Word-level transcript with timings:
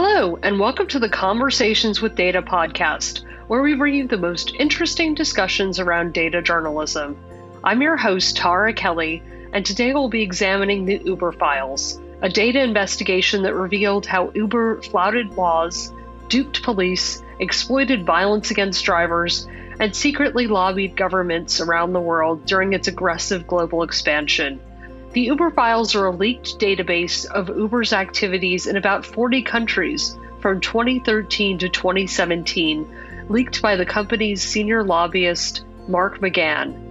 Hello, 0.00 0.38
and 0.44 0.60
welcome 0.60 0.86
to 0.86 1.00
the 1.00 1.08
Conversations 1.08 2.00
with 2.00 2.14
Data 2.14 2.40
podcast, 2.40 3.24
where 3.48 3.62
we 3.62 3.74
bring 3.74 3.96
you 3.96 4.06
the 4.06 4.16
most 4.16 4.54
interesting 4.54 5.12
discussions 5.12 5.80
around 5.80 6.14
data 6.14 6.40
journalism. 6.40 7.16
I'm 7.64 7.82
your 7.82 7.96
host, 7.96 8.36
Tara 8.36 8.72
Kelly, 8.72 9.24
and 9.52 9.66
today 9.66 9.92
we'll 9.92 10.08
be 10.08 10.22
examining 10.22 10.84
the 10.84 11.02
Uber 11.04 11.32
files, 11.32 12.00
a 12.22 12.28
data 12.28 12.62
investigation 12.62 13.42
that 13.42 13.56
revealed 13.56 14.06
how 14.06 14.30
Uber 14.36 14.82
flouted 14.82 15.36
laws, 15.36 15.92
duped 16.28 16.62
police, 16.62 17.20
exploited 17.40 18.06
violence 18.06 18.52
against 18.52 18.84
drivers, 18.84 19.48
and 19.80 19.96
secretly 19.96 20.46
lobbied 20.46 20.96
governments 20.96 21.60
around 21.60 21.92
the 21.92 22.00
world 22.00 22.46
during 22.46 22.72
its 22.72 22.86
aggressive 22.86 23.48
global 23.48 23.82
expansion. 23.82 24.60
The 25.12 25.22
Uber 25.22 25.50
files 25.52 25.94
are 25.94 26.06
a 26.06 26.10
leaked 26.10 26.58
database 26.58 27.24
of 27.24 27.48
Uber's 27.48 27.94
activities 27.94 28.66
in 28.66 28.76
about 28.76 29.06
40 29.06 29.40
countries 29.42 30.18
from 30.40 30.60
2013 30.60 31.58
to 31.58 31.68
2017, 31.68 32.86
leaked 33.30 33.62
by 33.62 33.74
the 33.76 33.86
company's 33.86 34.42
senior 34.42 34.84
lobbyist, 34.84 35.64
Mark 35.88 36.20
McGann. 36.20 36.84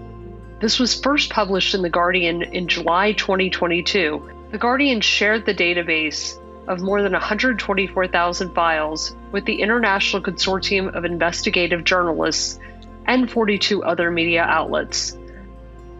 This 0.59 0.79
was 0.79 0.99
first 0.99 1.29
published 1.29 1.75
in 1.75 1.83
The 1.83 1.89
Guardian 1.89 2.41
in 2.41 2.67
July 2.67 3.11
2022. 3.11 4.31
The 4.49 4.57
Guardian 4.57 5.01
shared 5.01 5.45
the 5.45 5.53
database 5.53 6.39
of 6.67 6.81
more 6.81 7.03
than 7.03 7.11
124,000 7.11 8.53
files 8.55 9.15
with 9.31 9.45
the 9.45 9.61
International 9.61 10.23
Consortium 10.23 10.93
of 10.95 11.05
Investigative 11.05 11.83
Journalists 11.83 12.59
and 13.05 13.29
42 13.29 13.83
other 13.83 14.09
media 14.09 14.41
outlets. 14.41 15.15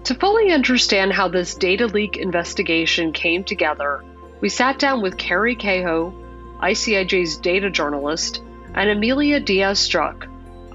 To 0.07 0.16
fully 0.16 0.53
understand 0.53 1.11
how 1.11 1.27
this 1.27 1.53
data 1.53 1.85
leak 1.85 2.16
investigation 2.16 3.11
came 3.11 3.43
together, 3.43 4.05
we 4.39 4.47
sat 4.47 4.80
down 4.80 5.02
with 5.02 5.17
Karrie 5.17 5.59
Kehoe, 5.59 6.13
ICIJ's 6.61 7.35
data 7.35 7.70
journalist, 7.70 8.41
and 8.73 8.89
Emilia 8.89 9.41
Díaz-Struck, 9.41 10.25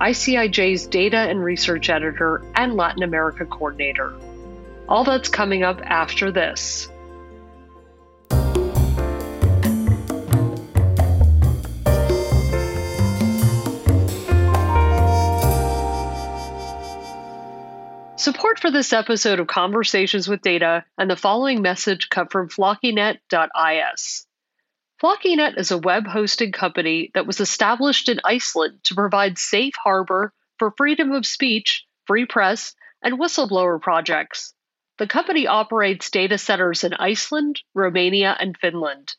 ICIJ's 0.03 0.86
data 0.86 1.16
and 1.16 1.42
research 1.42 1.88
editor 1.88 2.44
and 2.56 2.77
Latin 2.77 3.05
America 3.05 3.47
coordinator. 3.47 4.12
All 4.86 5.03
that's 5.03 5.30
coming 5.30 5.62
up 5.62 5.80
after 5.83 6.30
this. 6.30 6.91
Support 18.23 18.61
for 18.61 18.70
this 18.70 18.92
episode 18.92 19.41
of 19.41 19.48
Conversations 19.48 20.28
with 20.28 20.42
Data 20.42 20.84
and 20.97 21.11
the 21.11 21.17
following 21.17 21.61
message 21.61 22.09
come 22.09 22.28
from 22.28 22.48
flokinet.is. 22.48 24.27
FlokiNET 25.03 25.59
is 25.59 25.73
a 25.73 25.78
web 25.78 26.06
hosting 26.06 26.53
company 26.53 27.11
that 27.15 27.27
was 27.27 27.41
established 27.41 28.09
in 28.09 28.20
Iceland 28.25 28.84
to 28.84 28.95
provide 28.95 29.39
safe 29.39 29.75
harbor 29.75 30.33
for 30.61 30.73
freedom 30.77 31.11
of 31.11 31.27
speech, 31.27 31.84
free 32.06 32.25
press, 32.25 32.77
and 33.03 33.19
whistleblower 33.19 33.83
projects. 33.83 34.55
The 34.98 35.09
company 35.09 35.48
operates 35.48 36.09
data 36.09 36.39
centers 36.39 36.84
in 36.84 36.95
Iceland, 36.95 37.61
Romania, 37.75 38.37
and 38.39 38.56
Finland. 38.56 39.17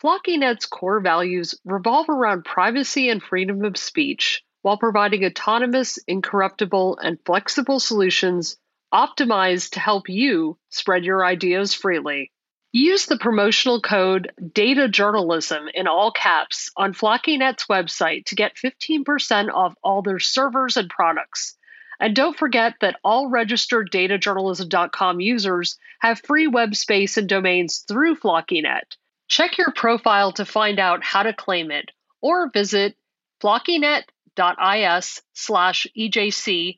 FlokiNET's 0.00 0.66
core 0.66 1.00
values 1.00 1.56
revolve 1.64 2.08
around 2.08 2.44
privacy 2.44 3.08
and 3.08 3.20
freedom 3.20 3.64
of 3.64 3.76
speech, 3.76 4.44
while 4.66 4.76
providing 4.76 5.24
autonomous, 5.24 5.96
incorruptible, 6.08 6.98
and 7.00 7.20
flexible 7.24 7.78
solutions 7.78 8.56
optimized 8.92 9.70
to 9.70 9.78
help 9.78 10.08
you 10.08 10.58
spread 10.70 11.04
your 11.04 11.24
ideas 11.24 11.72
freely. 11.72 12.32
Use 12.72 13.06
the 13.06 13.16
promotional 13.16 13.80
code 13.80 14.32
Data 14.52 14.88
Journalism 14.88 15.68
in 15.72 15.86
all 15.86 16.10
caps 16.10 16.68
on 16.76 16.94
FlokiNET's 16.94 17.66
website 17.66 18.24
to 18.24 18.34
get 18.34 18.56
15% 18.56 19.54
off 19.54 19.76
all 19.84 20.02
their 20.02 20.18
servers 20.18 20.76
and 20.76 20.90
products. 20.90 21.56
And 22.00 22.16
don't 22.16 22.36
forget 22.36 22.74
that 22.80 22.98
all 23.04 23.30
registered 23.30 23.92
datajournalism.com 23.92 25.20
users 25.20 25.78
have 26.00 26.22
free 26.24 26.48
web 26.48 26.74
space 26.74 27.16
and 27.16 27.28
domains 27.28 27.84
through 27.86 28.16
FlokiNET. 28.16 28.96
Check 29.28 29.58
your 29.58 29.70
profile 29.70 30.32
to 30.32 30.44
find 30.44 30.80
out 30.80 31.04
how 31.04 31.22
to 31.22 31.32
claim 31.32 31.70
it 31.70 31.92
or 32.20 32.50
visit 32.50 32.96
flokinet 33.40 34.02
is 34.38 35.22
slash 35.34 35.86
ejc.php. 35.98 36.76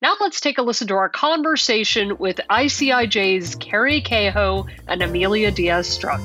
Now 0.00 0.14
let's 0.20 0.40
take 0.40 0.58
a 0.58 0.62
listen 0.62 0.86
to 0.88 0.94
our 0.94 1.08
conversation 1.08 2.18
with 2.18 2.40
ICIJ's 2.48 3.56
Karrie 3.56 4.04
Kehoe 4.04 4.66
and 4.86 5.02
Amelia 5.02 5.50
Diaz 5.50 5.88
Struck. 5.88 6.20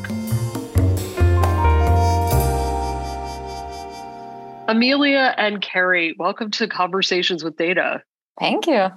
Emilia 4.67 5.33
and 5.37 5.61
Karrie, 5.61 6.13
welcome 6.17 6.51
to 6.51 6.67
Conversations 6.67 7.43
with 7.43 7.57
Data. 7.57 8.03
Thank 8.39 8.67
you. 8.67 8.89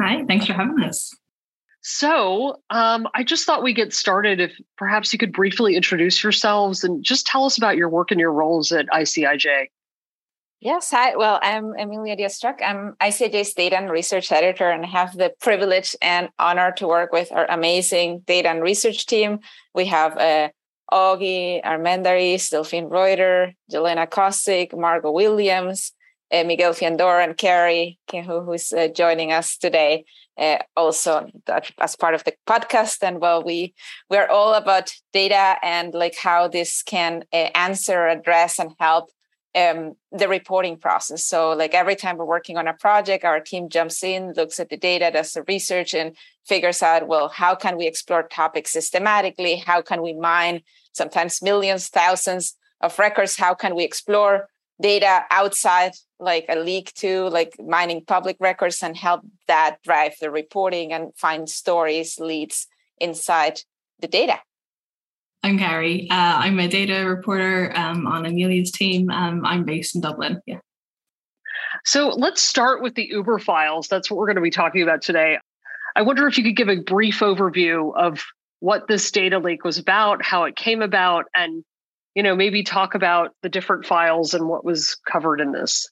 Hi, 0.00 0.24
thanks 0.26 0.46
for 0.46 0.54
having 0.54 0.82
us. 0.82 1.14
So, 1.88 2.60
um, 2.70 3.06
I 3.14 3.22
just 3.22 3.46
thought 3.46 3.62
we'd 3.62 3.74
get 3.74 3.94
started. 3.94 4.40
If 4.40 4.60
perhaps 4.76 5.12
you 5.12 5.20
could 5.20 5.32
briefly 5.32 5.76
introduce 5.76 6.20
yourselves 6.20 6.82
and 6.82 7.04
just 7.04 7.28
tell 7.28 7.44
us 7.44 7.56
about 7.56 7.76
your 7.76 7.88
work 7.88 8.10
and 8.10 8.18
your 8.18 8.32
roles 8.32 8.72
at 8.72 8.88
ICIJ. 8.88 9.68
Yes, 10.58 10.90
hi. 10.90 11.14
Well, 11.14 11.38
I'm 11.40 11.74
Emilia 11.78 12.16
Díaz-Struck. 12.16 12.60
I'm 12.60 12.96
ICIJ's 13.00 13.54
data 13.54 13.76
and 13.76 13.88
research 13.88 14.32
editor 14.32 14.68
and 14.68 14.84
I 14.84 14.88
have 14.88 15.16
the 15.16 15.32
privilege 15.40 15.94
and 16.02 16.28
honor 16.40 16.72
to 16.72 16.88
work 16.88 17.12
with 17.12 17.30
our 17.30 17.46
amazing 17.48 18.24
data 18.26 18.48
and 18.48 18.62
research 18.62 19.06
team. 19.06 19.38
We 19.72 19.84
have 19.86 20.18
uh, 20.18 20.48
Augie 20.92 21.62
Armendariz, 21.62 22.50
Delphine 22.50 22.90
Reuter, 22.90 23.52
Jelena 23.70 24.10
Cosic, 24.10 24.76
Margot 24.76 25.12
Williams, 25.12 25.92
uh, 26.32 26.42
Miguel 26.42 26.72
Fiandor, 26.72 27.20
and 27.20 27.36
Karrie, 27.36 27.98
who's 28.10 28.72
uh, 28.72 28.88
joining 28.88 29.30
us 29.30 29.56
today 29.56 30.04
uh, 30.38 30.58
also 30.76 31.30
as 31.78 31.96
part 31.96 32.14
of 32.14 32.24
the 32.24 32.34
podcast. 32.46 32.98
And 33.02 33.20
well 33.20 33.42
we 33.42 33.74
we're 34.10 34.28
all 34.28 34.54
about 34.54 34.92
data 35.12 35.56
and 35.62 35.94
like 35.94 36.16
how 36.16 36.48
this 36.48 36.82
can 36.82 37.24
uh, 37.32 37.50
answer 37.54 38.06
address 38.06 38.58
and 38.58 38.72
help 38.78 39.10
um, 39.54 39.94
the 40.12 40.28
reporting 40.28 40.76
process. 40.78 41.24
So 41.24 41.52
like 41.52 41.74
every 41.74 41.96
time 41.96 42.18
we're 42.18 42.26
working 42.26 42.58
on 42.58 42.68
a 42.68 42.74
project 42.74 43.24
our 43.24 43.40
team 43.40 43.68
jumps 43.68 44.02
in 44.02 44.32
looks 44.34 44.60
at 44.60 44.68
the 44.68 44.76
data 44.76 45.10
does 45.12 45.32
the 45.32 45.42
research 45.44 45.94
and 45.94 46.16
figures 46.46 46.82
out 46.82 47.08
well 47.08 47.28
how 47.28 47.54
can 47.54 47.76
we 47.76 47.86
explore 47.86 48.22
topics 48.24 48.72
systematically? 48.72 49.56
How 49.56 49.80
can 49.82 50.02
we 50.02 50.12
mine 50.12 50.60
sometimes 50.92 51.42
millions 51.42 51.88
thousands 51.88 52.56
of 52.80 52.98
records? 52.98 53.36
How 53.36 53.54
can 53.54 53.74
we 53.74 53.84
explore 53.84 54.48
data 54.80 55.22
outside 55.30 55.92
like 56.18 56.46
a 56.48 56.56
leak 56.56 56.92
to 56.94 57.28
like 57.28 57.54
mining 57.58 58.04
public 58.04 58.36
records 58.40 58.82
and 58.82 58.96
help 58.96 59.22
that 59.48 59.78
drive 59.82 60.14
the 60.20 60.30
reporting 60.30 60.92
and 60.92 61.12
find 61.16 61.48
stories 61.48 62.18
leads 62.18 62.66
inside 62.98 63.60
the 64.00 64.08
data. 64.08 64.38
I'm 65.42 65.58
karrie. 65.58 66.10
Uh, 66.10 66.40
i'm 66.42 66.58
a 66.58 66.68
data 66.68 67.06
reporter 67.06 67.72
um, 67.76 68.06
on 68.06 68.26
emilia's 68.26 68.72
team. 68.72 69.10
Um, 69.10 69.44
i'm 69.44 69.64
based 69.64 69.94
in 69.94 70.00
dublin. 70.00 70.40
Yeah. 70.46 70.58
So 71.84 72.08
let's 72.08 72.42
start 72.42 72.82
with 72.82 72.94
the 72.94 73.06
uber 73.10 73.38
files. 73.38 73.88
That's 73.88 74.10
what 74.10 74.18
we're 74.18 74.26
going 74.26 74.36
to 74.36 74.42
be 74.42 74.50
talking 74.50 74.82
about 74.82 75.02
today. 75.02 75.38
I 75.94 76.02
wonder 76.02 76.26
if 76.26 76.36
you 76.36 76.44
could 76.44 76.56
give 76.56 76.68
a 76.68 76.76
brief 76.76 77.20
overview 77.20 77.96
of 77.96 78.24
what 78.60 78.88
this 78.88 79.10
data 79.10 79.38
leak 79.38 79.64
was 79.64 79.78
about 79.78 80.24
how 80.24 80.44
it 80.44 80.56
came 80.56 80.82
about 80.82 81.26
and 81.34 81.64
you 82.16 82.22
know, 82.22 82.34
maybe 82.34 82.62
talk 82.62 82.94
about 82.94 83.32
the 83.42 83.48
different 83.50 83.84
files 83.84 84.32
and 84.32 84.48
what 84.48 84.64
was 84.64 84.96
covered 85.06 85.38
in 85.38 85.52
this. 85.52 85.88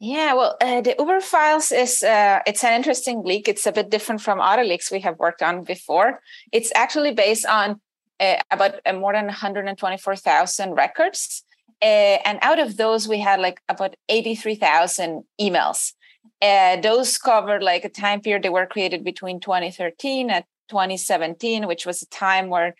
Yeah, 0.00 0.32
well, 0.32 0.56
uh, 0.60 0.80
the 0.80 0.96
Uber 0.98 1.20
files 1.20 1.70
is 1.70 2.02
uh, 2.02 2.40
it's 2.46 2.64
an 2.64 2.72
interesting 2.72 3.22
leak. 3.22 3.46
It's 3.46 3.66
a 3.66 3.72
bit 3.72 3.90
different 3.90 4.22
from 4.22 4.40
other 4.40 4.64
leaks 4.64 4.90
we 4.90 5.00
have 5.00 5.18
worked 5.18 5.42
on 5.42 5.64
before. 5.64 6.20
It's 6.50 6.72
actually 6.74 7.12
based 7.12 7.46
on 7.46 7.80
uh, 8.18 8.36
about 8.50 8.80
uh, 8.86 8.94
more 8.94 9.12
than 9.12 9.26
124,000 9.26 10.74
records, 10.74 11.44
uh, 11.82 12.18
and 12.24 12.38
out 12.40 12.58
of 12.58 12.78
those, 12.78 13.06
we 13.06 13.20
had 13.20 13.38
like 13.38 13.60
about 13.68 13.94
83,000 14.08 15.24
emails. 15.40 15.92
Uh, 16.40 16.80
those 16.80 17.18
covered 17.18 17.62
like 17.62 17.84
a 17.84 17.88
time 17.88 18.22
period 18.22 18.42
they 18.42 18.48
were 18.48 18.66
created 18.66 19.04
between 19.04 19.40
2013 19.40 20.30
and 20.30 20.44
2017, 20.70 21.66
which 21.66 21.84
was 21.84 22.00
a 22.02 22.06
time 22.06 22.48
where 22.48 22.74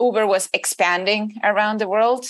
Uber 0.00 0.26
was 0.26 0.48
expanding 0.52 1.36
around 1.44 1.80
the 1.80 1.88
world. 1.88 2.26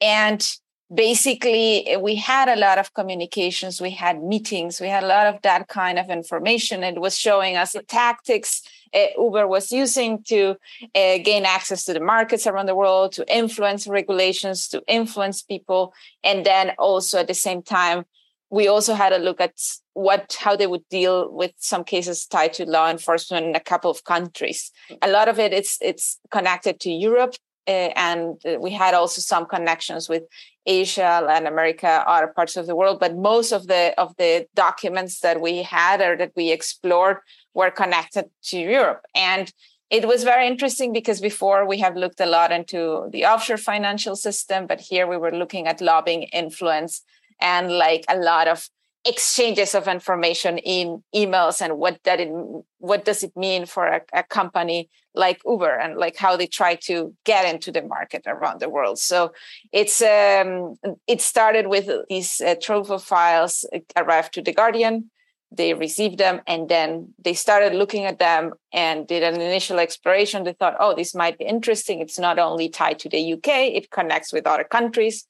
And 0.00 0.44
basically, 0.92 1.96
we 2.00 2.16
had 2.16 2.48
a 2.48 2.56
lot 2.56 2.78
of 2.78 2.94
communications, 2.94 3.80
we 3.80 3.90
had 3.90 4.22
meetings, 4.22 4.80
we 4.80 4.88
had 4.88 5.04
a 5.04 5.06
lot 5.06 5.26
of 5.26 5.40
that 5.42 5.68
kind 5.68 5.98
of 5.98 6.10
information. 6.10 6.82
It 6.82 7.00
was 7.00 7.16
showing 7.16 7.56
us 7.56 7.72
the 7.72 7.82
tactics 7.82 8.62
uh, 8.94 9.06
Uber 9.16 9.46
was 9.46 9.72
using 9.72 10.22
to 10.24 10.56
uh, 10.94 11.18
gain 11.24 11.44
access 11.44 11.84
to 11.84 11.94
the 11.94 12.00
markets 12.00 12.46
around 12.46 12.66
the 12.66 12.74
world, 12.74 13.12
to 13.12 13.34
influence 13.34 13.86
regulations, 13.86 14.68
to 14.68 14.82
influence 14.86 15.42
people. 15.42 15.94
And 16.22 16.44
then 16.44 16.72
also 16.78 17.20
at 17.20 17.28
the 17.28 17.34
same 17.34 17.62
time, 17.62 18.04
we 18.52 18.68
also 18.68 18.92
had 18.92 19.12
a 19.14 19.18
look 19.18 19.40
at 19.40 19.54
what 19.94 20.36
how 20.38 20.54
they 20.54 20.66
would 20.66 20.86
deal 20.90 21.32
with 21.32 21.52
some 21.56 21.82
cases 21.82 22.26
tied 22.26 22.52
to 22.52 22.66
law 22.66 22.88
enforcement 22.88 23.46
in 23.46 23.56
a 23.56 23.60
couple 23.60 23.90
of 23.90 24.04
countries 24.04 24.70
a 25.00 25.10
lot 25.10 25.28
of 25.28 25.38
it 25.38 25.52
it's 25.52 25.78
it's 25.80 26.20
connected 26.30 26.78
to 26.78 26.90
europe 26.90 27.34
uh, 27.68 27.90
and 27.94 28.42
we 28.58 28.72
had 28.72 28.92
also 28.92 29.20
some 29.20 29.46
connections 29.46 30.08
with 30.08 30.24
Asia, 30.66 31.22
Latin 31.24 31.46
America, 31.46 32.04
other 32.08 32.26
parts 32.26 32.56
of 32.56 32.66
the 32.66 32.74
world. 32.74 32.98
But 32.98 33.16
most 33.16 33.52
of 33.52 33.68
the 33.68 33.94
of 33.98 34.16
the 34.16 34.46
documents 34.54 35.20
that 35.20 35.40
we 35.40 35.62
had 35.62 36.00
or 36.00 36.16
that 36.16 36.32
we 36.34 36.50
explored 36.50 37.18
were 37.54 37.70
connected 37.70 38.24
to 38.50 38.58
Europe. 38.58 39.02
And 39.14 39.52
it 39.90 40.08
was 40.08 40.24
very 40.24 40.46
interesting 40.46 40.92
because 40.92 41.20
before 41.20 41.64
we 41.66 41.78
have 41.78 41.96
looked 41.96 42.20
a 42.20 42.26
lot 42.26 42.50
into 42.50 43.08
the 43.12 43.26
offshore 43.26 43.58
financial 43.58 44.16
system, 44.16 44.66
but 44.66 44.80
here 44.80 45.06
we 45.06 45.16
were 45.16 45.30
looking 45.30 45.68
at 45.68 45.80
lobbying 45.80 46.24
influence 46.32 47.02
and 47.42 47.72
like 47.72 48.04
a 48.08 48.16
lot 48.16 48.48
of 48.48 48.68
exchanges 49.04 49.74
of 49.74 49.88
information 49.88 50.58
in 50.58 51.02
emails 51.14 51.60
and 51.60 51.76
what 51.76 51.98
that 52.04 52.20
it, 52.20 52.30
what 52.78 53.04
does 53.04 53.22
it 53.22 53.36
mean 53.36 53.66
for 53.66 53.86
a, 53.86 54.00
a, 54.12 54.22
company 54.22 54.88
like 55.14 55.40
uber 55.44 55.74
and 55.76 55.96
like 55.98 56.16
how 56.16 56.36
they 56.36 56.46
try 56.46 56.76
to 56.76 57.12
get 57.24 57.52
into 57.52 57.72
the 57.72 57.82
market 57.82 58.22
around 58.26 58.60
the 58.60 58.68
world. 58.68 58.98
So 58.98 59.32
it's 59.72 60.00
um 60.00 60.76
it 61.08 61.20
started 61.20 61.66
with 61.66 61.90
these 62.08 62.40
uh, 62.40 62.54
trove 62.62 62.90
of 62.90 63.02
files 63.02 63.66
arrived 63.96 64.34
to 64.34 64.42
the 64.42 64.52
guardian 64.52 65.10
they 65.54 65.74
received 65.74 66.16
them 66.16 66.40
and 66.46 66.68
then 66.68 67.12
they 67.22 67.34
started 67.34 67.74
looking 67.74 68.04
at 68.04 68.18
them 68.18 68.54
and 68.72 69.06
did 69.06 69.22
an 69.22 69.34
initial 69.34 69.78
exploration. 69.78 70.44
They 70.44 70.54
thought 70.54 70.76
oh 70.80 70.94
this 70.94 71.14
might 71.14 71.38
be 71.38 71.44
interesting. 71.44 72.00
It's 72.00 72.18
not 72.18 72.38
only 72.38 72.68
tied 72.68 73.00
to 73.00 73.08
the 73.08 73.32
uk 73.32 73.48
it 73.48 73.90
connects 73.90 74.32
with 74.32 74.46
other 74.46 74.64
countries 74.64 75.26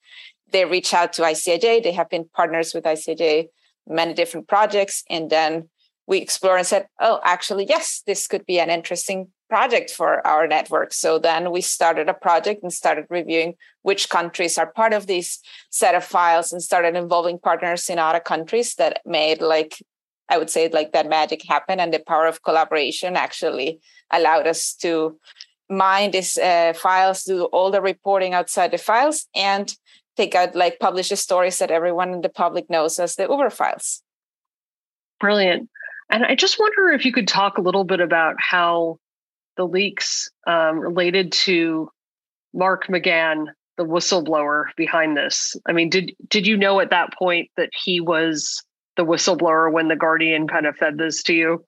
they 0.53 0.65
reach 0.65 0.95
out 0.95 1.13
to 1.15 1.23
icij 1.23 1.83
they 1.83 1.93
have 1.93 2.09
been 2.09 2.29
partners 2.35 2.75
with 2.75 2.85
icij 2.85 3.49
many 3.87 4.15
different 4.15 4.49
projects. 4.49 5.03
And 5.11 5.29
then 5.31 5.69
we 6.07 6.19
explore 6.19 6.57
and 6.57 6.67
said 6.67 6.87
oh 7.01 7.21
actually 7.25 7.67
yes 7.69 8.03
this 8.07 8.27
could 8.27 8.47
be 8.47 8.61
an 8.61 8.71
interesting 8.71 9.29
project 9.49 9.91
for 9.91 10.27
our 10.27 10.47
network. 10.47 10.93
So 10.93 11.19
then 11.19 11.51
we 11.51 11.61
started 11.61 12.09
a 12.09 12.15
project 12.15 12.63
and 12.63 12.73
started 12.73 13.05
reviewing 13.11 13.55
which 13.83 14.09
countries 14.09 14.57
are 14.57 14.73
part 14.73 14.95
of 14.95 15.07
this 15.07 15.41
set 15.71 15.95
of 15.95 16.05
files 16.05 16.53
and 16.53 16.63
started 16.63 16.97
involving 16.97 17.39
partners 17.39 17.91
in 17.91 17.99
other 17.99 18.21
countries 18.21 18.75
that 18.77 19.03
made 19.05 19.43
like 19.43 19.75
i 20.31 20.39
would 20.39 20.49
say 20.49 20.69
like 20.69 20.93
that 20.93 21.09
magic 21.09 21.43
happen. 21.45 21.81
And 21.81 21.93
the 21.93 21.99
power 21.99 22.27
of 22.27 22.43
collaboration 22.43 23.17
actually 23.17 23.81
allowed 24.11 24.47
us 24.47 24.75
to 24.77 25.19
mine 25.69 26.11
these 26.11 26.37
uh, 26.39 26.73
files 26.75 27.25
do 27.25 27.45
all 27.45 27.71
the 27.71 27.81
reporting 27.81 28.35
outside 28.35 28.71
the 28.71 28.79
files 28.79 29.27
and 29.35 29.75
take 30.17 30.35
out 30.35 30.55
like 30.55 30.79
publish 30.79 31.09
the 31.09 31.17
stories 31.17 31.59
that 31.59 31.71
everyone 31.71 32.13
in 32.13 32.21
the 32.21 32.29
public 32.29 32.69
knows 32.69 32.99
as 32.99 33.17
the 33.17 33.27
Uber 33.29 33.51
files. 33.51 34.03
Brilliant. 35.21 35.69
And 36.11 36.25
I 36.25 36.35
just 36.35 36.59
wonder 36.59 36.91
if 36.91 37.05
you 37.05 37.13
could 37.13 37.29
talk 37.29 37.57
a 37.57 37.63
little 37.63 37.85
bit 37.85 38.01
about 38.01 38.37
how 38.39 38.99
the 39.57 39.67
leaks 39.67 40.29
um, 40.47 40.79
related 40.79 41.33
to 41.33 41.89
Mark 42.53 42.87
McGann, 42.89 43.47
the 43.77 43.85
whistleblower 43.85 44.65
behind 44.77 45.17
this. 45.17 45.57
I 45.67 45.73
mean, 45.73 45.89
did 45.89 46.13
did 46.29 46.47
you 46.47 46.57
know 46.57 46.81
at 46.81 46.91
that 46.91 47.15
point 47.15 47.51
that 47.57 47.71
he 47.73 48.01
was 48.01 48.63
the 48.97 49.05
whistleblower 49.05 49.73
when 49.73 49.89
the 49.89 49.97
Guardian 49.97 50.49
kind 50.49 50.67
of 50.67 50.77
fed 50.77 50.99
this 50.99 51.23
to 51.25 51.35
you? 51.35 51.65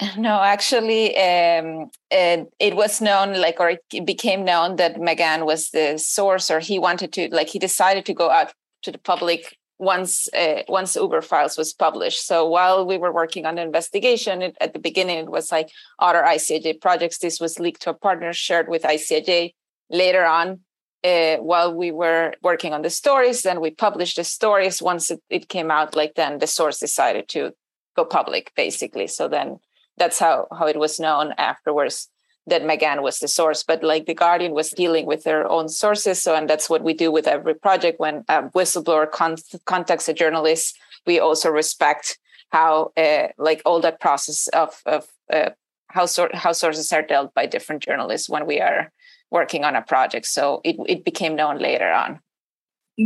No, 0.16 0.40
actually, 0.40 1.16
um, 1.16 1.90
it, 2.10 2.52
it, 2.58 2.76
was 2.76 3.00
known, 3.00 3.34
like, 3.34 3.60
or 3.60 3.70
it 3.92 4.06
became 4.06 4.44
known 4.44 4.76
that 4.76 4.96
McGann 4.96 5.44
was 5.44 5.70
the 5.70 5.98
source, 5.98 6.50
or 6.50 6.60
he 6.60 6.78
wanted 6.78 7.12
to, 7.14 7.28
like, 7.32 7.48
he 7.48 7.58
decided 7.58 8.06
to 8.06 8.14
go 8.14 8.30
out 8.30 8.52
to 8.82 8.92
the 8.92 8.98
public 8.98 9.58
once 9.78 10.28
uh, 10.34 10.62
once 10.68 10.94
Uber 10.94 11.22
Files 11.22 11.56
was 11.56 11.72
published. 11.72 12.26
So 12.26 12.46
while 12.46 12.86
we 12.86 12.98
were 12.98 13.12
working 13.12 13.46
on 13.46 13.54
the 13.54 13.62
investigation, 13.62 14.42
it, 14.42 14.56
at 14.60 14.74
the 14.74 14.78
beginning 14.78 15.18
it 15.18 15.30
was 15.30 15.50
like 15.50 15.70
other 15.98 16.22
ICIJ 16.22 16.82
projects. 16.82 17.18
This 17.18 17.40
was 17.40 17.58
leaked 17.58 17.82
to 17.82 17.90
a 17.90 17.94
partner 17.94 18.32
shared 18.34 18.68
with 18.68 18.82
ICIJ. 18.82 19.54
Later 19.88 20.26
on, 20.26 20.60
uh, 21.02 21.36
while 21.36 21.74
we 21.74 21.90
were 21.92 22.34
working 22.42 22.74
on 22.74 22.82
the 22.82 22.90
stories, 22.90 23.42
then 23.42 23.60
we 23.60 23.70
published 23.70 24.16
the 24.16 24.24
stories. 24.24 24.82
Once 24.82 25.10
it, 25.10 25.22
it 25.30 25.48
came 25.48 25.70
out, 25.70 25.96
like 25.96 26.14
then 26.14 26.38
the 26.38 26.46
source 26.46 26.78
decided 26.78 27.28
to 27.30 27.52
go 27.96 28.04
public, 28.04 28.52
basically. 28.54 29.06
So 29.06 29.28
then 29.28 29.60
that's 30.00 30.18
how 30.18 30.48
how 30.58 30.66
it 30.66 30.78
was 30.78 30.98
known 30.98 31.32
afterwards 31.38 32.08
that 32.46 32.62
McGann 32.62 33.02
was 33.02 33.18
the 33.18 33.28
source. 33.28 33.62
But 33.62 33.84
like 33.84 34.06
the 34.06 34.14
Guardian 34.14 34.52
was 34.52 34.70
dealing 34.70 35.06
with 35.06 35.22
their 35.22 35.46
own 35.46 35.68
sources, 35.68 36.20
so 36.20 36.34
and 36.34 36.50
that's 36.50 36.68
what 36.68 36.82
we 36.82 36.94
do 36.94 37.12
with 37.12 37.28
every 37.28 37.54
project. 37.54 38.00
When 38.00 38.24
a 38.28 38.42
whistleblower 38.56 39.08
con- 39.08 39.36
contacts 39.66 40.08
a 40.08 40.14
journalist, 40.14 40.76
we 41.06 41.20
also 41.20 41.50
respect 41.50 42.18
how 42.48 42.90
uh, 42.96 43.28
like 43.38 43.62
all 43.64 43.80
that 43.80 44.00
process 44.00 44.48
of 44.48 44.82
of 44.86 45.06
uh, 45.32 45.50
how 45.88 46.06
sor- 46.06 46.34
how 46.34 46.52
sources 46.52 46.92
are 46.92 47.06
dealt 47.06 47.32
by 47.34 47.46
different 47.46 47.82
journalists 47.82 48.28
when 48.28 48.46
we 48.46 48.60
are 48.60 48.90
working 49.30 49.62
on 49.64 49.76
a 49.76 49.82
project. 49.82 50.26
So 50.26 50.60
it 50.64 50.76
it 50.88 51.04
became 51.04 51.36
known 51.36 51.58
later 51.58 51.92
on 51.92 52.20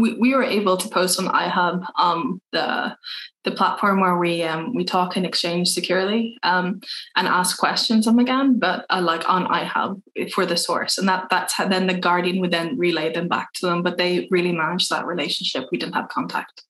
we, 0.00 0.14
we 0.14 0.35
were 0.35 0.44
able 0.44 0.76
to 0.76 0.88
post 0.88 1.19
on 1.19 1.26
iHub 1.26 1.85
um, 1.99 2.40
the 2.52 2.97
the 3.44 3.50
platform 3.50 4.00
where 4.00 4.17
we 4.17 4.43
um, 4.43 4.75
we 4.75 4.85
talk 4.85 5.17
and 5.17 5.26
exchange 5.26 5.69
securely 5.69 6.38
um, 6.43 6.81
and 7.14 7.29
ask 7.29 7.58
questions 7.58 8.06
on 8.06 8.17
McGann, 8.17 8.58
but 8.58 8.87
uh, 8.91 9.00
like 9.02 9.29
on 9.29 9.46
iHub 9.46 10.02
for 10.32 10.46
the 10.46 10.56
source, 10.56 10.99
and 10.99 11.06
that 11.08 11.26
that's 11.31 11.52
how 11.52 11.69
then 11.69 11.87
the 11.87 11.94
Guardian 11.94 12.41
would 12.41 12.50
then 12.50 12.76
relay 12.79 13.12
them 13.12 13.29
back 13.29 13.52
to 13.55 13.67
them. 13.67 13.82
But 13.82 13.99
they 13.99 14.26
really 14.31 14.52
managed 14.52 14.91
that 14.91 15.06
relationship. 15.06 15.67
We 15.70 15.79
didn't 15.79 15.94
have 15.94 16.08
contact. 16.08 16.62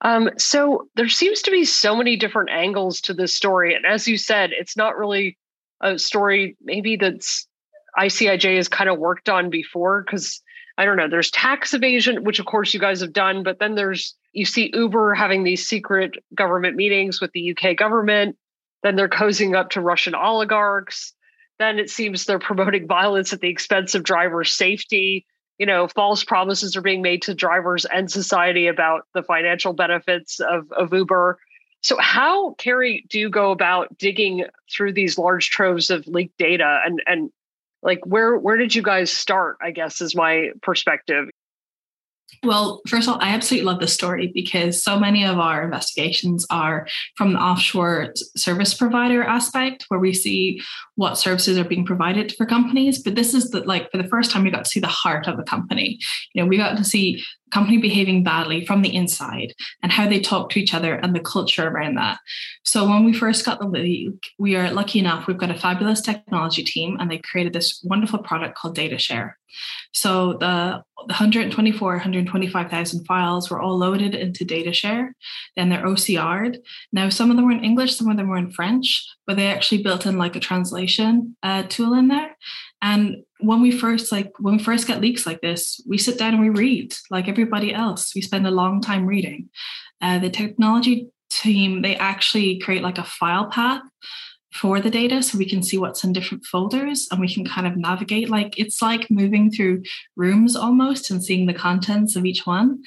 Um, 0.00 0.30
so 0.38 0.88
there 0.96 1.08
seems 1.08 1.40
to 1.42 1.50
be 1.50 1.64
so 1.64 1.94
many 1.94 2.16
different 2.16 2.50
angles 2.50 3.00
to 3.02 3.14
this 3.14 3.34
story, 3.36 3.74
and 3.74 3.84
as 3.84 4.08
you 4.08 4.16
said, 4.16 4.50
it's 4.52 4.76
not 4.76 4.96
really 4.96 5.36
a 5.82 5.98
story 5.98 6.56
maybe 6.62 6.96
that's 6.96 7.46
ICIJ 7.98 8.56
has 8.56 8.68
kind 8.68 8.88
of 8.88 8.98
worked 8.98 9.28
on 9.28 9.50
before 9.50 10.02
because 10.02 10.42
I 10.76 10.84
don't 10.84 10.96
know, 10.96 11.08
there's 11.08 11.30
tax 11.30 11.72
evasion, 11.72 12.24
which 12.24 12.40
of 12.40 12.46
course 12.46 12.74
you 12.74 12.80
guys 12.80 13.00
have 13.00 13.12
done, 13.12 13.42
but 13.42 13.58
then 13.60 13.76
there's, 13.76 14.14
you 14.32 14.44
see 14.44 14.72
Uber 14.74 15.14
having 15.14 15.44
these 15.44 15.66
secret 15.66 16.16
government 16.34 16.76
meetings 16.76 17.20
with 17.20 17.30
the 17.32 17.56
UK 17.56 17.76
government. 17.76 18.36
Then 18.82 18.96
they're 18.96 19.08
cozying 19.08 19.56
up 19.56 19.70
to 19.70 19.80
Russian 19.80 20.14
oligarchs. 20.14 21.14
Then 21.58 21.78
it 21.78 21.90
seems 21.90 22.24
they're 22.24 22.38
promoting 22.38 22.86
violence 22.88 23.32
at 23.32 23.40
the 23.40 23.48
expense 23.48 23.94
of 23.94 24.02
driver 24.02 24.42
safety. 24.42 25.26
You 25.58 25.66
know, 25.66 25.86
false 25.86 26.24
promises 26.24 26.76
are 26.76 26.82
being 26.82 27.02
made 27.02 27.22
to 27.22 27.34
drivers 27.34 27.84
and 27.84 28.10
society 28.10 28.66
about 28.66 29.06
the 29.14 29.22
financial 29.22 29.72
benefits 29.72 30.40
of, 30.40 30.70
of 30.72 30.92
Uber. 30.92 31.38
So, 31.82 31.96
how, 32.00 32.54
Karrie, 32.54 33.06
do 33.08 33.20
you 33.20 33.30
go 33.30 33.52
about 33.52 33.96
digging 33.96 34.46
through 34.72 34.94
these 34.94 35.18
large 35.18 35.50
troves 35.50 35.90
of 35.90 36.08
leaked 36.08 36.36
data 36.38 36.80
and, 36.84 37.00
and 37.06 37.30
like 37.84 38.00
where 38.04 38.36
where 38.36 38.56
did 38.56 38.74
you 38.74 38.82
guys 38.82 39.12
start 39.12 39.56
i 39.62 39.70
guess 39.70 40.00
is 40.00 40.16
my 40.16 40.50
perspective 40.62 41.28
well, 42.42 42.80
first 42.88 43.08
of 43.08 43.14
all, 43.14 43.20
I 43.22 43.30
absolutely 43.30 43.66
love 43.66 43.80
this 43.80 43.94
story 43.94 44.30
because 44.32 44.82
so 44.82 44.98
many 44.98 45.24
of 45.24 45.38
our 45.38 45.62
investigations 45.62 46.46
are 46.50 46.86
from 47.16 47.32
the 47.32 47.38
offshore 47.38 48.12
service 48.36 48.74
provider 48.74 49.22
aspect, 49.22 49.84
where 49.88 50.00
we 50.00 50.12
see 50.12 50.60
what 50.96 51.18
services 51.18 51.58
are 51.58 51.64
being 51.64 51.86
provided 51.86 52.34
for 52.36 52.46
companies. 52.46 53.02
But 53.02 53.14
this 53.14 53.34
is 53.34 53.50
the, 53.50 53.60
like 53.60 53.90
for 53.90 53.98
the 53.98 54.08
first 54.08 54.30
time 54.30 54.44
we 54.44 54.50
got 54.50 54.64
to 54.64 54.70
see 54.70 54.80
the 54.80 54.86
heart 54.86 55.26
of 55.26 55.38
a 55.38 55.44
company. 55.44 55.98
You 56.34 56.42
know, 56.42 56.48
we 56.48 56.56
got 56.56 56.76
to 56.76 56.84
see 56.84 57.22
company 57.54 57.78
behaving 57.78 58.24
badly 58.24 58.66
from 58.66 58.82
the 58.82 58.94
inside 58.94 59.54
and 59.82 59.92
how 59.92 60.08
they 60.08 60.18
talk 60.18 60.50
to 60.50 60.58
each 60.58 60.74
other 60.74 60.94
and 60.96 61.14
the 61.14 61.20
culture 61.20 61.68
around 61.68 61.94
that. 61.94 62.18
So 62.64 62.88
when 62.88 63.04
we 63.04 63.12
first 63.12 63.44
got 63.46 63.60
the 63.60 64.12
we 64.38 64.56
are 64.56 64.72
lucky 64.72 64.98
enough, 64.98 65.26
we've 65.26 65.38
got 65.38 65.52
a 65.52 65.58
fabulous 65.58 66.00
technology 66.00 66.64
team 66.64 66.96
and 66.98 67.10
they 67.10 67.18
created 67.18 67.52
this 67.52 67.80
wonderful 67.84 68.18
product 68.18 68.58
called 68.58 68.76
DataShare. 68.76 69.34
So 69.92 70.34
the 70.34 70.82
124, 70.96 71.90
125,000 71.92 73.04
files 73.04 73.50
were 73.50 73.60
all 73.60 73.78
loaded 73.78 74.14
into 74.14 74.44
DataShare. 74.44 75.10
Then 75.56 75.68
they're 75.68 75.84
OCR'd. 75.84 76.58
Now, 76.92 77.08
some 77.08 77.30
of 77.30 77.36
them 77.36 77.46
were 77.46 77.52
in 77.52 77.64
English, 77.64 77.96
some 77.96 78.10
of 78.10 78.16
them 78.16 78.28
were 78.28 78.36
in 78.36 78.50
French, 78.50 79.06
but 79.26 79.36
they 79.36 79.46
actually 79.46 79.82
built 79.82 80.06
in 80.06 80.18
like 80.18 80.34
a 80.34 80.40
translation 80.40 81.36
uh, 81.44 81.62
tool 81.68 81.94
in 81.94 82.08
there. 82.08 82.36
And 82.82 83.24
when 83.44 83.60
we 83.60 83.70
first 83.70 84.10
like 84.10 84.32
when 84.38 84.56
we 84.56 84.62
first 84.62 84.86
get 84.86 85.00
leaks 85.00 85.26
like 85.26 85.40
this, 85.40 85.80
we 85.86 85.98
sit 85.98 86.18
down 86.18 86.34
and 86.34 86.42
we 86.42 86.50
read 86.50 86.94
like 87.10 87.28
everybody 87.28 87.72
else. 87.72 88.14
We 88.14 88.22
spend 88.22 88.46
a 88.46 88.50
long 88.50 88.80
time 88.80 89.06
reading. 89.06 89.50
Uh, 90.00 90.18
the 90.18 90.30
technology 90.30 91.08
team 91.30 91.82
they 91.82 91.96
actually 91.96 92.58
create 92.60 92.82
like 92.82 92.98
a 92.98 93.04
file 93.04 93.46
path 93.46 93.82
for 94.52 94.80
the 94.80 94.90
data 94.90 95.20
so 95.22 95.36
we 95.36 95.48
can 95.48 95.62
see 95.62 95.76
what's 95.76 96.04
in 96.04 96.12
different 96.12 96.44
folders 96.44 97.08
and 97.10 97.20
we 97.20 97.32
can 97.32 97.44
kind 97.44 97.66
of 97.66 97.76
navigate 97.76 98.30
like 98.30 98.56
it's 98.56 98.80
like 98.80 99.10
moving 99.10 99.50
through 99.50 99.82
rooms 100.16 100.54
almost 100.54 101.10
and 101.10 101.24
seeing 101.24 101.46
the 101.46 101.54
contents 101.54 102.14
of 102.14 102.24
each 102.24 102.46
one 102.46 102.80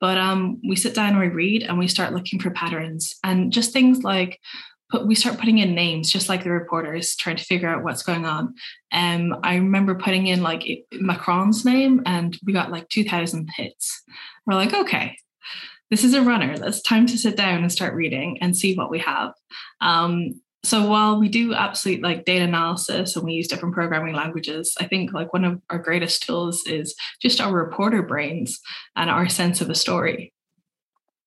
but 0.00 0.16
um, 0.16 0.58
we 0.66 0.76
sit 0.76 0.94
down 0.94 1.10
and 1.10 1.20
we 1.20 1.28
read 1.28 1.62
and 1.62 1.78
we 1.78 1.86
start 1.86 2.14
looking 2.14 2.40
for 2.40 2.50
patterns 2.50 3.16
and 3.22 3.52
just 3.52 3.72
things 3.72 4.02
like 4.02 4.40
put 4.90 5.06
we 5.06 5.14
start 5.14 5.38
putting 5.38 5.58
in 5.58 5.74
names 5.74 6.10
just 6.10 6.28
like 6.28 6.44
the 6.44 6.50
reporters 6.50 7.16
trying 7.16 7.36
to 7.36 7.44
figure 7.44 7.68
out 7.68 7.84
what's 7.84 8.02
going 8.02 8.26
on. 8.26 8.54
Um 8.92 9.36
i 9.42 9.54
remember 9.54 9.94
putting 9.94 10.26
in 10.26 10.42
like 10.42 10.64
macron's 10.92 11.64
name 11.64 12.02
and 12.06 12.38
we 12.44 12.52
got 12.52 12.70
like 12.70 12.88
2000 12.88 13.48
hits. 13.56 14.02
We're 14.46 14.54
like 14.54 14.74
okay 14.74 15.16
this 15.90 16.04
is 16.04 16.14
a 16.14 16.22
runner. 16.22 16.54
It's 16.56 16.82
time 16.82 17.06
to 17.08 17.18
sit 17.18 17.36
down 17.36 17.62
and 17.62 17.72
start 17.72 17.94
reading 17.94 18.38
and 18.40 18.56
see 18.56 18.76
what 18.76 18.90
we 18.90 19.00
have. 19.00 19.32
Um 19.80 20.40
so 20.62 20.86
while 20.86 21.18
we 21.18 21.28
do 21.28 21.54
absolute 21.54 22.02
like 22.02 22.24
data 22.24 22.44
analysis 22.44 23.16
and 23.16 23.24
we 23.24 23.32
use 23.32 23.48
different 23.48 23.74
programming 23.74 24.14
languages 24.14 24.76
i 24.78 24.86
think 24.86 25.12
like 25.12 25.32
one 25.32 25.44
of 25.44 25.60
our 25.70 25.78
greatest 25.78 26.22
tools 26.22 26.62
is 26.66 26.94
just 27.20 27.40
our 27.40 27.52
reporter 27.52 28.02
brains 28.02 28.60
and 28.94 29.08
our 29.08 29.28
sense 29.28 29.60
of 29.60 29.70
a 29.70 29.74
story. 29.74 30.32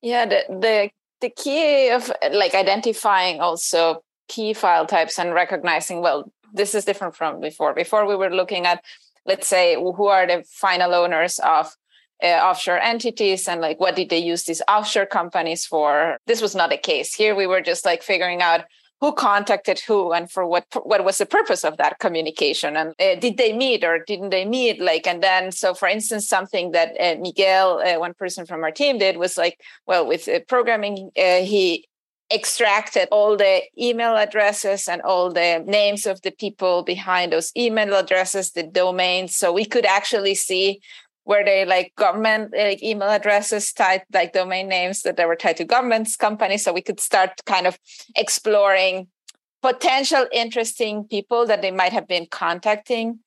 Yeah 0.01 0.25
the 0.25 0.43
the, 0.49 0.89
the 1.23 1.29
key 1.29 1.89
of 1.89 2.11
like 2.33 2.53
identifying 2.53 3.39
also 3.39 4.03
key 4.27 4.53
file 4.53 4.85
types 4.85 5.17
and 5.17 5.33
recognizing 5.33 6.01
well 6.01 6.29
this 6.53 6.75
is 6.75 6.85
different 6.85 7.15
from 7.15 7.39
before. 7.39 7.73
Before 7.73 8.05
we 8.05 8.15
were 8.15 8.29
looking 8.29 8.65
at 8.65 8.83
let's 9.25 9.47
say 9.47 9.75
who 9.75 10.07
are 10.07 10.27
the 10.27 10.43
final 10.51 10.93
owners 10.93 11.39
of 11.39 11.73
uh, 12.21 12.27
offshore 12.27 12.79
entities 12.79 13.47
and 13.47 13.61
like 13.61 13.79
what 13.79 13.95
did 13.95 14.09
they 14.09 14.19
use 14.19 14.43
these 14.43 14.61
offshore 14.67 15.05
companies 15.05 15.65
for? 15.65 16.17
This 16.27 16.41
was 16.41 16.55
not 16.55 16.69
the 16.69 16.77
case. 16.77 17.15
Here 17.15 17.35
we 17.35 17.47
were 17.47 17.61
just 17.61 17.85
like 17.85 18.03
figuring 18.03 18.41
out 18.41 18.65
who 19.03 19.11
contacted 19.11 19.81
who 19.81 20.13
and 20.13 20.31
for 20.31 20.47
what 20.47 20.65
what 20.83 21.03
was 21.03 21.17
the 21.17 21.25
purpose 21.25 21.65
of 21.65 21.75
that 21.75 21.99
communication? 21.99 22.77
And 22.77 22.93
uh, 23.01 23.15
did 23.19 23.35
they 23.35 23.51
meet 23.51 23.83
or 23.83 23.99
didn't 23.99 24.29
they 24.29 24.45
meet? 24.45 24.79
Like 24.79 25.05
and 25.05 25.21
then 25.21 25.51
so 25.51 25.73
for 25.73 25.89
instance 25.89 26.25
something 26.25 26.71
that 26.71 26.95
uh, 26.97 27.19
miguel 27.19 27.81
uh, 27.85 27.99
one 27.99 28.13
person 28.13 28.45
from 28.45 28.63
our 28.63 28.71
team 28.71 28.99
did 28.99 29.17
was 29.17 29.37
like 29.37 29.59
well 29.87 30.07
with 30.07 30.29
programming 30.47 31.11
he 31.17 31.85
extracted 32.33 33.09
all 33.11 33.35
the 33.35 33.61
email 33.77 34.15
addresses 34.15 34.87
and 34.87 35.01
all 35.01 35.31
the 35.31 35.61
names 35.67 36.05
of 36.05 36.21
the 36.21 36.31
people 36.31 36.81
behind 36.83 37.33
those 37.33 37.51
email 37.57 37.93
addresses 37.93 38.51
the 38.51 38.63
domains 38.63 39.35
so 39.35 39.51
we 39.51 39.65
could 39.65 39.85
actually 39.85 40.33
see 40.33 40.79
were 41.25 41.43
they 41.43 41.65
like 41.65 41.93
government 41.95 42.53
like 42.55 42.83
email 42.83 43.09
addresses 43.09 43.71
tied 43.73 44.03
like 44.13 44.33
domain 44.33 44.67
names 44.67 45.03
that 45.03 45.17
they 45.17 45.25
were 45.25 45.35
tied 45.35 45.57
to 45.57 45.63
governments 45.63 46.15
companies 46.15 46.63
so 46.63 46.73
we 46.73 46.81
could 46.81 46.99
start 46.99 47.31
kind 47.45 47.67
of 47.67 47.77
exploring 48.15 49.07
potential 49.61 50.27
interesting 50.31 51.05
people 51.05 51.45
that 51.45 51.61
they 51.61 51.71
might 51.71 51.93
have 51.93 52.07
been 52.07 52.27
contacting 52.29 53.19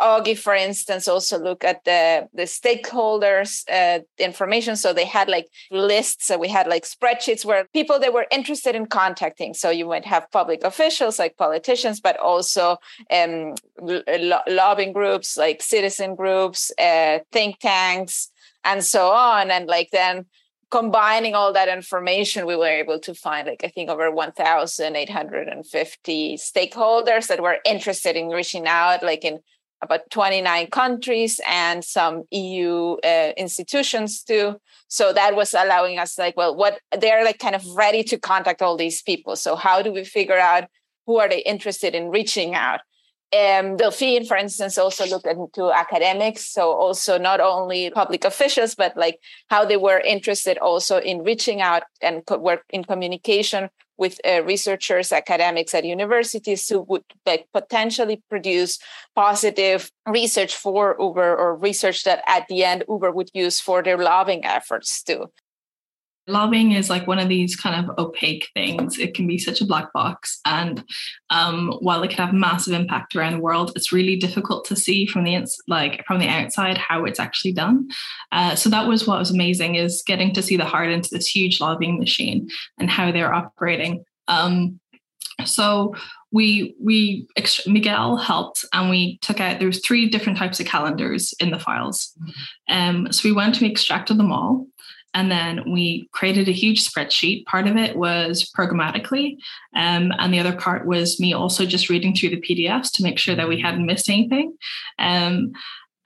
Augie, 0.00 0.38
for 0.38 0.54
instance, 0.54 1.08
also 1.08 1.38
look 1.38 1.64
at 1.64 1.82
the 1.84 2.28
the 2.32 2.44
stakeholders 2.44 3.64
uh, 3.70 4.00
information. 4.18 4.76
So 4.76 4.92
they 4.92 5.04
had 5.04 5.28
like 5.28 5.48
lists. 5.70 6.26
So 6.26 6.38
we 6.38 6.48
had 6.48 6.66
like 6.68 6.84
spreadsheets 6.84 7.44
where 7.44 7.66
people 7.72 7.98
they 7.98 8.08
were 8.08 8.26
interested 8.30 8.76
in 8.76 8.86
contacting. 8.86 9.54
So 9.54 9.70
you 9.70 9.86
might 9.86 10.04
have 10.04 10.30
public 10.30 10.62
officials 10.62 11.18
like 11.18 11.36
politicians, 11.36 11.98
but 12.00 12.16
also 12.18 12.76
um, 13.10 13.54
lo- 13.80 14.42
lobbying 14.46 14.92
groups 14.92 15.36
like 15.36 15.62
citizen 15.62 16.14
groups, 16.14 16.70
uh, 16.78 17.18
think 17.32 17.58
tanks, 17.58 18.30
and 18.64 18.84
so 18.84 19.10
on. 19.10 19.50
And 19.50 19.66
like 19.66 19.88
then 19.90 20.26
combining 20.70 21.34
all 21.34 21.54
that 21.54 21.68
information, 21.68 22.46
we 22.46 22.54
were 22.54 22.66
able 22.66 23.00
to 23.00 23.14
find 23.14 23.48
like 23.48 23.64
I 23.64 23.68
think 23.68 23.90
over 23.90 24.10
1,850 24.10 26.36
stakeholders 26.36 27.26
that 27.28 27.42
were 27.42 27.58
interested 27.64 28.16
in 28.16 28.28
reaching 28.28 28.66
out, 28.66 29.02
like 29.02 29.24
in 29.24 29.40
about 29.82 30.10
29 30.10 30.68
countries 30.68 31.40
and 31.46 31.84
some 31.84 32.24
EU 32.30 32.96
uh, 33.04 33.32
institutions 33.36 34.22
too. 34.22 34.56
So 34.88 35.12
that 35.12 35.36
was 35.36 35.54
allowing 35.54 35.98
us 35.98 36.18
like, 36.18 36.36
well, 36.36 36.56
what 36.56 36.80
they're 36.98 37.24
like 37.24 37.38
kind 37.38 37.54
of 37.54 37.64
ready 37.76 38.02
to 38.04 38.18
contact 38.18 38.62
all 38.62 38.76
these 38.76 39.02
people. 39.02 39.36
So 39.36 39.54
how 39.54 39.82
do 39.82 39.92
we 39.92 40.04
figure 40.04 40.38
out 40.38 40.64
who 41.06 41.18
are 41.18 41.28
they 41.28 41.40
interested 41.40 41.94
in 41.94 42.10
reaching 42.10 42.54
out? 42.54 42.80
Um, 43.30 43.76
Delphine, 43.76 44.24
for 44.24 44.38
instance, 44.38 44.78
also 44.78 45.06
looked 45.06 45.26
into 45.26 45.70
academics. 45.70 46.50
So 46.50 46.72
also 46.72 47.18
not 47.18 47.40
only 47.40 47.90
public 47.90 48.24
officials, 48.24 48.74
but 48.74 48.96
like 48.96 49.18
how 49.50 49.66
they 49.66 49.76
were 49.76 50.00
interested 50.00 50.56
also 50.58 50.98
in 50.98 51.22
reaching 51.22 51.60
out 51.60 51.82
and 52.00 52.22
work 52.40 52.62
in 52.70 52.84
communication 52.84 53.68
with 53.98 54.20
uh, 54.26 54.42
researchers, 54.44 55.12
academics 55.12 55.74
at 55.74 55.84
universities 55.84 56.68
who 56.68 56.82
would 56.82 57.04
like, 57.26 57.46
potentially 57.52 58.22
produce 58.30 58.78
positive 59.14 59.90
research 60.06 60.54
for 60.54 60.96
Uber 60.98 61.36
or 61.36 61.56
research 61.56 62.04
that 62.04 62.22
at 62.26 62.46
the 62.48 62.64
end 62.64 62.84
Uber 62.88 63.10
would 63.10 63.30
use 63.34 63.60
for 63.60 63.82
their 63.82 63.98
lobbying 63.98 64.44
efforts 64.44 65.02
too. 65.02 65.26
Lobbying 66.28 66.72
is 66.72 66.90
like 66.90 67.06
one 67.06 67.18
of 67.18 67.28
these 67.28 67.56
kind 67.56 67.84
of 67.84 67.98
opaque 67.98 68.48
things. 68.54 68.98
It 68.98 69.14
can 69.14 69.26
be 69.26 69.38
such 69.38 69.60
a 69.60 69.66
black 69.66 69.92
box. 69.92 70.40
And 70.44 70.84
um, 71.30 71.72
while 71.80 72.02
it 72.02 72.10
can 72.10 72.24
have 72.24 72.34
massive 72.34 72.74
impact 72.74 73.16
around 73.16 73.32
the 73.32 73.42
world, 73.42 73.72
it's 73.74 73.92
really 73.92 74.16
difficult 74.16 74.64
to 74.66 74.76
see 74.76 75.06
from 75.06 75.24
the 75.24 75.34
ins- 75.34 75.58
like 75.66 76.04
from 76.06 76.18
the 76.18 76.28
outside 76.28 76.76
how 76.76 77.04
it's 77.04 77.18
actually 77.18 77.52
done. 77.52 77.88
Uh, 78.30 78.54
so 78.54 78.68
that 78.68 78.86
was 78.86 79.06
what 79.06 79.18
was 79.18 79.30
amazing 79.30 79.76
is 79.76 80.02
getting 80.06 80.34
to 80.34 80.42
see 80.42 80.56
the 80.56 80.64
heart 80.64 80.90
into 80.90 81.08
this 81.10 81.26
huge 81.26 81.60
lobbying 81.60 81.98
machine 81.98 82.48
and 82.78 82.90
how 82.90 83.10
they're 83.10 83.34
operating. 83.34 84.04
Um, 84.28 84.78
so 85.44 85.94
we 86.30 86.74
we 86.80 87.26
Miguel 87.66 88.16
helped 88.16 88.64
and 88.72 88.90
we 88.90 89.18
took 89.18 89.40
out 89.40 89.58
there 89.58 89.68
was 89.68 89.80
three 89.80 90.08
different 90.08 90.38
types 90.38 90.60
of 90.60 90.66
calendars 90.66 91.32
in 91.40 91.50
the 91.50 91.58
files. 91.58 92.12
Um, 92.68 93.10
so 93.12 93.26
we 93.28 93.32
went 93.32 93.56
and 93.56 93.62
we 93.62 93.70
extracted 93.70 94.18
them 94.18 94.32
all 94.32 94.66
and 95.14 95.30
then 95.30 95.70
we 95.70 96.08
created 96.12 96.48
a 96.48 96.52
huge 96.52 96.88
spreadsheet. 96.88 97.46
Part 97.46 97.66
of 97.66 97.76
it 97.76 97.96
was 97.96 98.50
programmatically, 98.56 99.36
um, 99.74 100.12
and 100.18 100.32
the 100.32 100.40
other 100.40 100.56
part 100.56 100.86
was 100.86 101.18
me 101.18 101.32
also 101.32 101.64
just 101.64 101.88
reading 101.88 102.14
through 102.14 102.30
the 102.30 102.40
PDFs 102.40 102.92
to 102.92 103.02
make 103.02 103.18
sure 103.18 103.34
that 103.34 103.48
we 103.48 103.60
hadn't 103.60 103.86
missed 103.86 104.08
anything. 104.08 104.56
Um, 104.98 105.52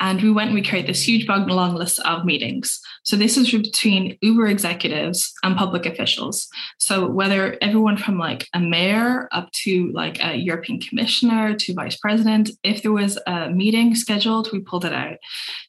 and 0.02 0.20
we 0.20 0.32
went 0.32 0.48
and 0.48 0.54
we 0.56 0.64
created 0.64 0.90
this 0.90 1.06
huge 1.06 1.28
long 1.28 1.74
list 1.76 2.00
of 2.00 2.24
meetings. 2.24 2.80
So 3.04 3.14
this 3.14 3.36
is 3.36 3.52
between 3.52 4.18
Uber 4.20 4.48
executives 4.48 5.32
and 5.44 5.56
public 5.56 5.86
officials. 5.86 6.48
So 6.78 7.08
whether 7.08 7.56
everyone 7.62 7.96
from 7.96 8.18
like 8.18 8.48
a 8.52 8.58
mayor 8.58 9.28
up 9.30 9.52
to 9.62 9.92
like 9.92 10.22
a 10.22 10.34
European 10.34 10.80
commissioner 10.80 11.54
to 11.54 11.74
vice 11.74 11.96
president, 11.96 12.50
if 12.64 12.82
there 12.82 12.90
was 12.90 13.16
a 13.28 13.50
meeting 13.50 13.94
scheduled, 13.94 14.50
we 14.52 14.58
pulled 14.58 14.84
it 14.84 14.92
out. 14.92 15.18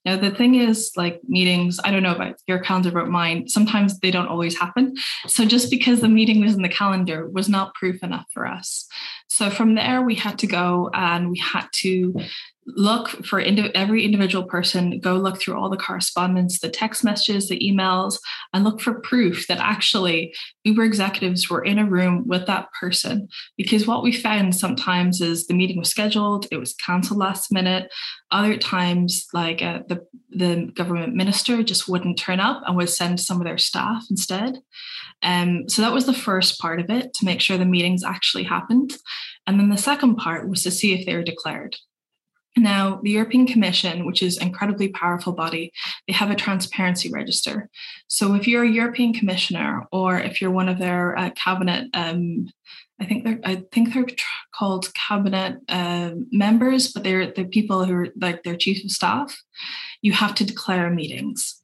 Now 0.04 0.18
the 0.18 0.32
thing 0.32 0.56
is, 0.56 0.92
like 0.98 1.22
meetings, 1.28 1.80
I 1.84 1.92
don't 1.92 2.04
know 2.04 2.16
about 2.16 2.36
your 2.48 2.58
calendar, 2.58 2.90
but 2.90 3.10
mine, 3.10 3.48
sometimes 3.48 4.00
they 4.00 4.10
don't 4.10 4.28
always 4.28 4.58
happen. 4.58 4.96
So 5.28 5.46
just 5.46 5.70
because 5.70 6.02
the 6.02 6.10
meeting 6.10 6.42
was 6.42 6.56
in 6.56 6.63
the 6.63 6.70
calendar 6.70 7.30
was 7.30 7.50
not 7.50 7.75
proof 7.75 8.02
enough 8.02 8.25
for 8.34 8.48
us. 8.48 8.88
So 9.28 9.52
from 9.52 9.75
there, 9.75 10.02
we 10.02 10.16
had 10.16 10.40
to 10.40 10.48
go 10.48 10.90
and 10.94 11.30
we 11.30 11.38
had 11.38 11.68
to 11.82 12.16
look 12.65 13.10
for 13.25 13.39
indi- 13.39 13.74
every 13.75 14.05
individual 14.05 14.46
person, 14.46 15.00
go 15.00 15.15
look 15.15 15.39
through 15.39 15.55
all 15.55 15.70
the 15.70 15.77
correspondence, 15.77 16.60
the 16.60 16.70
text 16.70 17.03
messages, 17.03 17.50
the 17.50 17.60
emails, 17.60 18.20
and 18.53 18.63
look 18.63 18.82
for 18.82 19.00
proof 19.01 19.48
that 19.48 19.60
actually 19.60 20.34
Uber 20.63 20.84
executives 20.84 21.50
were 21.50 21.63
in 21.63 21.79
a 21.79 21.86
room 21.86 22.27
with 22.27 22.48
that 22.48 22.67
person. 22.79 23.27
Because 23.58 23.86
what 23.88 24.03
we 24.03 24.12
found 24.12 24.55
sometimes 24.55 25.22
is 25.22 25.48
the 25.48 25.53
meeting 25.53 25.77
was 25.77 25.89
scheduled, 25.89 26.48
it 26.51 26.58
was 26.58 26.74
canceled 26.75 27.20
last 27.20 27.51
minute. 27.51 27.91
Other 28.32 28.58
times, 28.58 29.27
like 29.34 29.62
uh, 29.62 29.79
the, 29.88 30.05
the 30.32 30.72
government 30.74 31.15
minister 31.15 31.62
just 31.63 31.88
wouldn't 31.88 32.17
turn 32.17 32.39
up 32.39 32.63
and 32.65 32.75
would 32.77 32.89
send 32.89 33.20
some 33.20 33.39
of 33.39 33.46
their 33.46 33.58
staff 33.58 34.03
instead. 34.10 34.58
Um, 35.22 35.70
so 35.70 35.82
that 35.82 35.93
was 35.93 36.05
the 36.05 36.13
first 36.13 36.60
part 36.60 36.79
of 36.79 36.89
it 36.89 37.13
to 37.13 37.25
make 37.25 37.41
sure 37.41 37.58
the 37.58 37.65
meetings 37.65 38.03
actually 38.03 38.43
happened. 38.43 38.93
And 39.46 39.60
then 39.60 39.70
the 39.70 39.77
second 39.77 40.15
part 40.15 40.50
was 40.50 40.63
to 40.63 40.72
see 40.72 40.93
if 40.93 41.05
they 41.05 41.15
were 41.15 41.24
declared. 41.24 41.75
Now, 42.55 43.00
the 43.01 43.12
European 43.12 43.48
Commission, 43.48 44.05
which 44.05 44.22
is 44.22 44.38
an 44.38 44.48
incredibly 44.48 44.89
powerful 44.89 45.33
body, 45.33 45.72
they 46.07 46.13
have 46.13 46.29
a 46.29 46.36
transparency 46.36 47.10
register. 47.12 47.69
So 48.07 48.36
if 48.36 48.48
you're 48.48 48.63
a 48.63 48.69
European 48.69 49.13
commissioner 49.13 49.88
or 49.91 50.19
if 50.19 50.39
you're 50.39 50.51
one 50.51 50.69
of 50.69 50.77
their 50.77 51.17
uh, 51.17 51.31
cabinet, 51.31 51.89
um, 51.93 52.48
I 53.00 53.05
think 53.05 53.24
they're 53.24 53.39
I 53.43 53.63
think 53.72 53.93
they're 53.93 54.05
called 54.55 54.93
cabinet 54.93 55.57
uh, 55.67 56.12
members, 56.31 56.91
but 56.91 57.03
they're 57.03 57.31
the 57.31 57.45
people 57.45 57.86
who 57.86 57.93
are 57.93 58.07
like 58.22 58.43
their 58.43 58.55
chief 58.55 58.83
of 58.83 58.91
staff. 58.91 59.36
You 60.01 60.13
have 60.13 60.36
to 60.36 60.45
declare 60.45 60.89
meetings. 60.89 61.60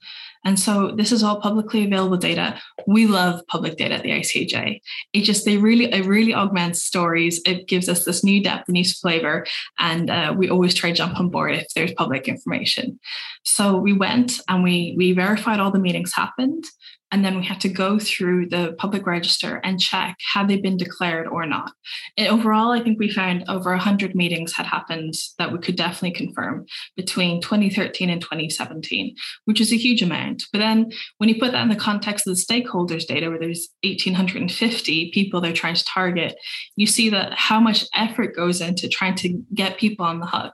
And 0.45 0.59
so 0.59 0.91
this 0.91 1.11
is 1.11 1.21
all 1.21 1.41
publicly 1.41 1.85
available 1.85 2.17
data. 2.17 2.59
We 2.87 3.07
love 3.07 3.45
public 3.47 3.77
data 3.77 3.95
at 3.95 4.03
the 4.03 4.11
ICIJ. 4.11 4.79
It 5.13 5.21
just 5.21 5.45
they 5.45 5.57
really 5.57 5.85
it 5.85 6.05
really 6.05 6.33
augments 6.33 6.83
stories. 6.83 7.41
It 7.45 7.67
gives 7.67 7.89
us 7.89 8.05
this 8.05 8.23
new 8.23 8.41
depth, 8.41 8.69
new 8.69 8.85
flavor, 8.85 9.45
and 9.79 10.09
uh, 10.09 10.33
we 10.37 10.49
always 10.49 10.73
try 10.73 10.91
to 10.91 10.95
jump 10.95 11.19
on 11.19 11.29
board 11.29 11.55
if 11.55 11.67
there's 11.75 11.93
public 11.93 12.27
information. 12.27 12.99
So 13.43 13.77
we 13.77 13.93
went 13.93 14.39
and 14.47 14.63
we 14.63 14.95
we 14.97 15.11
verified 15.11 15.59
all 15.59 15.71
the 15.71 15.79
meetings 15.79 16.13
happened. 16.13 16.63
And 17.11 17.25
then 17.25 17.37
we 17.37 17.45
had 17.45 17.59
to 17.61 17.69
go 17.69 17.97
through 17.97 18.49
the 18.49 18.75
public 18.77 19.07
register 19.07 19.59
and 19.63 19.79
check 19.79 20.17
had 20.33 20.47
they 20.47 20.57
been 20.57 20.77
declared 20.77 21.27
or 21.27 21.45
not. 21.45 21.71
And 22.17 22.27
overall, 22.27 22.71
I 22.71 22.81
think 22.81 22.99
we 22.99 23.11
found 23.11 23.43
over 23.47 23.71
100 23.71 24.15
meetings 24.15 24.53
had 24.53 24.65
happened 24.65 25.15
that 25.37 25.51
we 25.51 25.59
could 25.59 25.75
definitely 25.75 26.11
confirm 26.11 26.65
between 26.95 27.41
2013 27.41 28.09
and 28.09 28.21
2017, 28.21 29.15
which 29.45 29.59
is 29.59 29.71
a 29.71 29.77
huge 29.77 30.01
amount. 30.01 30.43
But 30.51 30.59
then 30.59 30.91
when 31.17 31.29
you 31.29 31.39
put 31.39 31.51
that 31.51 31.63
in 31.63 31.69
the 31.69 31.75
context 31.75 32.27
of 32.27 32.35
the 32.35 32.41
stakeholders 32.41 33.07
data, 33.07 33.29
where 33.29 33.39
there's 33.39 33.69
1,850 33.83 35.11
people 35.11 35.41
they're 35.41 35.53
trying 35.53 35.75
to 35.75 35.85
target, 35.85 36.35
you 36.75 36.85
see 36.85 37.09
that 37.09 37.33
how 37.33 37.59
much 37.59 37.85
effort 37.95 38.35
goes 38.35 38.61
into 38.61 38.87
trying 38.87 39.15
to 39.15 39.41
get 39.53 39.77
people 39.77 40.05
on 40.05 40.19
the 40.19 40.27
hook. 40.27 40.53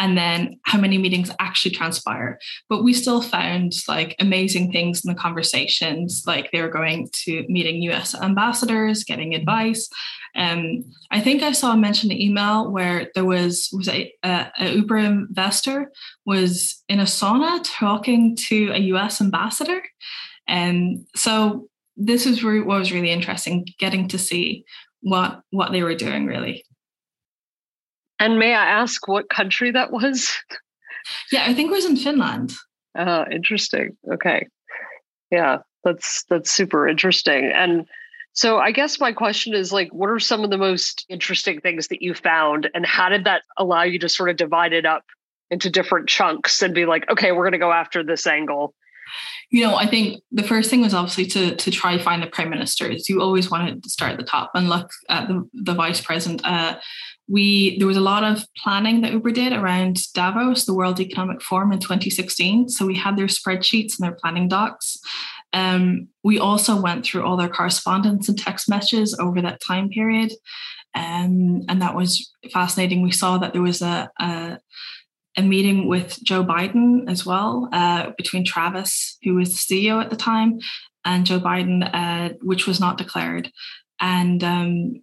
And 0.00 0.16
then 0.16 0.58
how 0.64 0.80
many 0.80 0.96
meetings 0.96 1.30
actually 1.38 1.72
transpire. 1.72 2.38
But 2.70 2.82
we 2.82 2.94
still 2.94 3.20
found 3.20 3.74
like 3.86 4.16
amazing 4.18 4.72
things 4.72 5.04
in 5.04 5.12
the 5.12 5.20
conversations, 5.20 6.24
like 6.26 6.50
they 6.50 6.62
were 6.62 6.70
going 6.70 7.10
to 7.24 7.44
meeting 7.48 7.82
US 7.82 8.14
ambassadors, 8.14 9.04
getting 9.04 9.34
advice. 9.34 9.90
Um, 10.34 10.84
I 11.10 11.20
think 11.20 11.42
I 11.42 11.52
saw 11.52 11.72
a 11.72 11.76
mention 11.76 12.10
an 12.10 12.20
email 12.20 12.70
where 12.70 13.10
there 13.14 13.26
was 13.26 13.68
was 13.72 13.88
a, 13.88 14.10
a, 14.22 14.50
a 14.58 14.70
Uber 14.76 14.96
investor 14.96 15.92
was 16.24 16.82
in 16.88 16.98
a 16.98 17.04
sauna 17.04 17.60
talking 17.62 18.36
to 18.48 18.70
a 18.72 18.78
US 18.94 19.20
ambassador. 19.20 19.82
And 20.48 21.06
so 21.14 21.68
this 21.98 22.24
is 22.24 22.42
what 22.42 22.64
was 22.64 22.90
really 22.90 23.10
interesting, 23.10 23.66
getting 23.78 24.08
to 24.08 24.18
see 24.18 24.64
what 25.02 25.42
what 25.50 25.72
they 25.72 25.82
were 25.82 25.94
doing 25.94 26.24
really. 26.24 26.64
And 28.20 28.38
may 28.38 28.54
I 28.54 28.66
ask 28.66 29.08
what 29.08 29.28
country 29.28 29.72
that 29.72 29.90
was? 29.90 30.30
Yeah, 31.32 31.46
I 31.46 31.54
think 31.54 31.70
it 31.70 31.74
was 31.74 31.86
in 31.86 31.96
Finland. 31.96 32.52
Oh, 32.96 33.24
interesting. 33.32 33.96
Okay. 34.12 34.46
Yeah, 35.30 35.58
that's 35.82 36.24
that's 36.28 36.52
super 36.52 36.86
interesting. 36.86 37.50
And 37.52 37.86
so 38.34 38.58
I 38.58 38.70
guess 38.70 39.00
my 39.00 39.10
question 39.10 39.54
is 39.54 39.72
like 39.72 39.88
what 39.92 40.10
are 40.10 40.20
some 40.20 40.44
of 40.44 40.50
the 40.50 40.58
most 40.58 41.06
interesting 41.08 41.58
things 41.60 41.88
that 41.88 42.02
you 42.02 42.14
found 42.14 42.68
and 42.74 42.84
how 42.84 43.08
did 43.08 43.24
that 43.24 43.42
allow 43.56 43.82
you 43.82 43.98
to 44.00 44.10
sort 44.10 44.28
of 44.28 44.36
divide 44.36 44.74
it 44.74 44.84
up 44.84 45.04
into 45.50 45.70
different 45.70 46.08
chunks 46.08 46.62
and 46.62 46.74
be 46.74 46.84
like, 46.84 47.10
okay, 47.10 47.32
we're 47.32 47.44
going 47.44 47.52
to 47.52 47.58
go 47.58 47.72
after 47.72 48.04
this 48.04 48.26
angle 48.26 48.74
you 49.50 49.64
know, 49.64 49.74
I 49.74 49.86
think 49.86 50.22
the 50.30 50.42
first 50.42 50.70
thing 50.70 50.80
was 50.80 50.94
obviously 50.94 51.26
to 51.26 51.56
to 51.56 51.70
try 51.70 51.98
find 51.98 52.22
the 52.22 52.28
prime 52.28 52.50
ministers. 52.50 53.08
You 53.08 53.20
always 53.20 53.50
want 53.50 53.82
to 53.82 53.90
start 53.90 54.12
at 54.12 54.18
the 54.18 54.24
top 54.24 54.52
and 54.54 54.68
look 54.68 54.90
at 55.08 55.28
the, 55.28 55.48
the 55.52 55.74
vice 55.74 56.00
president. 56.00 56.42
Uh, 56.44 56.78
we 57.30 57.78
there 57.78 57.86
was 57.86 57.96
a 57.96 58.02
lot 58.02 58.24
of 58.24 58.44
planning 58.56 59.02
that 59.02 59.12
Uber 59.12 59.30
did 59.30 59.52
around 59.52 59.98
Davos, 60.14 60.64
the 60.64 60.74
World 60.74 61.00
Economic 61.00 61.42
Forum 61.42 61.72
in 61.72 61.78
2016. 61.78 62.68
So 62.68 62.84
we 62.84 62.96
had 62.96 63.16
their 63.16 63.26
spreadsheets 63.26 63.98
and 63.98 64.04
their 64.04 64.16
planning 64.20 64.48
docs. 64.48 64.98
Um, 65.52 66.08
we 66.22 66.38
also 66.38 66.80
went 66.80 67.04
through 67.04 67.24
all 67.24 67.36
their 67.36 67.48
correspondence 67.48 68.28
and 68.28 68.38
text 68.38 68.68
messages 68.68 69.16
over 69.18 69.40
that 69.42 69.60
time 69.66 69.88
period. 69.88 70.32
Um, 70.94 71.62
and 71.68 71.80
that 71.80 71.94
was 71.94 72.32
fascinating. 72.52 73.02
We 73.02 73.12
saw 73.12 73.38
that 73.38 73.52
there 73.52 73.62
was 73.62 73.80
a, 73.80 74.10
a 74.18 74.58
a 75.36 75.42
meeting 75.42 75.86
with 75.86 76.18
Joe 76.24 76.44
Biden 76.44 77.08
as 77.08 77.24
well, 77.24 77.68
uh, 77.72 78.10
between 78.18 78.44
Travis, 78.44 79.16
who 79.22 79.34
was 79.34 79.50
the 79.50 79.74
CEO 79.74 80.02
at 80.02 80.10
the 80.10 80.16
time, 80.16 80.58
and 81.04 81.24
Joe 81.24 81.38
Biden, 81.38 81.88
uh, 81.92 82.34
which 82.42 82.66
was 82.66 82.80
not 82.80 82.98
declared. 82.98 83.50
And 84.00 84.42
um, 84.42 85.02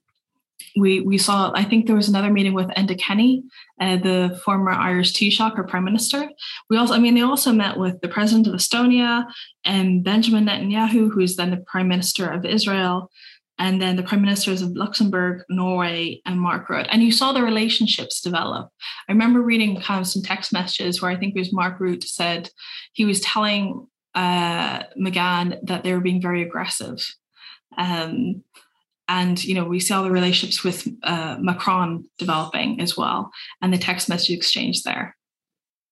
we 0.77 1.01
we 1.01 1.17
saw, 1.17 1.51
I 1.53 1.63
think 1.63 1.85
there 1.85 1.95
was 1.95 2.09
another 2.09 2.31
meeting 2.31 2.53
with 2.53 2.67
Enda 2.69 2.97
Kenny, 2.99 3.43
uh, 3.81 3.97
the 3.97 4.39
former 4.43 4.71
Irish 4.71 5.13
Taoiseach 5.13 5.57
or 5.57 5.63
Prime 5.63 5.83
Minister. 5.83 6.29
We 6.69 6.77
also, 6.77 6.93
I 6.93 6.99
mean, 6.99 7.15
they 7.15 7.21
also 7.21 7.51
met 7.51 7.77
with 7.77 7.99
the 8.01 8.07
President 8.07 8.47
of 8.47 8.53
Estonia 8.53 9.25
and 9.65 10.03
Benjamin 10.03 10.45
Netanyahu, 10.45 11.11
who 11.11 11.19
is 11.19 11.35
then 11.35 11.51
the 11.51 11.57
Prime 11.57 11.87
Minister 11.87 12.29
of 12.29 12.45
Israel 12.45 13.11
and 13.59 13.81
then 13.81 13.95
the 13.95 14.03
prime 14.03 14.21
ministers 14.21 14.61
of 14.61 14.75
Luxembourg, 14.75 15.43
Norway, 15.49 16.21
and 16.25 16.39
Mark 16.39 16.67
Rutte. 16.67 16.87
And 16.91 17.01
you 17.01 17.11
saw 17.11 17.31
the 17.31 17.41
relationships 17.41 18.21
develop. 18.21 18.69
I 19.09 19.11
remember 19.11 19.41
reading 19.41 19.81
kind 19.81 19.99
of 19.99 20.07
some 20.07 20.21
text 20.21 20.53
messages 20.53 21.01
where 21.01 21.09
I 21.09 21.15
think 21.15 21.35
it 21.35 21.39
was 21.39 21.53
Mark 21.53 21.79
Rutte 21.79 22.03
said 22.03 22.49
he 22.93 23.05
was 23.05 23.19
telling 23.21 23.87
uh, 24.13 24.83
McGann 24.99 25.57
that 25.63 25.83
they 25.83 25.93
were 25.93 26.01
being 26.01 26.21
very 26.21 26.43
aggressive. 26.43 27.03
Um, 27.77 28.43
and 29.07 29.43
you 29.43 29.55
know 29.55 29.63
we 29.63 29.79
see 29.79 29.93
all 29.93 30.03
the 30.03 30.11
relationships 30.11 30.63
with 30.63 30.87
uh, 31.03 31.37
Macron 31.39 32.05
developing 32.17 32.79
as 32.81 32.97
well, 32.97 33.31
and 33.61 33.73
the 33.73 33.77
text 33.77 34.09
message 34.09 34.35
exchange 34.35 34.83
there. 34.83 35.15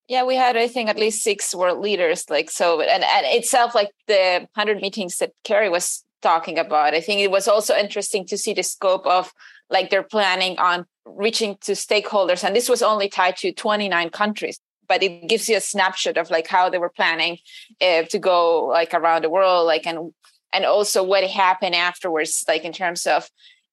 Yeah, 0.08 0.24
we 0.24 0.36
had 0.36 0.56
I 0.58 0.68
think 0.68 0.90
at 0.90 1.00
least 1.00 1.24
six 1.24 1.56
world 1.56 1.80
leaders 1.80 2.30
like 2.30 2.50
so, 2.50 2.82
and, 2.82 3.04
and 3.04 3.26
itself 3.26 3.74
like 3.74 3.92
the 4.08 4.48
hundred 4.56 4.82
meetings 4.82 5.18
that 5.18 5.32
Karrie 5.44 5.72
was 5.72 6.04
talking 6.22 6.58
about. 6.58 6.94
I 6.94 7.02
think 7.02 7.22
it 7.22 7.32
was 7.32 7.48
also 7.48 7.76
interesting 7.76 8.26
to 8.28 8.38
see 8.38 8.54
the 8.54 8.64
scope 8.64 9.06
of 9.06 9.32
like 9.70 9.90
they're 9.90 10.04
planning 10.04 10.58
on 10.58 10.86
reaching 11.06 11.58
to 11.62 11.74
stakeholders. 11.74 12.44
And 12.44 12.56
this 12.56 12.70
was 12.70 12.82
only 12.82 13.10
tied 13.10 13.38
to 13.38 13.52
29 13.52 14.10
countries, 14.10 14.60
but 14.88 15.04
it 15.04 15.28
gives 15.28 15.48
you 15.50 15.58
a 15.58 15.62
snapshot 15.62 16.18
of 16.18 16.30
like 16.30 16.48
how 16.48 16.70
they 16.70 16.78
were 16.78 16.90
planning 16.90 17.38
uh, 17.82 18.04
to 18.04 18.20
go 18.20 18.66
like 18.66 18.94
around 18.94 19.24
the 19.24 19.30
world, 19.30 19.66
like 19.68 19.86
and 19.86 20.14
and 20.56 20.66
also 20.66 21.04
what 21.04 21.24
happened 21.26 21.76
afterwards, 21.76 22.46
like 22.48 22.64
in 22.64 22.72
terms 22.72 23.06
of 23.06 23.30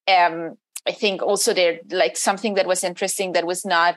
um 0.08 0.56
I 0.86 0.92
think 0.92 1.22
also 1.22 1.54
there 1.54 1.78
like 1.90 2.16
something 2.16 2.54
that 2.54 2.66
was 2.66 2.82
interesting 2.82 3.32
that 3.32 3.46
was 3.46 3.64
not 3.64 3.96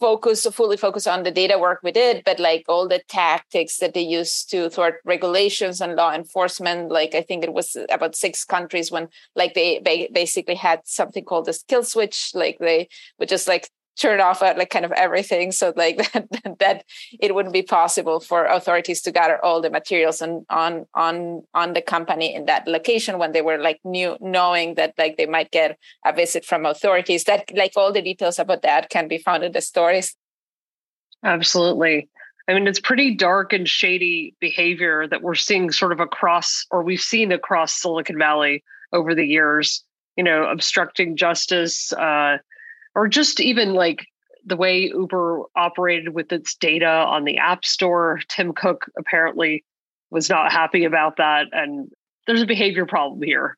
focus 0.00 0.46
fully 0.46 0.78
focus 0.78 1.06
on 1.06 1.24
the 1.24 1.30
data 1.30 1.58
work 1.58 1.80
we 1.82 1.92
did 1.92 2.22
but 2.24 2.40
like 2.40 2.64
all 2.68 2.88
the 2.88 3.02
tactics 3.06 3.76
that 3.76 3.92
they 3.92 4.00
used 4.00 4.50
to 4.50 4.70
thwart 4.70 4.94
regulations 5.04 5.78
and 5.82 5.94
law 5.94 6.10
enforcement 6.10 6.90
like 6.90 7.14
i 7.14 7.20
think 7.20 7.44
it 7.44 7.52
was 7.52 7.76
about 7.90 8.16
six 8.16 8.42
countries 8.42 8.90
when 8.90 9.08
like 9.36 9.52
they 9.52 10.08
basically 10.14 10.54
had 10.54 10.80
something 10.86 11.22
called 11.22 11.44
the 11.44 11.58
kill 11.68 11.84
switch 11.84 12.30
like 12.34 12.56
they 12.60 12.88
would 13.18 13.28
just 13.28 13.46
like 13.46 13.68
turn 13.98 14.20
off 14.20 14.42
at 14.42 14.56
like 14.56 14.70
kind 14.70 14.84
of 14.84 14.92
everything 14.92 15.52
so 15.52 15.72
like 15.76 15.96
that 16.12 16.56
that 16.58 16.84
it 17.20 17.34
wouldn't 17.34 17.52
be 17.52 17.62
possible 17.62 18.20
for 18.20 18.44
authorities 18.44 19.02
to 19.02 19.10
gather 19.10 19.42
all 19.44 19.60
the 19.60 19.70
materials 19.70 20.20
and 20.20 20.44
on 20.48 20.86
on 20.94 21.42
on 21.54 21.72
the 21.74 21.82
company 21.82 22.34
in 22.34 22.46
that 22.46 22.66
location 22.66 23.18
when 23.18 23.32
they 23.32 23.42
were 23.42 23.58
like 23.58 23.80
new 23.84 24.16
knowing 24.20 24.74
that 24.74 24.94
like 24.98 25.16
they 25.16 25.26
might 25.26 25.50
get 25.50 25.78
a 26.04 26.12
visit 26.12 26.44
from 26.44 26.66
authorities. 26.66 27.24
That 27.24 27.50
like 27.54 27.72
all 27.76 27.92
the 27.92 28.02
details 28.02 28.38
about 28.38 28.62
that 28.62 28.90
can 28.90 29.08
be 29.08 29.18
found 29.18 29.44
in 29.44 29.52
the 29.52 29.60
stories. 29.60 30.16
Absolutely. 31.24 32.08
I 32.48 32.54
mean 32.54 32.66
it's 32.66 32.80
pretty 32.80 33.14
dark 33.14 33.52
and 33.52 33.68
shady 33.68 34.34
behavior 34.40 35.06
that 35.08 35.22
we're 35.22 35.34
seeing 35.34 35.70
sort 35.70 35.92
of 35.92 36.00
across 36.00 36.66
or 36.70 36.82
we've 36.82 37.00
seen 37.00 37.32
across 37.32 37.80
silicon 37.80 38.18
valley 38.18 38.64
over 38.92 39.14
the 39.14 39.26
years 39.26 39.84
you 40.16 40.24
know 40.24 40.44
obstructing 40.44 41.16
justice 41.16 41.92
uh 41.92 42.38
or 42.94 43.08
just 43.08 43.40
even 43.40 43.74
like 43.74 44.06
the 44.44 44.56
way 44.56 44.90
Uber 44.94 45.42
operated 45.56 46.14
with 46.14 46.32
its 46.32 46.54
data 46.56 46.86
on 46.86 47.24
the 47.24 47.38
App 47.38 47.64
Store. 47.64 48.20
Tim 48.28 48.52
Cook 48.52 48.86
apparently 48.98 49.64
was 50.10 50.28
not 50.28 50.52
happy 50.52 50.84
about 50.84 51.16
that. 51.18 51.46
And 51.52 51.90
there's 52.26 52.42
a 52.42 52.46
behavior 52.46 52.86
problem 52.86 53.22
here. 53.22 53.56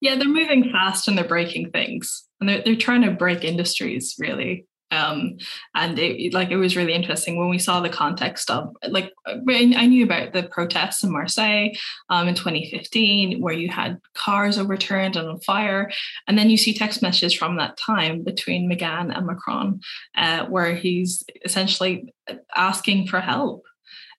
Yeah, 0.00 0.16
they're 0.16 0.26
moving 0.26 0.70
fast 0.72 1.06
and 1.06 1.16
they're 1.16 1.24
breaking 1.24 1.70
things. 1.70 2.24
And 2.40 2.48
they're, 2.48 2.62
they're 2.64 2.76
trying 2.76 3.02
to 3.02 3.10
break 3.10 3.44
industries, 3.44 4.14
really. 4.18 4.66
Um, 4.90 5.38
and 5.74 5.98
it, 5.98 6.32
like 6.34 6.50
it 6.50 6.56
was 6.56 6.76
really 6.76 6.94
interesting 6.94 7.38
when 7.38 7.48
we 7.48 7.58
saw 7.58 7.80
the 7.80 7.88
context 7.88 8.50
of 8.50 8.74
like 8.88 9.12
I 9.26 9.86
knew 9.86 10.04
about 10.04 10.32
the 10.32 10.44
protests 10.44 11.02
in 11.04 11.12
Marseille 11.12 11.70
um, 12.08 12.28
in 12.28 12.34
2015 12.34 13.40
where 13.40 13.54
you 13.54 13.68
had 13.68 14.00
cars 14.14 14.58
overturned 14.58 15.16
and 15.16 15.28
on 15.28 15.40
fire, 15.40 15.90
and 16.26 16.38
then 16.38 16.50
you 16.50 16.56
see 16.56 16.74
text 16.74 17.02
messages 17.02 17.34
from 17.34 17.56
that 17.56 17.76
time 17.76 18.22
between 18.22 18.70
McGann 18.70 19.16
and 19.16 19.26
Macron 19.26 19.80
uh, 20.16 20.46
where 20.46 20.74
he's 20.74 21.24
essentially 21.44 22.12
asking 22.56 23.06
for 23.06 23.20
help 23.20 23.64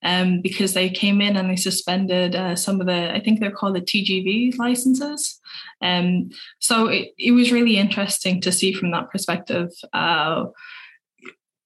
um, 0.02 0.40
because 0.40 0.74
they 0.74 0.90
came 0.90 1.20
in 1.20 1.36
and 1.36 1.50
they 1.50 1.56
suspended 1.56 2.34
uh, 2.34 2.56
some 2.56 2.80
of 2.80 2.86
the, 2.86 3.14
I 3.14 3.20
think 3.20 3.40
they're 3.40 3.50
called 3.50 3.76
the 3.76 3.80
TGV 3.80 4.58
licenses. 4.58 5.40
Um, 5.80 6.30
so 6.58 6.88
it, 6.88 7.12
it 7.18 7.32
was 7.32 7.52
really 7.52 7.76
interesting 7.76 8.40
to 8.42 8.52
see 8.52 8.72
from 8.72 8.90
that 8.92 9.10
perspective. 9.10 9.70
Uh, 9.92 10.46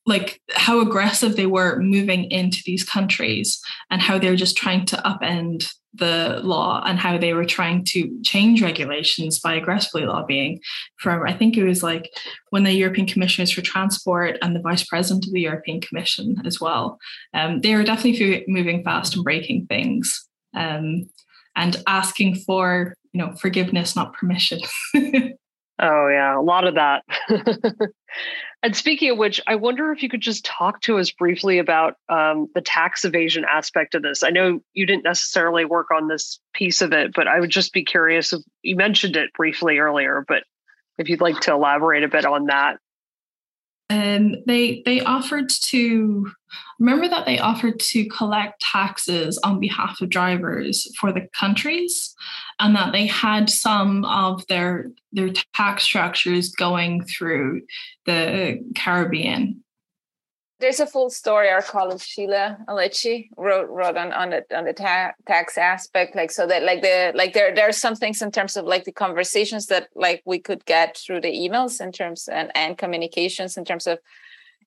like 0.07 0.41
how 0.55 0.81
aggressive 0.81 1.37
they 1.37 1.47
were 1.47 1.81
moving 1.81 2.31
into 2.31 2.63
these 2.65 2.85
countries 2.85 3.61
and 3.91 4.01
how 4.01 4.19
they 4.19 4.31
were 4.31 4.37
just 4.37 4.57
trying 4.57 4.87
to 4.87 4.97
upend 4.99 5.69
the 5.99 6.41
law 6.45 6.83
and 6.85 6.99
how 6.99 7.19
they 7.19 7.33
were 7.33 7.45
trying 7.45 7.83
to 7.83 8.21
change 8.23 8.63
regulations 8.63 9.41
by 9.41 9.55
aggressively 9.55 10.07
lobbying 10.07 10.61
from 10.99 11.23
I 11.27 11.33
think 11.33 11.57
it 11.57 11.65
was 11.65 11.83
like 11.83 12.11
when 12.51 12.65
the 12.65 12.73
European 12.73 13.07
Commissioners 13.07 13.51
for 13.51 13.63
Transport 13.63 14.37
and 14.43 14.55
the 14.55 14.61
Vice 14.61 14.85
President 14.85 15.27
of 15.27 15.33
the 15.33 15.41
European 15.41 15.81
Commission 15.81 16.37
as 16.45 16.61
well. 16.61 16.99
Um, 17.35 17.61
they 17.61 17.75
were 17.75 17.83
definitely 17.83 18.45
moving 18.47 18.85
fast 18.85 19.15
and 19.15 19.25
breaking 19.25 19.67
things 19.67 20.29
um, 20.55 21.09
and 21.57 21.83
asking 21.87 22.37
for 22.37 22.95
you 23.13 23.21
know 23.21 23.35
forgiveness, 23.37 23.97
not 23.97 24.13
permission. 24.13 24.61
oh 24.95 26.09
yeah, 26.09 26.39
a 26.39 26.43
lot 26.43 26.67
of 26.67 26.75
that. 26.75 27.03
And 28.63 28.75
speaking 28.75 29.11
of 29.11 29.19
which, 29.19 29.41
I 29.47 29.55
wonder 29.57 29.93
if 29.93 30.03
you 30.03 30.09
could 30.09 30.21
just 30.21 30.45
talk 30.45 30.81
to 30.83 30.99
us 30.99 31.11
briefly 31.11 31.59
about 31.59 31.95
um, 32.09 32.49
the 32.55 32.61
tax 32.61 33.05
evasion 33.05 33.45
aspect 33.45 33.95
of 33.95 34.03
this. 34.03 34.23
I 34.23 34.31
know 34.31 34.61
you 34.73 34.87
didn't 34.87 35.05
necessarily 35.05 35.65
work 35.65 35.89
on 35.91 36.09
this 36.09 36.41
piece 36.53 36.83
of 36.83 36.93
it, 36.93 37.13
but 37.15 37.29
I 37.29 37.39
would 37.39 37.51
just 37.51 37.73
be 37.73 37.85
curious 37.85 38.33
if 38.33 38.43
you 38.63 38.75
mentioned 38.75 39.17
it 39.17 39.31
briefly 39.35 39.79
earlier, 39.79 40.25
but 40.27 40.43
if 40.99 41.09
you'd 41.09 41.21
like 41.21 41.41
to 41.41 41.53
elaborate 41.53 42.03
a 42.03 42.09
bit 42.09 42.25
on 42.25 42.47
that. 42.47 42.79
Um, 43.89 44.37
they 44.47 44.83
they 44.85 45.01
offered 45.01 45.49
to 45.67 46.33
remember 46.79 47.09
that 47.09 47.27
they 47.27 47.39
offered 47.39 47.81
to 47.81 48.07
collect 48.07 48.61
taxes 48.61 49.39
on 49.43 49.61
behalf 49.61 50.01
of 50.01 50.11
drivers 50.11 50.91
for 50.99 51.13
the 51.13 51.27
countries 51.39 52.15
and 52.61 52.75
that 52.77 52.93
they 52.93 53.07
had 53.07 53.49
some 53.49 54.05
of 54.05 54.47
their 54.49 54.91
their 55.13 55.31
tax 55.55 55.85
structures 55.85 56.51
going 56.51 57.05
through 57.05 57.63
the 58.05 58.63
Caribbean. 58.75 59.63
There's 60.59 60.81
a 60.81 60.87
full 60.87 61.11
story 61.11 61.51
our 61.51 61.61
colleague 61.61 62.01
sheila 62.01 62.57
alecci 62.67 63.29
wrote 63.37 63.69
wrote 63.69 63.97
on 63.99 64.13
on 64.13 64.31
the 64.31 64.45
on 64.57 64.65
the 64.65 64.73
ta- 64.73 65.13
tax 65.27 65.59
aspect 65.59 66.17
like 66.17 66.31
so 66.31 66.47
that 66.47 66.63
like 66.63 66.81
the 66.81 67.13
like 67.15 67.35
there 67.35 67.55
there 67.55 67.69
are 67.69 67.73
some 67.73 67.95
things 67.95 68.23
in 68.23 68.31
terms 68.31 68.57
of 68.57 68.65
like 68.65 68.85
the 68.85 68.93
conversations 68.93 69.67
that 69.67 69.89
like 69.95 70.23
we 70.25 70.39
could 70.39 70.65
get 70.65 70.97
through 70.97 71.21
the 71.21 71.33
emails 71.33 71.79
in 71.81 71.93
terms 71.93 72.27
and 72.27 72.51
and 72.55 72.79
communications 72.79 73.59
in 73.59 73.67
terms 73.67 73.87
of 73.87 73.99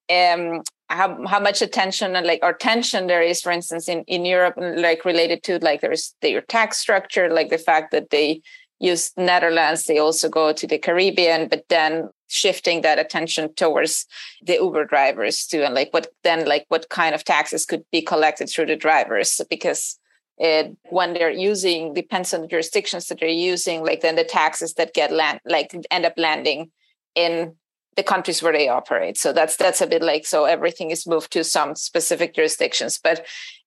um 0.09 0.61
how 0.89 1.25
how 1.27 1.39
much 1.39 1.61
attention 1.61 2.15
and 2.15 2.25
like 2.25 2.39
or 2.41 2.53
tension 2.53 3.07
there 3.07 3.21
is 3.21 3.41
for 3.41 3.51
instance 3.51 3.87
in 3.87 4.03
in 4.05 4.25
europe 4.25 4.55
like 4.57 5.05
related 5.05 5.43
to 5.43 5.59
like 5.59 5.81
there's 5.81 6.15
their 6.21 6.41
tax 6.41 6.77
structure 6.77 7.29
like 7.29 7.49
the 7.49 7.57
fact 7.57 7.91
that 7.91 8.09
they 8.09 8.41
use 8.79 9.11
Netherlands. 9.17 9.85
They 9.85 9.99
also 9.99 10.29
go 10.29 10.53
to 10.53 10.67
the 10.67 10.77
Caribbean, 10.77 11.47
but 11.47 11.65
then 11.69 12.09
shifting 12.27 12.81
that 12.81 12.99
attention 12.99 13.53
towards 13.55 14.05
the 14.41 14.53
Uber 14.53 14.85
drivers 14.85 15.45
too, 15.45 15.63
and 15.63 15.73
like 15.73 15.93
what 15.93 16.07
then 16.23 16.47
like 16.47 16.65
what 16.69 16.89
kind 16.89 17.13
of 17.13 17.23
taxes 17.23 17.65
could 17.65 17.83
be 17.91 18.01
collected 18.01 18.49
through 18.49 18.67
the 18.67 18.75
drivers 18.75 19.41
because 19.49 19.99
it, 20.37 20.75
when 20.89 21.13
they're 21.13 21.29
using 21.31 21.93
depends 21.93 22.33
on 22.33 22.41
the 22.41 22.47
jurisdictions 22.47 23.07
that 23.07 23.19
they're 23.19 23.27
using 23.29 23.83
like 23.83 24.01
then 24.01 24.15
the 24.15 24.23
taxes 24.23 24.75
that 24.75 24.93
get 24.93 25.11
land 25.11 25.41
like 25.45 25.75
end 25.91 26.05
up 26.05 26.13
landing 26.15 26.71
in 27.15 27.55
the 27.99 28.03
countries 28.13 28.41
where 28.41 28.53
they 28.53 28.69
operate. 28.69 29.17
So 29.17 29.33
that's 29.33 29.57
that's 29.57 29.81
a 29.81 29.87
bit 29.87 30.01
like 30.01 30.25
so 30.25 30.45
everything 30.45 30.89
is 30.91 31.05
moved 31.05 31.31
to 31.33 31.43
some 31.43 31.75
specific 31.75 32.33
jurisdictions. 32.33 32.97
But 33.03 33.19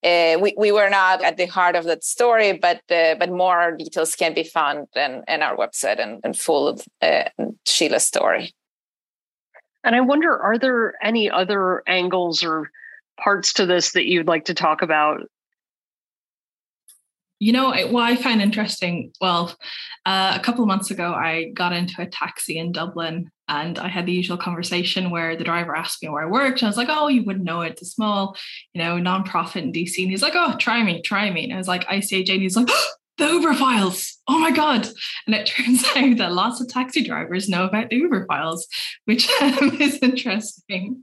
uh, 0.03 0.39
we 0.41 0.55
we 0.57 0.73
were 0.73 0.89
not 0.89 1.23
at 1.23 1.37
the 1.37 1.47
heart 1.47 1.77
of 1.77 1.85
that 1.85 2.03
story, 2.03 2.51
but 2.67 2.81
uh, 2.91 3.15
but 3.21 3.31
more 3.31 3.77
details 3.77 4.17
can 4.17 4.33
be 4.35 4.45
found 4.45 4.89
in, 4.97 5.23
in 5.29 5.43
our 5.43 5.57
website 5.57 6.01
and, 6.01 6.21
and 6.25 6.35
full 6.37 6.67
of 6.67 6.77
uh, 7.03 7.25
Sheila's 7.67 8.07
story. 8.07 8.55
And 9.85 9.95
I 9.95 10.01
wonder, 10.01 10.39
are 10.39 10.59
there 10.59 10.95
any 11.03 11.31
other 11.31 11.83
angles 11.87 12.43
or 12.43 12.71
parts 13.23 13.53
to 13.55 13.67
this 13.67 13.93
that 13.93 14.07
you'd 14.07 14.29
like 14.29 14.47
to 14.47 14.55
talk 14.55 14.81
about 14.81 15.21
you 17.43 17.53
know 17.53 17.71
what 17.91 18.05
I 18.05 18.15
find 18.15 18.41
interesting? 18.41 19.11
Well, 19.21 19.53
uh, 20.07 20.33
a 20.37 20.41
couple 20.41 20.63
of 20.63 20.69
months 20.69 20.93
ago, 20.93 21.13
I 21.13 21.51
got 21.55 21.73
into 21.73 22.01
a 22.01 22.07
taxi 22.07 22.57
in 22.57 22.71
Dublin 22.71 23.33
and 23.49 23.81
I 23.81 23.89
had 23.89 24.07
the 24.07 24.13
usual 24.13 24.37
conversation 24.37 25.11
where 25.11 25.35
the 25.35 25.43
driver 25.43 25.75
asked 25.75 26.05
me 26.05 26.09
where 26.09 26.23
I 26.23 26.31
worked. 26.31 26.61
And 26.61 26.69
I 26.69 26.71
was 26.71 26.77
like, 26.77 26.87
oh, 26.89 27.09
you 27.09 27.25
wouldn't 27.25 27.45
know 27.45 27.63
it. 27.63 27.73
It's 27.73 27.83
a 27.83 27.87
small, 27.87 28.37
you 28.75 28.81
know, 28.81 28.95
nonprofit 28.95 29.63
in 29.63 29.73
DC. 29.73 30.01
And 30.01 30.09
he's 30.09 30.23
like, 30.23 30.37
oh, 30.37 30.57
try 30.57 30.85
me, 30.85 31.03
try 31.03 31.33
me. 31.33 31.43
And 31.43 31.53
I 31.53 31.57
was 31.57 31.67
like, 31.67 31.85
ICIJ. 31.89 32.31
And 32.31 32.43
he's 32.43 32.57
like, 32.57 32.69
oh, 32.71 32.89
the 33.19 33.27
Uber 33.27 33.55
files. 33.55 34.19
Oh 34.29 34.39
my 34.39 34.53
God. 34.53 34.89
And 35.27 35.35
it 35.35 35.47
turns 35.47 35.85
out 35.97 36.19
that 36.19 36.33
lots 36.33 36.61
of 36.61 36.69
taxi 36.69 37.03
drivers 37.03 37.49
know 37.49 37.65
about 37.65 37.91
the 37.91 37.97
Uber 37.97 38.25
files, 38.27 38.69
which 39.07 39.29
um, 39.43 39.79
is 39.81 39.99
interesting. 40.01 41.03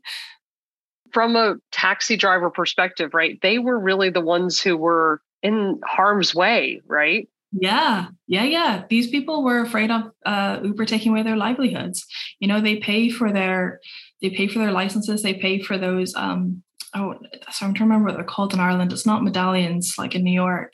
From 1.11 1.35
a 1.35 1.55
taxi 1.73 2.15
driver 2.15 2.49
perspective, 2.49 3.13
right? 3.13 3.37
They 3.41 3.59
were 3.59 3.77
really 3.77 4.09
the 4.09 4.21
ones 4.21 4.61
who 4.61 4.77
were 4.77 5.21
in 5.41 5.79
harm's 5.85 6.35
way, 6.35 6.81
right? 6.85 7.27
Yeah, 7.51 8.07
yeah, 8.27 8.43
yeah. 8.43 8.83
These 8.89 9.09
people 9.09 9.43
were 9.43 9.61
afraid 9.61 9.89
of 9.89 10.11
uh, 10.25 10.59
Uber 10.63 10.85
taking 10.85 11.11
away 11.11 11.23
their 11.23 11.37
livelihoods. 11.37 12.05
You 12.39 12.47
know, 12.47 12.61
they 12.61 12.75
pay 12.77 13.09
for 13.09 13.31
their 13.31 13.79
they 14.21 14.29
pay 14.29 14.47
for 14.47 14.59
their 14.59 14.71
licenses. 14.71 15.23
They 15.23 15.33
pay 15.33 15.61
for 15.61 15.77
those. 15.77 16.13
Um, 16.15 16.63
oh, 16.93 17.15
so 17.51 17.65
I'm 17.65 17.73
trying 17.73 17.75
to 17.75 17.83
remember 17.83 18.05
what 18.07 18.15
they're 18.15 18.23
called 18.23 18.53
in 18.53 18.59
Ireland. 18.59 18.93
It's 18.93 19.05
not 19.05 19.23
medallions 19.23 19.95
like 19.97 20.13
in 20.13 20.23
New 20.23 20.33
York, 20.33 20.73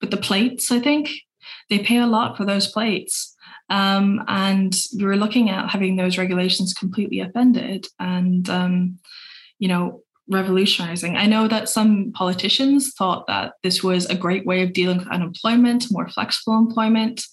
but 0.00 0.10
the 0.10 0.16
plates. 0.16 0.72
I 0.72 0.80
think 0.80 1.10
they 1.70 1.78
pay 1.78 1.98
a 1.98 2.06
lot 2.06 2.36
for 2.36 2.44
those 2.44 2.66
plates. 2.66 3.34
Um, 3.70 4.24
and 4.26 4.74
we 4.96 5.04
were 5.04 5.16
looking 5.16 5.50
at 5.50 5.70
having 5.70 5.96
those 5.96 6.18
regulations 6.18 6.72
completely 6.72 7.20
upended, 7.20 7.86
and 8.00 8.48
um, 8.48 8.98
you 9.58 9.68
know, 9.68 10.02
revolutionizing. 10.28 11.16
I 11.16 11.26
know 11.26 11.48
that 11.48 11.68
some 11.68 12.12
politicians 12.12 12.92
thought 12.94 13.26
that 13.26 13.54
this 13.62 13.82
was 13.82 14.06
a 14.06 14.14
great 14.14 14.46
way 14.46 14.62
of 14.62 14.72
dealing 14.72 14.98
with 14.98 15.08
unemployment, 15.08 15.86
more 15.90 16.08
flexible 16.08 16.58
employment. 16.58 17.24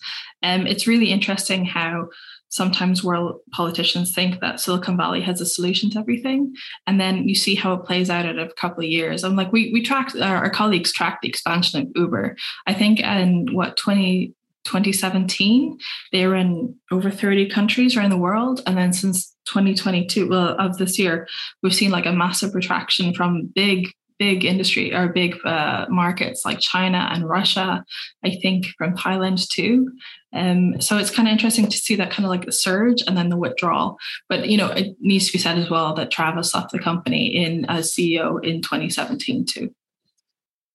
Um, 0.44 0.66
it's 0.66 0.88
really 0.88 1.12
interesting 1.12 1.66
how 1.66 2.10
sometimes 2.50 3.04
world 3.04 3.42
politicians 3.52 4.14
think 4.14 4.40
that 4.40 4.60
Silicon 4.60 4.96
Valley 4.96 5.22
has 5.22 5.42
a 5.42 5.46
solution 5.46 5.90
to 5.92 6.00
everything, 6.00 6.54
and 6.88 7.00
then 7.00 7.28
you 7.28 7.36
see 7.36 7.56
how 7.56 7.74
it 7.74 7.86
plays 7.86 8.10
out 8.10 8.26
in 8.26 8.40
a 8.40 8.52
couple 8.54 8.84
of 8.84 8.90
years. 8.90 9.24
I'm 9.24 9.36
like, 9.36 9.52
we 9.52 9.72
we 9.74 9.82
tracked 9.82 10.16
our, 10.16 10.38
our 10.38 10.50
colleagues 10.50 10.94
tracked 10.94 11.22
the 11.22 11.30
expansion 11.30 11.82
of 11.82 11.92
Uber. 11.96 12.38
I 12.66 12.74
think 12.74 13.00
in 13.02 13.54
what 13.54 13.78
20 13.78 14.34
2017 14.66 15.78
they 16.12 16.28
were 16.28 16.36
in 16.36 16.76
over 16.92 17.10
30 17.10 17.50
countries 17.50 17.96
around 17.96 18.10
the 18.10 18.18
world. 18.18 18.62
And 18.66 18.78
then 18.78 18.94
since 18.94 19.36
2022 19.46 20.30
well 20.30 20.56
of 20.60 20.78
this 20.78 20.98
year 21.00 21.28
we've 21.62 21.76
seen 21.76 21.92
like 21.92 22.06
a 22.06 22.12
massive 22.12 22.54
retraction 22.56 23.14
from 23.14 23.48
big 23.56 23.90
big 24.18 24.46
industry 24.46 24.94
or 24.94 25.10
big 25.10 25.36
uh, 25.46 25.86
markets 25.90 26.46
like 26.46 26.58
china 26.62 27.10
and 27.12 27.28
russia 27.28 27.84
i 28.24 28.30
think 28.42 28.66
from 28.78 28.96
thailand 28.96 29.48
too. 29.50 29.92
Um, 30.34 30.82
so 30.82 30.98
it's 30.98 31.12
kind 31.12 31.30
of 31.30 31.32
interesting 31.32 31.68
to 31.68 31.78
see 31.78 31.96
that 31.96 32.12
kind 32.12 32.26
of 32.26 32.30
like 32.30 32.46
the 32.46 32.52
surge 32.52 33.02
and 33.08 33.16
then 33.16 33.30
the 33.30 33.38
withdrawal. 33.38 33.98
But 34.28 34.50
you 34.50 34.58
know 34.58 34.68
it 34.68 34.96
needs 35.00 35.28
to 35.28 35.34
be 35.34 35.40
said 35.40 35.58
as 35.58 35.70
well 35.70 35.94
that 35.96 36.12
travis 36.12 36.54
left 36.54 36.72
the 36.72 36.80
company 36.80 37.28
in 37.28 37.66
as 37.66 37.94
ceo 37.94 38.44
in 38.44 38.62
2017 38.62 39.46
too 39.46 39.74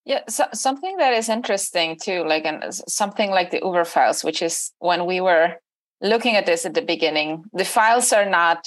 yeah, 0.05 0.23
so 0.29 0.45
something 0.53 0.97
that 0.97 1.13
is 1.13 1.29
interesting 1.29 1.99
too, 2.01 2.25
like 2.25 2.45
an, 2.45 2.73
something 2.73 3.31
like 3.31 3.51
the 3.51 3.61
Uber 3.63 3.85
files, 3.85 4.25
which 4.25 4.43
is 4.43 4.73
when 4.79 5.07
we 5.07 5.21
were 5.21 5.57
looking 6.01 6.37
at 6.37 6.47
this 6.47 6.65
at 6.65 6.75
the 6.75 6.83
beginning, 6.83 7.45
the 7.53 7.65
files 7.65 8.13
are 8.13 8.29
not 8.29 8.67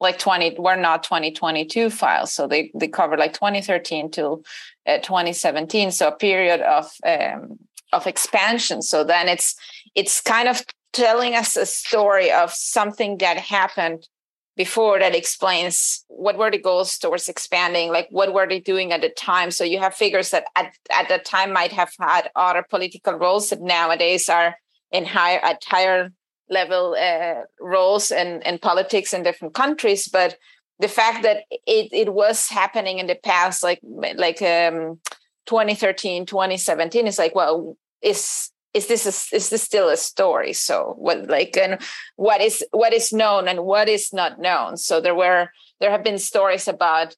like 0.00 0.18
20 0.18 0.56
were 0.58 0.76
not 0.76 1.02
2022 1.02 1.90
files. 1.90 2.32
So 2.32 2.46
they 2.46 2.70
they 2.74 2.88
cover 2.88 3.16
like 3.16 3.32
2013 3.34 4.10
to 4.12 4.42
uh, 4.86 4.98
2017 4.98 5.90
so 5.90 6.08
a 6.08 6.12
period 6.12 6.60
of 6.62 6.90
um, 7.04 7.58
of 7.92 8.06
expansion. 8.06 8.80
So 8.80 9.04
then 9.04 9.28
it's 9.28 9.56
it's 9.94 10.20
kind 10.20 10.48
of 10.48 10.64
telling 10.92 11.34
us 11.34 11.56
a 11.56 11.66
story 11.66 12.32
of 12.32 12.52
something 12.52 13.18
that 13.18 13.36
happened 13.36 14.08
before 14.56 14.98
that 14.98 15.14
explains 15.14 16.04
what 16.08 16.36
were 16.36 16.50
the 16.50 16.58
goals 16.58 16.98
towards 16.98 17.28
expanding 17.28 17.90
like 17.90 18.08
what 18.10 18.34
were 18.34 18.48
they 18.48 18.60
doing 18.60 18.92
at 18.92 19.00
the 19.00 19.08
time? 19.10 19.50
So 19.50 19.64
you 19.64 19.78
have 19.78 19.94
figures 19.94 20.30
that 20.30 20.44
at, 20.56 20.74
at 20.90 21.08
the 21.08 21.18
time 21.18 21.52
might 21.52 21.72
have 21.72 21.92
had 21.98 22.30
other 22.36 22.64
political 22.68 23.14
roles 23.14 23.50
that 23.50 23.60
nowadays 23.60 24.28
are 24.28 24.56
in 24.90 25.04
higher 25.04 25.38
at 25.38 25.62
higher 25.64 26.12
level 26.48 26.96
uh, 26.98 27.42
roles 27.60 28.10
in, 28.10 28.42
in 28.42 28.58
politics 28.58 29.14
in 29.14 29.22
different 29.22 29.54
countries. 29.54 30.08
But 30.08 30.36
the 30.80 30.88
fact 30.88 31.22
that 31.22 31.44
it, 31.50 31.88
it 31.92 32.12
was 32.12 32.48
happening 32.48 32.98
in 32.98 33.06
the 33.06 33.14
past 33.14 33.62
like 33.62 33.80
like 33.82 34.42
um, 34.42 34.98
2013 35.46 36.26
2017 36.26 37.06
is 37.06 37.18
like 37.18 37.34
well 37.34 37.76
is 38.02 38.50
is 38.72 38.86
this 38.86 39.04
a, 39.06 39.36
is 39.36 39.50
this 39.50 39.62
still 39.62 39.88
a 39.88 39.96
story? 39.96 40.52
So 40.52 40.94
what 40.98 41.28
like 41.28 41.56
and 41.56 41.80
what 42.16 42.40
is 42.40 42.64
what 42.70 42.92
is 42.92 43.12
known 43.12 43.48
and 43.48 43.64
what 43.64 43.88
is 43.88 44.12
not 44.12 44.38
known? 44.38 44.76
So 44.76 45.00
there 45.00 45.14
were 45.14 45.50
there 45.80 45.90
have 45.90 46.04
been 46.04 46.18
stories 46.18 46.68
about 46.68 47.16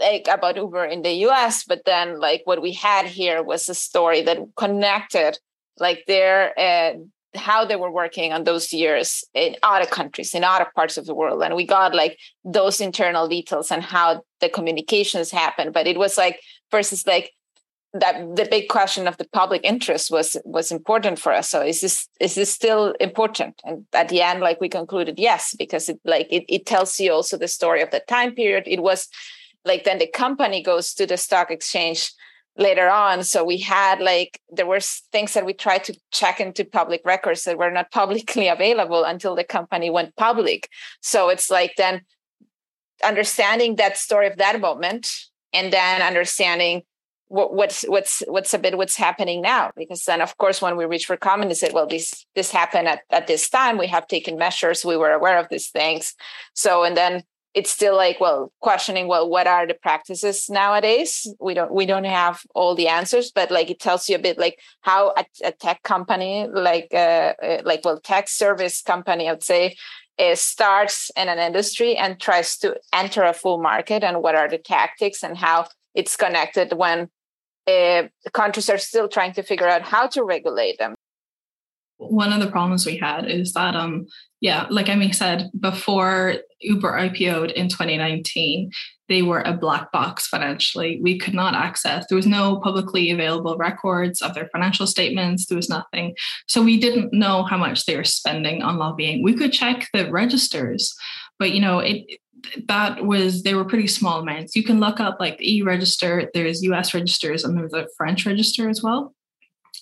like 0.00 0.26
about 0.28 0.56
uber 0.56 0.84
in 0.84 1.02
the 1.02 1.10
us 1.10 1.62
but 1.62 1.82
then 1.84 2.18
like 2.18 2.40
what 2.44 2.62
we 2.62 2.72
had 2.72 3.04
here 3.06 3.42
was 3.42 3.68
a 3.68 3.74
story 3.74 4.22
that 4.22 4.38
connected 4.56 5.38
like 5.78 6.02
their 6.06 6.58
uh, 6.58 6.94
how 7.36 7.64
they 7.64 7.76
were 7.76 7.90
working 7.90 8.32
on 8.32 8.44
those 8.44 8.72
years 8.72 9.24
in 9.34 9.56
other 9.62 9.86
countries 9.86 10.34
in 10.34 10.44
other 10.44 10.66
parts 10.74 10.96
of 10.96 11.06
the 11.06 11.14
world. 11.14 11.42
And 11.42 11.54
we 11.54 11.66
got 11.66 11.94
like 11.94 12.18
those 12.44 12.80
internal 12.80 13.28
details 13.28 13.70
and 13.70 13.82
how 13.82 14.22
the 14.40 14.48
communications 14.48 15.30
happened. 15.30 15.72
But 15.72 15.86
it 15.86 15.98
was 15.98 16.16
like 16.16 16.40
versus 16.70 17.06
like 17.06 17.32
that 17.94 18.36
the 18.36 18.46
big 18.50 18.68
question 18.68 19.06
of 19.06 19.16
the 19.16 19.28
public 19.32 19.62
interest 19.64 20.10
was 20.10 20.36
was 20.44 20.70
important 20.70 21.18
for 21.18 21.32
us. 21.32 21.48
So 21.48 21.62
is 21.62 21.80
this 21.80 22.08
is 22.20 22.34
this 22.34 22.52
still 22.52 22.94
important? 23.00 23.60
And 23.64 23.86
at 23.92 24.08
the 24.08 24.22
end 24.22 24.40
like 24.40 24.60
we 24.60 24.68
concluded 24.68 25.18
yes 25.18 25.54
because 25.58 25.88
it 25.88 26.00
like 26.04 26.26
it, 26.30 26.44
it 26.48 26.66
tells 26.66 26.98
you 27.00 27.12
also 27.12 27.36
the 27.36 27.48
story 27.48 27.82
of 27.82 27.90
the 27.90 28.00
time 28.00 28.34
period. 28.34 28.64
It 28.66 28.82
was 28.82 29.08
like 29.64 29.84
then 29.84 29.98
the 29.98 30.06
company 30.06 30.62
goes 30.62 30.94
to 30.94 31.06
the 31.06 31.16
stock 31.16 31.50
exchange 31.50 32.12
later 32.58 32.88
on. 32.88 33.22
So 33.22 33.44
we 33.44 33.58
had 33.58 34.00
like 34.00 34.40
there 34.50 34.66
were 34.66 34.80
things 34.80 35.34
that 35.34 35.46
we 35.46 35.52
tried 35.52 35.84
to 35.84 35.98
check 36.12 36.40
into 36.40 36.64
public 36.64 37.02
records 37.04 37.44
that 37.44 37.58
were 37.58 37.70
not 37.70 37.90
publicly 38.00 38.48
available 38.48 39.04
until 39.04 39.34
the 39.34 39.44
company 39.44 39.90
went 39.90 40.16
public. 40.16 40.68
So 41.00 41.28
it's 41.28 41.50
like 41.50 41.74
then 41.76 42.02
understanding 43.04 43.76
that 43.76 43.96
story 43.96 44.26
of 44.26 44.38
that 44.38 44.60
moment 44.60 45.12
and 45.52 45.72
then 45.72 46.02
understanding 46.02 46.82
what, 47.28 47.54
what's 47.54 47.82
what's 47.82 48.22
what's 48.28 48.54
a 48.54 48.58
bit 48.58 48.76
what's 48.76 48.96
happening 48.96 49.42
now? 49.42 49.70
Because 49.76 50.04
then 50.04 50.20
of 50.20 50.36
course 50.38 50.62
when 50.62 50.76
we 50.76 50.84
reach 50.84 51.06
for 51.06 51.16
common 51.16 51.48
they 51.48 51.54
said 51.54 51.72
well 51.72 51.86
this 51.86 52.26
this 52.34 52.50
happened 52.50 52.88
at, 52.88 53.00
at 53.10 53.26
this 53.26 53.48
time. 53.48 53.78
We 53.78 53.88
have 53.88 54.06
taken 54.06 54.38
measures. 54.38 54.84
We 54.84 54.96
were 54.96 55.12
aware 55.12 55.38
of 55.38 55.48
these 55.50 55.68
things. 55.68 56.14
So 56.54 56.84
and 56.84 56.96
then 56.96 57.24
it's 57.54 57.70
still 57.70 57.96
like 57.96 58.20
well 58.20 58.52
questioning 58.60 59.08
well 59.08 59.28
what 59.28 59.46
are 59.46 59.66
the 59.66 59.74
practices 59.74 60.48
nowadays? 60.48 61.26
We 61.40 61.54
don't 61.54 61.72
we 61.72 61.86
don't 61.86 62.04
have 62.04 62.42
all 62.54 62.74
the 62.74 62.88
answers 62.88 63.32
but 63.32 63.50
like 63.50 63.70
it 63.70 63.80
tells 63.80 64.08
you 64.08 64.16
a 64.16 64.20
bit 64.20 64.38
like 64.38 64.60
how 64.82 65.14
a, 65.16 65.24
a 65.44 65.52
tech 65.52 65.82
company 65.82 66.46
like 66.52 66.88
uh, 66.92 67.32
uh 67.42 67.62
like 67.64 67.84
well 67.84 68.00
tech 68.00 68.28
service 68.28 68.82
company 68.82 69.28
i'd 69.28 69.42
say 69.42 69.76
starts 70.34 71.10
in 71.16 71.28
an 71.28 71.38
industry 71.38 71.96
and 71.96 72.18
tries 72.20 72.56
to 72.56 72.74
enter 72.92 73.22
a 73.22 73.34
full 73.34 73.58
market 73.58 74.02
and 74.02 74.22
what 74.22 74.34
are 74.34 74.48
the 74.48 74.58
tactics 74.58 75.22
and 75.22 75.36
how 75.36 75.66
it's 75.94 76.16
connected 76.16 76.72
when 76.74 77.08
uh, 77.66 78.04
countries 78.32 78.70
are 78.70 78.78
still 78.78 79.08
trying 79.08 79.32
to 79.34 79.42
figure 79.42 79.68
out 79.68 79.82
how 79.82 80.06
to 80.08 80.22
regulate 80.22 80.78
them. 80.78 80.94
One 81.98 82.32
of 82.32 82.40
the 82.40 82.50
problems 82.50 82.84
we 82.84 82.98
had 82.98 83.30
is 83.30 83.54
that 83.54 83.74
um 83.74 84.06
yeah 84.42 84.66
like 84.68 84.88
Emmy 84.90 85.12
said 85.12 85.50
before 85.58 86.34
Uber 86.60 86.92
IPO'd 86.92 87.52
in 87.52 87.68
2019 87.68 88.70
they 89.08 89.22
were 89.22 89.40
a 89.40 89.54
black 89.54 89.92
box 89.92 90.26
financially. 90.26 91.00
We 91.00 91.18
could 91.18 91.32
not 91.32 91.54
access 91.54 92.04
there 92.08 92.16
was 92.16 92.26
no 92.26 92.60
publicly 92.60 93.10
available 93.10 93.56
records 93.56 94.20
of 94.20 94.34
their 94.34 94.50
financial 94.52 94.86
statements 94.86 95.46
there 95.46 95.56
was 95.56 95.70
nothing. 95.70 96.14
So 96.46 96.62
we 96.62 96.78
didn't 96.78 97.14
know 97.14 97.44
how 97.44 97.56
much 97.56 97.86
they 97.86 97.96
were 97.96 98.04
spending 98.04 98.62
on 98.62 98.76
lobbying. 98.76 99.22
We 99.22 99.34
could 99.34 99.54
check 99.54 99.88
the 99.94 100.10
registers 100.10 100.94
but 101.38 101.52
you 101.52 101.60
know 101.62 101.78
it 101.78 102.04
that 102.68 103.04
was 103.04 103.42
they 103.42 103.54
were 103.54 103.64
pretty 103.64 103.86
small 103.86 104.20
amounts. 104.20 104.56
You 104.56 104.64
can 104.64 104.80
look 104.80 105.00
up 105.00 105.18
like 105.20 105.38
the 105.38 105.56
e 105.56 105.62
register 105.62 106.30
there's 106.34 106.62
us 106.62 106.94
registers 106.94 107.44
and 107.44 107.56
there's 107.56 107.72
a 107.72 107.88
french 107.96 108.26
register 108.26 108.68
as 108.68 108.82
well. 108.82 109.14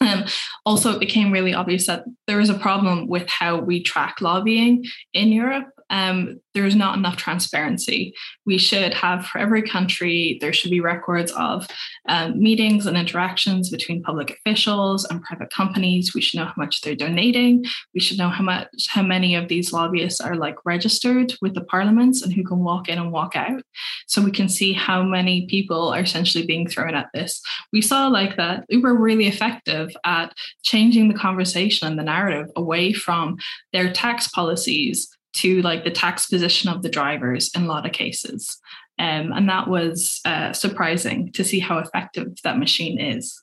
Um, 0.01 0.25
also, 0.67 0.93
it 0.93 1.01
became 1.01 1.31
really 1.31 1.55
obvious 1.55 1.87
that 1.87 2.05
there 2.27 2.41
is 2.41 2.51
a 2.51 2.59
problem 2.59 3.07
with 3.07 3.29
how 3.29 3.59
we 3.59 3.83
track 3.83 4.21
lobbying 4.21 4.85
in 5.13 5.29
Europe 5.29 5.74
um, 5.91 6.41
there's 6.55 6.77
not 6.77 6.97
enough 6.97 7.17
transparency. 7.17 8.15
We 8.47 8.59
should 8.59 8.95
have 8.95 9.27
for 9.27 9.39
every 9.39 9.63
country, 9.63 10.39
there 10.41 10.53
should 10.53 10.71
be 10.71 10.81
records 10.81 11.33
of 11.33 11.67
um, 12.09 12.41
meetings 12.41 12.87
and 12.87 12.97
interactions 12.97 13.71
between 13.71 14.03
public 14.03 14.31
officials 14.31 15.05
and 15.05 15.23
private 15.23 15.51
companies. 15.51 16.15
We 16.15 16.21
should 16.21 16.39
know 16.39 16.47
how 16.47 16.55
much 16.57 16.81
they're 16.81 16.95
donating. 16.95 17.65
We 17.93 18.01
should 18.01 18.19
know 18.19 18.29
how 18.29 18.45
much, 18.45 18.69
how 18.89 19.03
many 19.03 19.35
of 19.35 19.49
these 19.49 19.73
lobbyists 19.73 20.21
are 20.21 20.37
like 20.37 20.57
registered 20.65 21.35
with 21.43 21.55
the 21.55 21.65
parliaments 21.65 22.23
and 22.23 22.33
who 22.33 22.45
can 22.45 22.61
walk 22.61 22.89
in 22.89 22.99
and 22.99 23.13
walk 23.13 23.35
out. 23.35 23.63
So 24.07 24.23
we 24.23 24.31
can 24.31 24.49
see 24.49 24.73
how 24.73 25.03
many 25.03 25.47
people 25.47 25.89
are 25.89 26.01
essentially 26.01 26.47
being 26.47 26.69
thrown 26.69 26.95
at 26.95 27.09
this. 27.15 27.43
We 27.73 27.83
saw 27.83 28.07
like 28.07 28.37
that 28.37 28.65
Uber 28.69 28.95
really 28.95 29.27
effective 29.27 29.91
at 30.05 30.33
changing 30.63 31.09
the 31.09 31.19
conversation 31.19 31.89
and 31.89 31.99
the 31.99 32.05
narrative 32.05 32.47
away 32.57 32.93
from 32.93 33.39
their 33.73 33.93
tax 33.93 34.29
policies 34.29 35.09
to 35.35 35.63
like 35.63 35.85
the 35.85 35.91
tax 35.91 36.27
position 36.27 36.71
of 36.71 36.83
the 36.83 36.89
drivers 36.89 37.51
in 37.55 37.65
a 37.65 37.67
lot 37.67 37.87
of 37.87 37.93
cases. 37.93 38.59
Um, 38.99 39.33
and 39.33 39.49
that 39.49 39.69
was 39.69 40.21
uh, 40.25 40.53
surprising 40.53 41.33
to 41.33 41.45
see 41.45 41.59
how 41.59 41.79
effective 41.79 42.37
that 42.45 42.59
machine 42.59 43.01
is. 43.01 43.41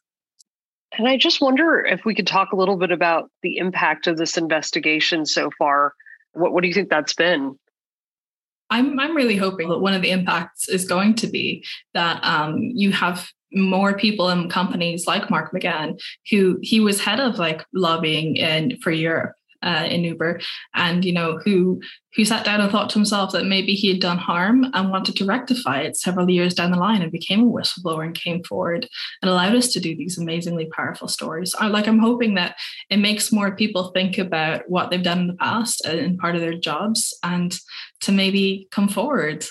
And 0.97 1.07
I 1.07 1.17
just 1.17 1.41
wonder 1.41 1.79
if 1.79 2.05
we 2.05 2.15
could 2.15 2.27
talk 2.27 2.51
a 2.51 2.55
little 2.55 2.77
bit 2.77 2.91
about 2.91 3.29
the 3.43 3.57
impact 3.57 4.07
of 4.07 4.17
this 4.17 4.37
investigation 4.37 5.25
so 5.25 5.49
far. 5.57 5.93
What, 6.33 6.53
what 6.53 6.61
do 6.61 6.67
you 6.67 6.73
think 6.73 6.89
that's 6.89 7.13
been? 7.13 7.57
I'm, 8.69 8.97
I'm 8.99 9.15
really 9.15 9.35
hoping 9.35 9.69
that 9.69 9.79
one 9.79 9.93
of 9.93 10.01
the 10.01 10.11
impacts 10.11 10.69
is 10.69 10.85
going 10.85 11.15
to 11.15 11.27
be 11.27 11.65
that 11.93 12.23
um, 12.23 12.57
you 12.57 12.93
have 12.93 13.29
more 13.53 13.97
people 13.97 14.29
in 14.29 14.49
companies 14.49 15.07
like 15.07 15.29
Mark 15.29 15.51
McGann, 15.51 15.99
who 16.29 16.57
he 16.61 16.79
was 16.79 17.01
head 17.01 17.19
of 17.19 17.37
like 17.37 17.65
lobbying 17.73 18.37
in 18.37 18.77
for 18.79 18.91
Europe 18.91 19.33
uh, 19.63 19.85
in 19.89 20.03
Uber, 20.03 20.39
and 20.73 21.05
you 21.05 21.13
know 21.13 21.39
who 21.43 21.81
who 22.15 22.25
sat 22.25 22.43
down 22.43 22.59
and 22.59 22.71
thought 22.71 22.89
to 22.89 22.99
himself 22.99 23.31
that 23.31 23.45
maybe 23.45 23.73
he 23.73 23.87
had 23.87 24.01
done 24.01 24.17
harm 24.17 24.65
and 24.73 24.89
wanted 24.89 25.15
to 25.15 25.25
rectify 25.25 25.79
it 25.79 25.95
several 25.95 26.29
years 26.29 26.53
down 26.53 26.71
the 26.71 26.77
line, 26.77 27.01
and 27.01 27.11
became 27.11 27.41
a 27.41 27.51
whistleblower 27.51 28.05
and 28.05 28.15
came 28.15 28.43
forward 28.43 28.87
and 29.21 29.29
allowed 29.31 29.55
us 29.55 29.71
to 29.73 29.79
do 29.79 29.95
these 29.95 30.17
amazingly 30.17 30.65
powerful 30.65 31.07
stories. 31.07 31.55
I, 31.59 31.67
like 31.67 31.87
I'm 31.87 31.99
hoping 31.99 32.35
that 32.35 32.55
it 32.89 32.97
makes 32.97 33.31
more 33.31 33.55
people 33.55 33.91
think 33.91 34.17
about 34.17 34.69
what 34.69 34.89
they've 34.89 35.03
done 35.03 35.19
in 35.19 35.27
the 35.27 35.33
past 35.33 35.85
and 35.85 36.19
part 36.19 36.35
of 36.35 36.41
their 36.41 36.57
jobs, 36.57 37.17
and 37.23 37.57
to 38.01 38.11
maybe 38.11 38.67
come 38.71 38.87
forward. 38.87 39.45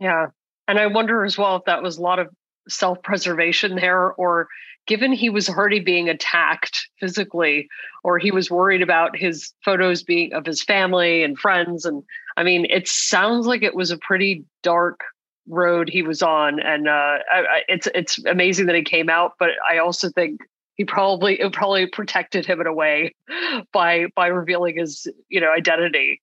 Yeah, 0.00 0.26
and 0.66 0.78
I 0.78 0.86
wonder 0.86 1.24
as 1.24 1.38
well 1.38 1.56
if 1.56 1.64
that 1.64 1.82
was 1.82 1.98
a 1.98 2.02
lot 2.02 2.18
of 2.18 2.28
self 2.68 3.02
preservation 3.02 3.76
there 3.76 4.12
or 4.12 4.48
given 4.88 5.12
he 5.12 5.30
was 5.30 5.48
already 5.48 5.78
being 5.78 6.08
attacked 6.08 6.88
physically 6.98 7.68
or 8.02 8.18
he 8.18 8.32
was 8.32 8.50
worried 8.50 8.82
about 8.82 9.16
his 9.16 9.52
photos 9.64 10.02
being 10.02 10.32
of 10.32 10.44
his 10.44 10.62
family 10.62 11.22
and 11.22 11.38
friends 11.38 11.84
and 11.84 12.02
i 12.36 12.42
mean 12.42 12.66
it 12.70 12.88
sounds 12.88 13.46
like 13.46 13.62
it 13.62 13.76
was 13.76 13.92
a 13.92 13.98
pretty 13.98 14.44
dark 14.62 15.00
road 15.46 15.88
he 15.88 16.02
was 16.02 16.22
on 16.22 16.58
and 16.60 16.88
uh, 16.88 17.18
I, 17.30 17.62
it's 17.68 17.88
it's 17.94 18.18
amazing 18.26 18.66
that 18.66 18.76
he 18.76 18.82
came 18.82 19.08
out 19.08 19.34
but 19.38 19.50
i 19.70 19.78
also 19.78 20.10
think 20.10 20.40
he 20.74 20.84
probably 20.84 21.40
it 21.40 21.52
probably 21.52 21.86
protected 21.86 22.44
him 22.44 22.60
in 22.60 22.66
a 22.66 22.74
way 22.74 23.14
by 23.72 24.06
by 24.16 24.26
revealing 24.26 24.76
his 24.76 25.06
you 25.28 25.40
know 25.40 25.50
identity 25.50 26.20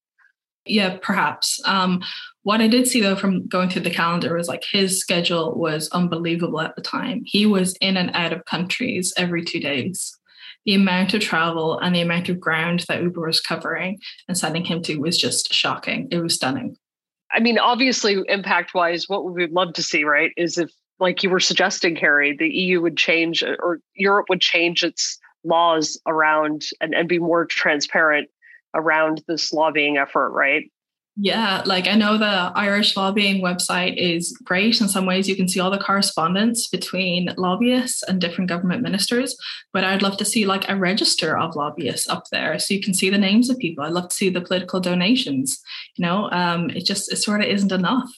yeah, 0.66 0.98
perhaps. 1.02 1.62
Um, 1.66 2.04
what 2.46 2.62
I 2.62 2.68
did 2.68 2.88
see 2.88 3.02
though 3.02 3.16
from 3.16 3.48
going 3.48 3.72
through 3.72 3.82
the 3.82 3.90
calendar 3.90 4.36
was 4.36 4.48
like 4.48 4.64
his 4.72 5.00
schedule 5.00 5.56
was 5.56 5.90
unbelievable 5.90 6.62
at 6.62 6.76
the 6.76 6.82
time. 6.82 7.24
He 7.26 7.48
was 7.48 7.76
in 7.82 7.98
and 7.98 8.12
out 8.14 8.34
of 8.34 8.46
countries 8.46 9.12
every 9.18 9.44
two 9.44 9.60
days. 9.60 10.16
The 10.64 10.76
amount 10.76 11.16
of 11.16 11.22
travel 11.22 11.80
and 11.80 11.96
the 11.96 12.02
amount 12.02 12.30
of 12.30 12.40
ground 12.40 12.86
that 12.88 13.02
Uber 13.02 13.26
was 13.26 13.42
covering 13.42 13.98
and 14.28 14.38
sending 14.38 14.64
him 14.64 14.84
to 14.84 14.98
was 14.98 15.18
just 15.18 15.52
shocking. 15.52 16.08
It 16.12 16.20
was 16.20 16.36
stunning. 16.36 16.78
I 17.32 17.40
mean, 17.40 17.58
obviously, 17.58 18.22
impact 18.28 18.76
wise, 18.76 19.10
what 19.10 19.26
we 19.26 19.32
would 19.32 19.52
love 19.52 19.74
to 19.74 19.84
see, 19.84 20.04
right, 20.04 20.32
is 20.38 20.60
if, 20.60 20.72
like 21.00 21.24
you 21.24 21.32
were 21.32 21.40
suggesting, 21.40 21.96
Harry, 21.96 22.38
the 22.38 22.48
EU 22.48 22.80
would 22.80 22.96
change 22.96 23.42
or 23.42 23.80
Europe 23.96 24.28
would 24.30 24.42
change 24.42 24.84
its 24.84 25.18
laws 25.44 26.00
around 26.06 26.66
and, 26.80 26.94
and 26.94 27.10
be 27.10 27.18
more 27.18 27.44
transparent 27.46 28.30
around 28.76 29.24
this 29.28 29.52
lobbying 29.52 29.98
effort, 29.98 30.30
right? 30.30 30.70
Yeah, 31.18 31.62
like 31.66 31.88
I 31.88 31.96
know 31.96 32.18
the 32.18 32.52
Irish 32.56 32.98
lobbying 32.98 33.42
website 33.42 33.96
is 33.96 34.38
great. 34.44 34.82
In 34.82 34.90
some 34.90 35.06
ways, 35.06 35.30
you 35.30 35.36
can 35.36 35.48
see 35.48 35.62
all 35.62 35.72
the 35.72 35.78
correspondence 35.78 36.68
between 36.68 37.34
lobbyists 37.38 38.04
and 38.04 38.20
different 38.20 38.50
government 38.50 38.82
ministers. 38.82 39.38
But 39.72 39.86
I'd 39.86 40.02
love 40.02 40.18
to 40.18 40.26
see 40.26 40.46
like 40.46 40.68
a 40.68 40.76
register 40.76 41.38
of 41.38 41.56
lobbyists 41.56 42.10
up 42.10 42.26
there 42.34 42.60
so 42.60 42.74
you 42.74 42.82
can 42.82 42.94
see 42.94 43.10
the 43.10 43.18
names 43.18 43.50
of 43.50 43.58
people. 43.58 43.86
I'd 43.86 43.94
love 43.94 44.10
to 44.10 44.16
see 44.16 44.30
the 44.30 44.42
political 44.42 44.82
donations. 44.82 45.62
You 45.96 46.06
know, 46.06 46.30
um, 46.32 46.70
it 46.72 46.86
just 46.86 47.10
it 47.12 47.18
sort 47.18 47.42
of 47.42 47.48
isn't 47.48 47.72
enough. 47.72 48.10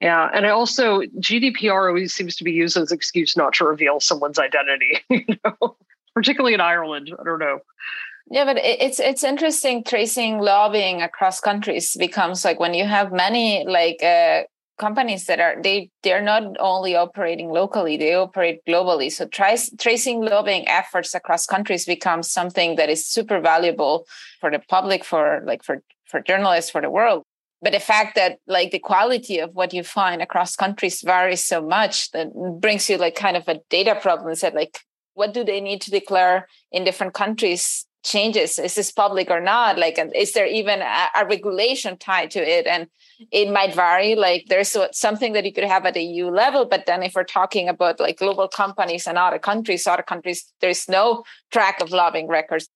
Yeah, 0.00 0.30
and 0.32 0.46
I 0.46 0.50
also 0.50 1.02
GDPR 1.20 1.88
always 1.88 2.14
seems 2.14 2.34
to 2.36 2.44
be 2.44 2.52
used 2.52 2.78
as 2.78 2.92
excuse 2.92 3.36
not 3.36 3.52
to 3.54 3.66
reveal 3.66 4.00
someone's 4.00 4.38
identity. 4.38 5.04
You 5.10 5.36
know, 5.44 5.76
particularly 6.14 6.54
in 6.54 6.60
Ireland. 6.60 7.14
I 7.18 7.24
don't 7.24 7.38
know. 7.38 7.60
Yeah, 8.30 8.44
but 8.44 8.58
it's 8.58 9.00
it's 9.00 9.24
interesting 9.24 9.82
tracing 9.82 10.38
lobbying 10.38 11.00
across 11.00 11.40
countries 11.40 11.96
becomes 11.98 12.44
like 12.44 12.60
when 12.60 12.74
you 12.74 12.84
have 12.84 13.10
many 13.10 13.64
like 13.66 14.02
uh, 14.02 14.42
companies 14.78 15.24
that 15.26 15.40
are 15.40 15.56
they 15.62 15.90
they're 16.02 16.20
not 16.22 16.42
only 16.60 16.94
operating 16.94 17.48
locally 17.48 17.96
they 17.96 18.12
operate 18.14 18.60
globally. 18.68 19.10
So 19.10 19.26
tracing 19.26 20.20
lobbying 20.20 20.68
efforts 20.68 21.14
across 21.14 21.46
countries 21.46 21.86
becomes 21.86 22.30
something 22.30 22.76
that 22.76 22.90
is 22.90 23.06
super 23.06 23.40
valuable 23.40 24.06
for 24.40 24.50
the 24.50 24.60
public 24.68 25.04
for 25.04 25.42
like 25.46 25.64
for 25.64 25.82
for 26.04 26.20
journalists 26.20 26.70
for 26.70 26.82
the 26.82 26.90
world. 26.90 27.22
But 27.62 27.72
the 27.72 27.80
fact 27.80 28.14
that 28.16 28.40
like 28.46 28.72
the 28.72 28.78
quality 28.78 29.38
of 29.38 29.54
what 29.54 29.72
you 29.72 29.82
find 29.82 30.20
across 30.20 30.54
countries 30.54 31.00
varies 31.00 31.44
so 31.44 31.62
much 31.62 32.10
that 32.10 32.28
brings 32.60 32.90
you 32.90 32.98
like 32.98 33.16
kind 33.16 33.38
of 33.38 33.48
a 33.48 33.60
data 33.70 33.94
problem 33.94 34.34
that 34.42 34.54
like 34.54 34.80
what 35.14 35.32
do 35.32 35.44
they 35.44 35.62
need 35.62 35.80
to 35.80 35.90
declare 35.90 36.46
in 36.70 36.84
different 36.84 37.14
countries 37.14 37.87
changes 38.08 38.58
is 38.58 38.74
this 38.74 38.90
public 38.90 39.30
or 39.30 39.40
not? 39.40 39.78
Like 39.78 39.98
is 40.14 40.32
there 40.32 40.46
even 40.46 40.80
a, 40.80 41.08
a, 41.14 41.26
regulation 41.26 41.96
tied 41.98 42.30
to 42.32 42.40
it? 42.40 42.66
And 42.66 42.88
it 43.30 43.52
might 43.52 43.74
vary 43.74 44.14
like 44.14 44.46
there's 44.48 44.76
something 44.92 45.32
that 45.34 45.44
you 45.44 45.52
could 45.52 45.64
have 45.64 45.84
at 45.84 45.94
the 45.94 46.02
eu 46.02 46.30
level 46.30 46.64
but 46.64 46.86
then 46.86 47.02
if 47.02 47.14
we're 47.14 47.24
talking 47.24 47.68
about 47.68 48.00
like 48.00 48.18
global 48.18 48.48
companies 48.48 49.06
and 49.06 49.18
other 49.18 49.38
countries 49.38 49.86
other 49.86 50.02
countries 50.02 50.52
there's 50.60 50.88
no 50.88 51.22
track 51.50 51.80
of 51.80 51.90
lobbying 51.90 52.28
records. 52.28 52.68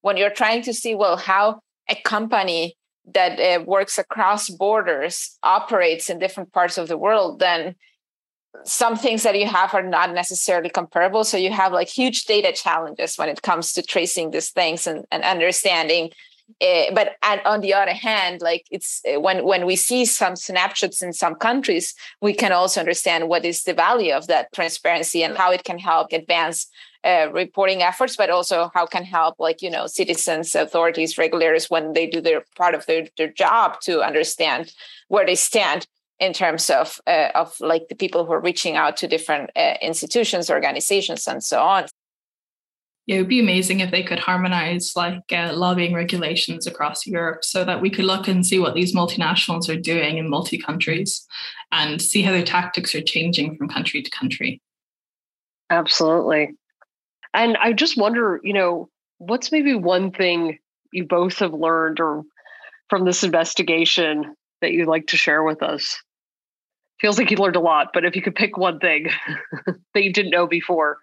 When 0.00 0.16
you're 0.16 0.38
trying 0.42 0.62
to 0.62 0.72
see 0.72 0.94
well 0.94 1.16
how 1.16 1.60
a 1.88 1.96
company 2.14 2.76
that 3.14 3.38
uh, 3.40 3.62
works 3.64 3.98
across 3.98 4.48
borders 4.48 5.38
operates 5.42 6.10
in 6.10 6.18
different 6.18 6.52
parts 6.52 6.78
of 6.78 6.88
the 6.88 6.98
world 6.98 7.40
then 7.40 7.74
some 8.64 8.96
things 8.96 9.22
that 9.22 9.38
you 9.38 9.46
have 9.46 9.74
are 9.74 9.82
not 9.82 10.12
necessarily 10.12 10.70
comparable. 10.70 11.24
So 11.24 11.36
you 11.36 11.52
have 11.52 11.72
like 11.72 11.88
huge 11.88 12.24
data 12.24 12.52
challenges 12.52 13.16
when 13.16 13.28
it 13.28 13.42
comes 13.42 13.72
to 13.74 13.82
tracing 13.82 14.30
these 14.30 14.50
things 14.50 14.86
and, 14.86 15.04
and 15.10 15.22
understanding. 15.22 16.10
Uh, 16.62 16.84
but 16.94 17.16
and 17.22 17.42
on 17.44 17.60
the 17.60 17.74
other 17.74 17.92
hand, 17.92 18.40
like 18.40 18.64
it's 18.70 19.02
uh, 19.04 19.20
when 19.20 19.44
when 19.44 19.66
we 19.66 19.76
see 19.76 20.06
some 20.06 20.34
snapshots 20.34 21.02
in 21.02 21.12
some 21.12 21.34
countries, 21.34 21.94
we 22.22 22.32
can 22.32 22.52
also 22.52 22.80
understand 22.80 23.28
what 23.28 23.44
is 23.44 23.64
the 23.64 23.74
value 23.74 24.14
of 24.14 24.28
that 24.28 24.50
transparency 24.54 25.22
and 25.22 25.36
how 25.36 25.52
it 25.52 25.64
can 25.64 25.78
help 25.78 26.10
advance 26.10 26.66
uh, 27.04 27.28
reporting 27.32 27.82
efforts, 27.82 28.16
but 28.16 28.30
also 28.30 28.70
how 28.74 28.86
can 28.86 29.04
help 29.04 29.34
like 29.38 29.60
you 29.60 29.70
know 29.70 29.86
citizens, 29.86 30.54
authorities, 30.54 31.18
regulators 31.18 31.68
when 31.68 31.92
they 31.92 32.06
do 32.06 32.20
their 32.22 32.42
part 32.56 32.74
of 32.74 32.86
their, 32.86 33.08
their 33.18 33.30
job 33.30 33.78
to 33.82 34.00
understand 34.00 34.72
where 35.08 35.26
they 35.26 35.34
stand 35.34 35.86
in 36.20 36.32
terms 36.32 36.70
of 36.70 37.00
uh, 37.06 37.28
of 37.34 37.58
like 37.60 37.88
the 37.88 37.94
people 37.94 38.24
who 38.24 38.32
are 38.32 38.40
reaching 38.40 38.76
out 38.76 38.96
to 38.96 39.08
different 39.08 39.50
uh, 39.56 39.74
institutions 39.80 40.50
organizations 40.50 41.26
and 41.26 41.42
so 41.42 41.62
on 41.62 41.86
yeah, 43.08 43.16
it 43.16 43.20
would 43.20 43.28
be 43.28 43.40
amazing 43.40 43.80
if 43.80 43.90
they 43.90 44.02
could 44.02 44.18
harmonize 44.18 44.92
like 44.94 45.32
uh, 45.32 45.54
lobbying 45.54 45.94
regulations 45.94 46.66
across 46.66 47.06
Europe 47.06 47.42
so 47.42 47.64
that 47.64 47.80
we 47.80 47.88
could 47.88 48.04
look 48.04 48.28
and 48.28 48.44
see 48.44 48.58
what 48.58 48.74
these 48.74 48.94
multinationals 48.94 49.66
are 49.70 49.80
doing 49.80 50.18
in 50.18 50.28
multi 50.28 50.58
countries 50.58 51.26
and 51.72 52.02
see 52.02 52.20
how 52.20 52.32
their 52.32 52.44
tactics 52.44 52.94
are 52.94 53.00
changing 53.00 53.56
from 53.56 53.66
country 53.66 54.02
to 54.02 54.10
country. 54.10 54.60
Absolutely. 55.70 56.50
And 57.32 57.56
I 57.56 57.72
just 57.72 57.96
wonder, 57.96 58.40
you 58.44 58.52
know, 58.52 58.90
what's 59.16 59.50
maybe 59.50 59.74
one 59.74 60.10
thing 60.10 60.58
you 60.92 61.06
both 61.06 61.38
have 61.38 61.54
learned 61.54 62.00
or 62.00 62.24
from 62.90 63.06
this 63.06 63.24
investigation 63.24 64.34
that 64.60 64.72
you'd 64.72 64.86
like 64.86 65.06
to 65.06 65.16
share 65.16 65.42
with 65.42 65.62
us? 65.62 65.98
Feels 67.00 67.18
like 67.18 67.30
you 67.30 67.36
learned 67.36 67.56
a 67.56 67.60
lot, 67.60 67.88
but 67.94 68.04
if 68.04 68.16
you 68.16 68.22
could 68.22 68.34
pick 68.34 68.56
one 68.56 68.78
thing 68.80 69.08
that 69.94 70.02
you 70.02 70.12
didn't 70.12 70.32
know 70.32 70.46
before. 70.46 70.98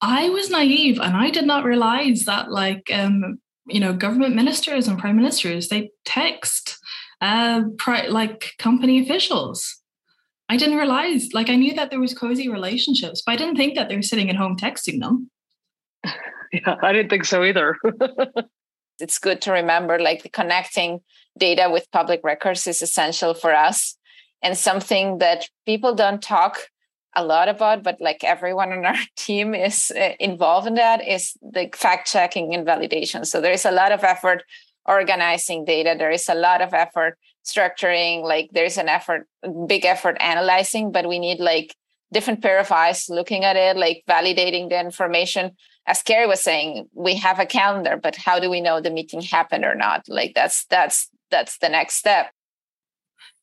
I 0.00 0.28
was 0.28 0.50
naive 0.50 0.98
and 1.00 1.16
I 1.16 1.30
did 1.30 1.46
not 1.46 1.64
realize 1.64 2.24
that 2.24 2.50
like 2.50 2.90
um, 2.92 3.38
you 3.66 3.80
know 3.80 3.92
government 3.94 4.34
ministers 4.34 4.86
and 4.88 4.98
prime 4.98 5.16
ministers 5.16 5.68
they 5.68 5.90
text 6.04 6.78
uh 7.20 7.62
pri- 7.78 8.08
like 8.08 8.52
company 8.58 9.00
officials. 9.00 9.80
I 10.48 10.56
didn't 10.56 10.76
realize 10.76 11.32
like 11.32 11.48
I 11.48 11.56
knew 11.56 11.74
that 11.74 11.90
there 11.90 12.00
was 12.00 12.12
cozy 12.12 12.48
relationships, 12.48 13.22
but 13.24 13.32
I 13.32 13.36
didn't 13.36 13.56
think 13.56 13.76
that 13.76 13.88
they 13.88 13.96
were 13.96 14.02
sitting 14.02 14.28
at 14.28 14.36
home 14.36 14.56
texting 14.56 15.00
them. 15.00 15.30
Yeah, 16.52 16.76
I 16.82 16.92
didn't 16.92 17.10
think 17.10 17.24
so 17.24 17.42
either. 17.42 17.76
it's 19.00 19.18
good 19.18 19.40
to 19.42 19.50
remember 19.50 19.98
like 19.98 20.22
the 20.22 20.28
connecting 20.28 21.00
data 21.36 21.68
with 21.68 21.90
public 21.90 22.20
records 22.22 22.68
is 22.68 22.80
essential 22.80 23.34
for 23.34 23.52
us 23.52 23.96
and 24.44 24.56
something 24.58 25.18
that 25.18 25.48
people 25.64 25.94
don't 25.94 26.22
talk 26.22 26.58
a 27.16 27.24
lot 27.24 27.48
about, 27.48 27.82
but 27.82 27.96
like 27.98 28.22
everyone 28.22 28.72
on 28.72 28.84
our 28.84 28.94
team 29.16 29.54
is 29.54 29.90
uh, 29.96 30.10
involved 30.20 30.66
in 30.66 30.74
that, 30.74 31.06
is 31.06 31.32
the 31.40 31.70
fact 31.74 32.12
checking 32.12 32.54
and 32.54 32.66
validation. 32.66 33.26
So 33.26 33.40
there 33.40 33.52
is 33.52 33.64
a 33.64 33.70
lot 33.72 33.90
of 33.90 34.04
effort 34.04 34.44
organizing 34.86 35.64
data. 35.64 35.94
There 35.98 36.10
is 36.10 36.28
a 36.28 36.34
lot 36.34 36.60
of 36.60 36.74
effort 36.74 37.18
structuring. 37.42 38.22
Like 38.22 38.50
there's 38.52 38.76
an 38.76 38.88
effort, 38.88 39.26
big 39.66 39.86
effort 39.86 40.18
analyzing, 40.20 40.92
but 40.92 41.08
we 41.08 41.18
need 41.18 41.40
like 41.40 41.74
different 42.12 42.42
pair 42.42 42.58
of 42.58 42.70
eyes 42.70 43.08
looking 43.08 43.44
at 43.44 43.56
it, 43.56 43.78
like 43.78 44.04
validating 44.06 44.68
the 44.68 44.78
information. 44.78 45.52
As 45.86 46.02
Karrie 46.02 46.28
was 46.28 46.42
saying, 46.42 46.88
we 46.92 47.16
have 47.16 47.38
a 47.38 47.46
calendar, 47.46 47.96
but 47.96 48.16
how 48.16 48.38
do 48.38 48.50
we 48.50 48.60
know 48.60 48.80
the 48.80 48.90
meeting 48.90 49.22
happened 49.22 49.64
or 49.64 49.74
not? 49.74 50.04
Like 50.06 50.34
that's 50.34 50.66
that's 50.66 51.08
that's 51.30 51.56
the 51.58 51.70
next 51.70 51.94
step 51.94 52.33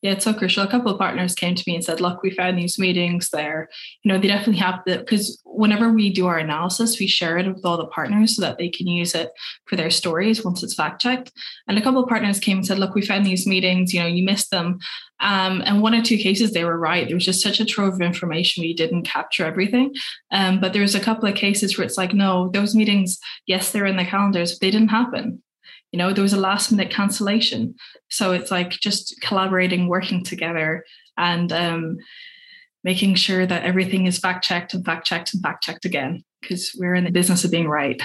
yeah, 0.02 0.14
it's 0.14 0.26
so 0.26 0.34
crucial. 0.34 0.64
A 0.64 0.68
couple 0.68 0.92
of 0.92 0.98
partners 0.98 1.36
came 1.36 1.54
to 1.54 1.64
me 1.68 1.76
and 1.76 1.84
said, 1.84 2.02
look, 2.02 2.24
we 2.24 2.32
found 2.32 2.58
these 2.58 2.80
meetings 2.80 3.30
there. 3.30 3.70
You 4.04 4.12
know, 4.12 4.20
they 4.20 4.28
definitely 4.28 4.58
have 4.58 4.80
the, 4.86 4.98
because 4.98 5.40
whenever 5.46 5.92
we 5.92 6.12
do 6.12 6.26
our 6.26 6.40
analysis, 6.40 7.00
we 7.00 7.06
share 7.06 7.38
it 7.38 7.48
with 7.48 7.64
all 7.64 7.78
the 7.78 7.86
partners 7.86 8.36
so 8.36 8.42
that 8.42 8.58
they 8.58 8.70
can 8.70 8.88
use 8.88 9.14
it 9.14 9.30
for 9.66 9.76
their 9.76 9.92
stories 9.92 10.44
once 10.44 10.64
it's 10.64 10.74
fact 10.74 11.02
checked. 11.02 11.32
And 11.68 11.78
a 11.78 11.82
couple 11.82 12.02
of 12.02 12.10
partners 12.10 12.40
came 12.40 12.58
and 12.58 12.66
said, 12.66 12.80
look, 12.80 12.96
we 12.96 13.06
found 13.06 13.28
these 13.28 13.46
meetings, 13.46 13.94
you 13.94 14.00
know, 14.00 14.08
you 14.08 14.24
missed 14.24 14.50
them. 14.50 14.80
Um, 15.20 15.62
and 15.66 15.84
one 15.84 15.94
or 15.94 16.02
two 16.02 16.18
cases, 16.18 16.52
they 16.52 16.66
were 16.66 16.80
right. 16.80 17.06
There 17.08 17.16
was 17.16 17.26
just 17.26 17.44
such 17.44 17.60
a 17.60 17.66
trove 17.66 17.94
of 17.94 18.02
information. 18.02 18.64
We 18.64 18.74
didn't 18.74 19.04
capture 19.04 19.46
everything. 19.46 19.94
Um, 20.32 20.60
but 20.60 20.76
was 20.76 20.96
a 20.96 21.00
couple 21.00 21.30
of 21.30 21.36
cases 21.36 21.78
where 21.78 21.86
it's 21.86 21.98
like, 21.98 22.12
no, 22.12 22.50
those 22.50 22.74
meetings, 22.74 23.20
yes, 23.46 23.72
they're 23.72 23.86
in 23.86 23.98
the 23.98 24.06
calendars, 24.06 24.54
but 24.54 24.62
they 24.62 24.72
didn't 24.72 24.88
happen 24.88 25.44
you 25.92 25.98
know 25.98 26.14
there 26.14 26.24
was 26.24 26.34
a 26.34 26.40
last 26.40 26.72
minute 26.72 26.92
cancellation. 26.92 27.76
So 28.10 28.32
it's 28.32 28.52
like 28.52 28.72
just 28.72 29.20
collaborating 29.22 29.88
working 29.88 30.24
together 30.24 30.86
and 31.18 31.52
um, 31.52 31.98
making 32.84 33.16
sure 33.16 33.46
that 33.46 33.64
everything 33.64 34.06
is 34.06 34.18
fact 34.18 34.44
checked 34.44 34.74
and 34.74 34.86
fact 34.86 35.06
checked 35.06 35.34
and 35.34 35.44
fact 35.44 35.64
checked 35.64 35.86
again 35.86 36.24
because 36.42 36.76
we're 36.78 36.96
in 36.96 37.04
the 37.04 37.12
business 37.12 37.44
of 37.44 37.52
being 37.52 37.68
right. 37.68 38.02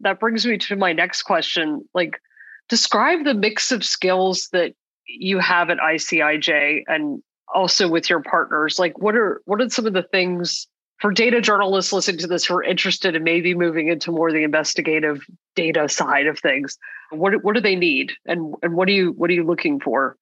That 0.00 0.20
brings 0.20 0.46
me 0.46 0.58
to 0.58 0.76
my 0.76 0.92
next 0.92 1.22
question. 1.22 1.86
Like 1.94 2.20
describe 2.68 3.24
the 3.24 3.34
mix 3.34 3.72
of 3.72 3.84
skills 3.84 4.48
that 4.52 4.72
you 5.06 5.38
have 5.38 5.70
at 5.70 5.78
icij 5.78 6.82
and 6.86 7.22
also 7.54 7.88
with 7.88 8.10
your 8.10 8.20
partners. 8.20 8.78
Like 8.78 8.98
what 8.98 9.16
are 9.16 9.40
what 9.44 9.60
are 9.60 9.68
some 9.68 9.86
of 9.86 9.92
the 9.92 10.02
things 10.02 10.66
for 10.98 11.12
data 11.12 11.40
journalists 11.40 11.92
listening 11.92 12.18
to 12.18 12.26
this 12.26 12.44
who 12.44 12.54
are 12.54 12.62
interested 12.62 13.14
in 13.14 13.24
maybe 13.24 13.54
moving 13.54 13.88
into 13.88 14.12
more 14.12 14.32
the 14.32 14.44
investigative 14.44 15.24
data 15.54 15.88
side 15.88 16.26
of 16.26 16.38
things 16.38 16.78
what 17.10 17.42
what 17.42 17.54
do 17.54 17.60
they 17.60 17.76
need? 17.76 18.12
And 18.26 18.54
and 18.62 18.74
what 18.74 18.88
are 18.88 18.92
you 18.92 19.12
what 19.12 19.30
are 19.30 19.34
you 19.34 19.44
looking 19.44 19.80
for? 19.80 20.16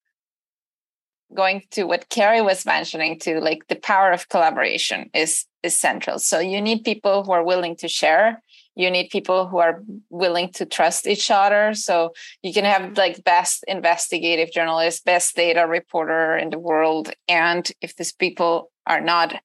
Going 1.35 1.63
to 1.73 1.85
what 1.85 2.09
karrie 2.11 2.45
was 2.45 2.67
mentioning 2.67 3.19
to 3.21 3.41
like 3.41 3.67
the 3.69 3.77
power 3.77 4.13
of 4.13 4.29
collaboration 4.29 5.11
is 5.15 5.47
is 5.63 5.79
central. 5.79 6.19
So 6.19 6.39
you 6.39 6.61
need 6.61 6.85
people 6.85 7.25
who 7.25 7.33
are 7.33 7.45
willing 7.45 7.77
to 7.77 7.89
share. 7.89 8.43
You 8.77 8.91
need 8.91 9.09
people 9.11 9.47
who 9.47 9.59
are 9.59 9.83
willing 10.11 10.51
to 10.55 10.67
trust 10.67 11.07
each 11.07 11.31
other. 11.31 11.75
So 11.75 12.13
you 12.43 12.53
can 12.53 12.65
have 12.65 12.97
like 12.99 13.25
best 13.25 13.65
investigative 13.67 14.53
journalist 14.53 15.05
best 15.05 15.35
data 15.37 15.67
reporter 15.67 16.37
in 16.37 16.51
the 16.51 16.59
world. 16.59 17.11
And 17.29 17.71
if 17.81 17.97
these 17.97 18.13
people 18.13 18.71
are 18.87 19.01
not 19.01 19.41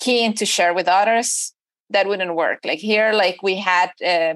keen 0.00 0.34
to 0.34 0.46
share 0.46 0.74
with 0.74 0.88
others 0.88 1.52
that 1.90 2.06
wouldn't 2.06 2.34
work. 2.34 2.60
Like 2.64 2.78
here 2.78 3.12
like 3.12 3.42
we 3.42 3.56
had 3.56 3.90
uh, 4.04 4.34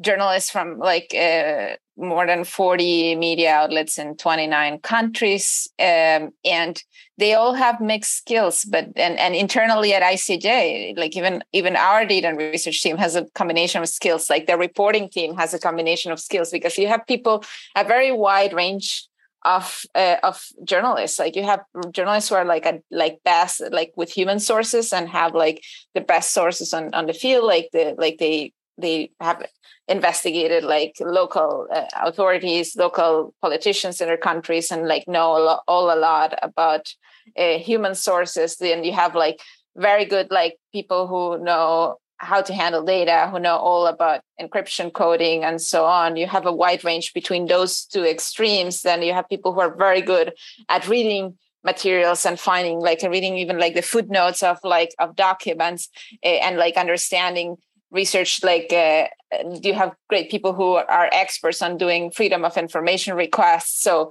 journalists 0.00 0.50
from 0.50 0.78
like 0.78 1.14
uh, 1.14 1.76
more 1.96 2.26
than 2.26 2.44
40 2.44 3.16
media 3.16 3.52
outlets 3.52 3.98
in 3.98 4.16
29 4.16 4.78
countries 4.80 5.68
um, 5.78 6.30
and 6.44 6.82
they 7.18 7.34
all 7.34 7.52
have 7.52 7.80
mixed 7.80 8.16
skills 8.16 8.64
but 8.64 8.86
and, 8.96 9.18
and 9.18 9.34
internally 9.34 9.92
at 9.92 10.02
icij 10.02 10.96
like 10.96 11.16
even 11.16 11.44
even 11.52 11.76
our 11.76 12.06
data 12.06 12.28
and 12.28 12.38
research 12.38 12.82
team 12.82 12.96
has 12.96 13.14
a 13.14 13.26
combination 13.34 13.82
of 13.82 13.88
skills. 13.88 14.30
Like 14.30 14.46
the 14.46 14.56
reporting 14.56 15.08
team 15.08 15.36
has 15.36 15.52
a 15.54 15.58
combination 15.58 16.10
of 16.12 16.18
skills 16.18 16.50
because 16.50 16.78
you 16.78 16.88
have 16.88 17.06
people 17.06 17.44
a 17.76 17.84
very 17.84 18.10
wide 18.10 18.52
range 18.52 19.06
of 19.44 19.82
uh, 19.94 20.16
of 20.22 20.44
journalists. 20.64 21.18
Like 21.18 21.36
you 21.36 21.44
have 21.44 21.60
journalists 21.90 22.28
who 22.28 22.36
are 22.36 22.44
like 22.44 22.66
a 22.66 22.80
like 22.90 23.20
best 23.24 23.62
like 23.70 23.92
with 23.96 24.10
human 24.10 24.40
sources 24.40 24.92
and 24.92 25.08
have 25.08 25.34
like 25.34 25.62
the 25.94 26.00
best 26.00 26.32
sources 26.32 26.72
on 26.72 26.94
on 26.94 27.06
the 27.06 27.14
field. 27.14 27.44
Like 27.44 27.68
the 27.72 27.94
like 27.98 28.18
they 28.18 28.52
they 28.78 29.10
have 29.20 29.44
investigated 29.88 30.64
like 30.64 30.94
local 31.00 31.66
uh, 31.72 31.84
authorities 32.02 32.76
local 32.76 33.34
politicians 33.42 34.00
in 34.00 34.06
their 34.06 34.16
countries 34.16 34.70
and 34.70 34.88
like 34.88 35.06
know 35.06 35.36
a 35.36 35.42
lot, 35.42 35.62
all 35.66 35.92
a 35.92 35.98
lot 35.98 36.34
about 36.42 36.92
uh, 37.36 37.58
human 37.58 37.94
sources. 37.94 38.56
Then 38.56 38.84
you 38.84 38.92
have 38.92 39.14
like 39.14 39.40
very 39.76 40.04
good 40.04 40.30
like 40.30 40.56
people 40.72 41.06
who 41.06 41.42
know 41.42 41.98
how 42.22 42.40
to 42.40 42.54
handle 42.54 42.84
data, 42.84 43.28
who 43.30 43.40
know 43.40 43.56
all 43.56 43.86
about 43.86 44.20
encryption 44.40 44.92
coding 44.92 45.44
and 45.44 45.60
so 45.60 45.84
on. 45.84 46.16
You 46.16 46.26
have 46.28 46.46
a 46.46 46.52
wide 46.52 46.84
range 46.84 47.12
between 47.12 47.46
those 47.46 47.84
two 47.84 48.04
extremes. 48.04 48.82
Then 48.82 49.02
you 49.02 49.12
have 49.12 49.28
people 49.28 49.52
who 49.52 49.60
are 49.60 49.74
very 49.74 50.00
good 50.00 50.32
at 50.68 50.88
reading 50.88 51.36
materials 51.64 52.24
and 52.24 52.38
finding 52.38 52.80
like 52.80 53.02
reading 53.02 53.36
even 53.36 53.58
like 53.58 53.74
the 53.74 53.82
footnotes 53.82 54.42
of 54.42 54.58
like 54.64 54.94
of 54.98 55.14
documents 55.14 55.88
uh, 56.24 56.28
and 56.28 56.56
like 56.56 56.76
understanding 56.76 57.56
research 57.92 58.42
like 58.42 58.72
uh, 58.72 59.06
you 59.62 59.72
have 59.74 59.94
great 60.08 60.28
people 60.30 60.54
who 60.54 60.74
are 60.74 61.08
experts 61.12 61.62
on 61.62 61.76
doing 61.76 62.10
freedom 62.10 62.44
of 62.44 62.56
information 62.56 63.14
requests 63.14 63.80
so 63.80 64.10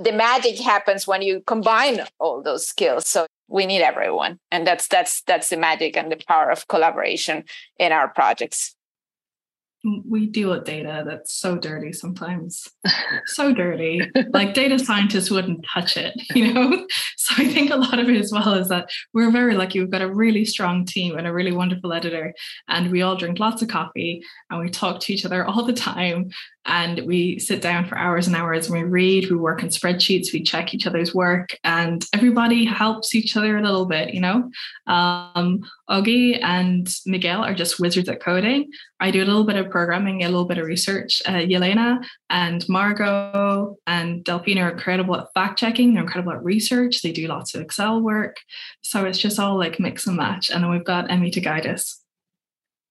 the 0.00 0.10
magic 0.10 0.58
happens 0.58 1.06
when 1.06 1.22
you 1.22 1.40
combine 1.46 2.00
all 2.18 2.42
those 2.42 2.66
skills 2.66 3.06
so 3.06 3.26
we 3.48 3.66
need 3.66 3.82
everyone. 3.82 4.38
And 4.50 4.66
that's 4.66 4.86
that's 4.88 5.22
that's 5.22 5.48
the 5.48 5.56
magic 5.56 5.96
and 5.96 6.12
the 6.12 6.20
power 6.28 6.50
of 6.50 6.68
collaboration 6.68 7.44
in 7.78 7.92
our 7.92 8.08
projects 8.08 8.76
we 10.06 10.26
deal 10.26 10.50
with 10.50 10.64
data 10.64 11.04
that's 11.06 11.32
so 11.32 11.56
dirty 11.56 11.92
sometimes. 11.92 12.68
So 13.26 13.52
dirty. 13.52 14.00
Like 14.32 14.54
data 14.54 14.78
scientists 14.78 15.30
wouldn't 15.30 15.64
touch 15.72 15.96
it 15.96 16.14
you 16.34 16.52
know? 16.52 16.86
So 17.16 17.34
i 17.38 17.46
think 17.46 17.70
a 17.70 17.76
lot 17.76 17.98
of 17.98 18.08
it 18.08 18.18
as 18.18 18.32
well 18.32 18.54
is 18.54 18.68
that 18.68 18.88
we're 19.12 19.30
very 19.30 19.54
lucky. 19.54 19.80
We've 19.80 19.90
got 19.90 20.02
a 20.02 20.12
really 20.12 20.44
strong 20.44 20.84
team 20.84 21.16
and 21.16 21.26
a 21.26 21.32
really 21.32 21.52
wonderful 21.52 21.92
editor 21.92 22.34
and 22.68 22.90
we 22.90 23.02
all 23.02 23.16
drink 23.16 23.38
lots 23.38 23.62
of 23.62 23.68
coffee 23.68 24.22
and 24.50 24.60
we 24.60 24.70
talk 24.70 25.00
to 25.00 25.12
each 25.12 25.24
other 25.24 25.44
all 25.44 25.64
the 25.64 25.72
time 25.72 26.30
and 26.64 27.00
we 27.06 27.38
sit 27.38 27.60
down 27.62 27.86
for 27.86 27.98
hours 27.98 28.26
and 28.26 28.36
hours 28.36 28.68
and 28.68 28.78
we 28.78 28.84
read 28.84 29.30
we 29.30 29.36
work 29.36 29.62
in 29.62 29.68
spreadsheets 29.68 30.32
we 30.32 30.42
check 30.42 30.74
each 30.74 30.86
other's 30.86 31.14
work 31.14 31.56
and 31.64 32.04
everybody 32.14 32.64
helps 32.64 33.14
each 33.14 33.36
other 33.36 33.56
a 33.56 33.62
little 33.62 33.86
bit 33.86 34.14
you 34.14 34.20
know? 34.20 34.50
Um, 34.86 35.60
Augie 35.90 36.38
and 36.42 36.94
Miguel 37.06 37.42
are 37.42 37.54
just 37.54 37.80
wizards 37.80 38.08
at 38.08 38.22
coding. 38.22 38.70
I 39.00 39.10
do 39.10 39.22
a 39.22 39.24
little 39.24 39.44
bit 39.44 39.56
of 39.56 39.70
programming, 39.70 40.22
a 40.22 40.28
little 40.28 40.44
bit 40.44 40.58
of 40.58 40.66
research. 40.66 41.22
Uh, 41.24 41.32
Jelena 41.32 42.04
and 42.28 42.68
Margot 42.68 43.76
and 43.86 44.22
Delphine 44.24 44.58
are 44.58 44.70
incredible 44.70 45.16
at 45.16 45.32
fact 45.34 45.58
checking. 45.58 45.94
They're 45.94 46.02
incredible 46.02 46.32
at 46.32 46.44
research. 46.44 47.00
They 47.00 47.12
do 47.12 47.26
lots 47.26 47.54
of 47.54 47.62
Excel 47.62 48.00
work. 48.00 48.36
So 48.82 49.06
it's 49.06 49.18
just 49.18 49.38
all 49.38 49.58
like 49.58 49.80
mix 49.80 50.06
and 50.06 50.16
match. 50.16 50.50
And 50.50 50.62
then 50.62 50.70
we've 50.70 50.84
got 50.84 51.10
Emmy 51.10 51.30
to 51.30 51.40
guide 51.40 51.66
us. 51.66 52.02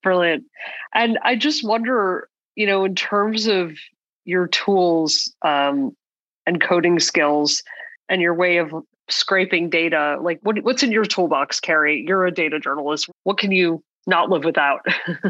Brilliant. 0.01 0.45
And 0.93 1.19
I 1.23 1.35
just 1.35 1.63
wonder, 1.63 2.29
you 2.55 2.65
know, 2.65 2.85
in 2.85 2.95
terms 2.95 3.47
of 3.47 3.73
your 4.25 4.47
tools 4.47 5.33
um, 5.43 5.95
and 6.45 6.61
coding 6.61 6.99
skills 6.99 7.61
and 8.09 8.21
your 8.21 8.33
way 8.33 8.57
of 8.57 8.73
scraping 9.09 9.69
data 9.69 10.17
like 10.21 10.39
what, 10.43 10.63
what's 10.63 10.83
in 10.83 10.91
your 10.91 11.05
toolbox 11.05 11.59
karrie 11.59 12.05
you're 12.07 12.25
a 12.25 12.31
data 12.31 12.59
journalist 12.59 13.09
what 13.23 13.37
can 13.37 13.51
you 13.51 13.81
not 14.07 14.29
live 14.29 14.45
without. 14.45 14.79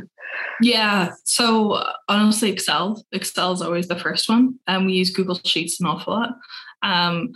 yeah. 0.61 1.11
So 1.25 1.83
honestly, 2.07 2.51
Excel. 2.51 3.03
Excel 3.11 3.51
is 3.51 3.61
always 3.61 3.87
the 3.87 3.99
first 3.99 4.29
one, 4.29 4.59
and 4.67 4.85
we 4.85 4.93
use 4.93 5.09
Google 5.09 5.39
Sheets 5.43 5.81
an 5.81 5.87
awful 5.87 6.13
lot. 6.13 6.29
Um, 6.83 7.31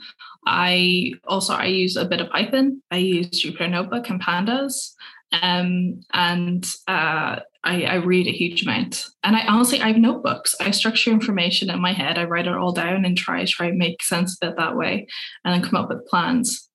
I 0.46 1.14
also 1.28 1.54
I 1.54 1.66
use 1.66 1.98
a 1.98 2.06
bit 2.06 2.22
of 2.22 2.30
Python. 2.30 2.82
I 2.92 2.98
use 2.98 3.30
Jupyter 3.30 3.70
Notebook 3.70 4.10
and 4.10 4.22
Pandas, 4.22 4.94
um, 5.32 6.02
and 6.14 6.66
uh, 6.88 7.40
I, 7.64 7.84
I, 7.84 7.96
read 7.96 8.28
a 8.28 8.32
huge 8.32 8.64
amount. 8.64 9.06
And 9.24 9.36
I 9.36 9.46
honestly 9.48 9.80
I 9.80 9.88
have 9.88 9.98
notebooks. 9.98 10.56
I 10.60 10.72
structure 10.72 11.12
information 11.12 11.70
in 11.70 11.80
my 11.82 11.94
head. 11.94 12.18
I 12.18 12.26
write 12.26 12.48
it 12.48 12.54
all 12.54 12.74
down 12.74 13.06
and 13.06 13.18
try 13.18 13.46
try 13.46 13.72
make 13.72 14.04
sense 14.04 14.38
of 14.42 14.50
it 14.50 14.58
that 14.58 14.76
way, 14.76 15.08
and 15.46 15.54
then 15.54 15.70
come 15.70 15.82
up 15.82 15.90
with 15.90 16.06
plans. 16.08 16.68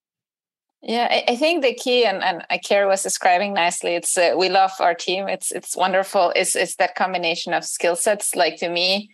Yeah, 0.83 1.09
I, 1.11 1.33
I 1.33 1.37
think 1.37 1.63
the 1.63 1.75
key, 1.75 2.05
and 2.05 2.23
and 2.23 2.45
Karrie 2.65 2.89
was 2.89 3.03
describing 3.03 3.53
nicely. 3.53 3.95
It's 3.95 4.17
uh, 4.17 4.35
we 4.39 4.49
love 4.49 4.73
our 4.81 4.95
team. 4.95 5.29
It's 5.29 5.51
it's 5.51 5.77
wonderful. 5.77 6.33
Is 6.37 6.55
it's 6.55 6.77
that 6.77 6.95
combination 6.95 7.53
of 7.53 7.65
skill 7.65 7.97
sets. 7.97 8.37
Like 8.37 8.57
to 8.59 8.69
me, 8.69 9.11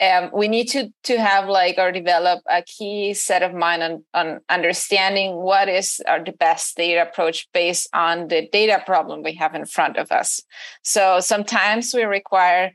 um, 0.00 0.30
we 0.32 0.48
need 0.48 0.66
to 0.68 0.92
to 1.04 1.20
have 1.20 1.48
like 1.48 1.76
or 1.76 1.92
develop 1.92 2.40
a 2.48 2.62
key 2.62 3.12
set 3.12 3.42
of 3.42 3.52
mind 3.52 3.82
on 3.82 4.04
on 4.14 4.40
understanding 4.48 5.36
what 5.36 5.68
is 5.68 6.00
our 6.08 6.24
the 6.24 6.32
best 6.32 6.76
data 6.76 7.02
approach 7.02 7.48
based 7.52 7.88
on 7.92 8.28
the 8.28 8.48
data 8.50 8.82
problem 8.86 9.22
we 9.22 9.34
have 9.34 9.54
in 9.54 9.66
front 9.66 9.98
of 9.98 10.10
us. 10.10 10.40
So 10.82 11.20
sometimes 11.20 11.92
we 11.94 12.04
require 12.04 12.72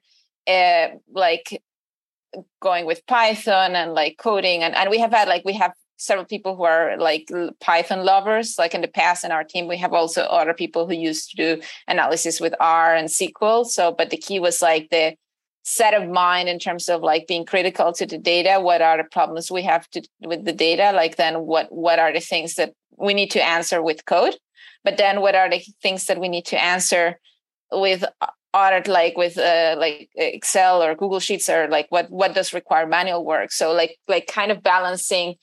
uh, 0.47 0.88
like 1.11 1.61
going 2.61 2.86
with 2.86 3.05
Python 3.07 3.76
and 3.76 3.93
like 3.93 4.17
coding 4.17 4.61
and, 4.61 4.76
and 4.76 4.89
we 4.89 4.99
have 4.99 5.11
had 5.11 5.28
like 5.28 5.43
we 5.45 5.53
have 5.53 5.73
several 5.97 6.26
people 6.26 6.55
who 6.55 6.63
are 6.63 6.97
like 6.97 7.30
Python 7.61 8.03
lovers. 8.05 8.55
Like 8.59 8.73
in 8.73 8.82
the 8.82 8.88
past 8.88 9.23
in 9.23 9.32
our 9.32 9.43
team, 9.43 9.67
we 9.67 9.78
have 9.78 9.93
also 9.93 10.23
other 10.23 10.53
people 10.53 10.86
who 10.86 10.93
used 10.93 11.32
to 11.32 11.36
do 11.38 11.61
analysis 11.88 12.39
with 12.39 12.53
R 12.59 12.93
and 12.93 13.07
SQL. 13.07 13.65
So, 13.65 13.91
but 13.91 14.09
the 14.09 14.17
key 14.17 14.39
was 14.39 14.61
like 14.61 14.89
the 14.89 15.15
set 15.66 15.95
of 15.95 16.07
mind 16.07 16.47
in 16.47 16.59
terms 16.59 16.88
of 16.88 17.01
like 17.01 17.26
being 17.28 17.43
critical 17.43 17.91
to 17.91 18.05
the 18.05 18.20
data. 18.20 18.61
What 18.61 18.82
are 18.82 18.97
the 18.97 19.03
problems 19.03 19.51
we 19.51 19.63
have 19.63 19.89
to 19.89 20.07
with 20.22 20.45
the 20.45 20.53
data? 20.53 20.91
Like 20.95 21.18
then 21.18 21.41
what 21.41 21.72
what 21.72 21.99
are 21.99 22.13
the 22.13 22.20
things 22.20 22.53
that 22.55 22.74
we 22.97 23.13
need 23.13 23.32
to 23.32 23.43
answer 23.43 23.82
with 23.82 24.05
code? 24.05 24.36
But 24.84 24.97
then 24.97 25.22
what 25.22 25.36
are 25.36 25.49
the 25.49 25.61
things 25.82 26.05
that 26.05 26.20
we 26.20 26.30
need 26.30 26.45
to 26.45 26.63
answer 26.63 27.20
with 27.72 28.05
audit 28.53 28.88
like 28.88 29.18
with 29.18 29.38
uh, 29.38 29.76
like 29.78 30.09
excel 30.16 30.82
or 30.82 30.95
google 30.95 31.20
sheets 31.20 31.49
or 31.49 31.68
like 31.68 31.88
what 31.89 32.09
what 32.09 32.34
does 32.34 32.53
require 32.53 32.88
manual 32.88 33.26
work 33.26 33.51
so 33.51 33.74
like 33.74 33.97
like 34.07 34.28
kind 34.28 34.49
of 34.49 34.63
balancing 34.63 35.36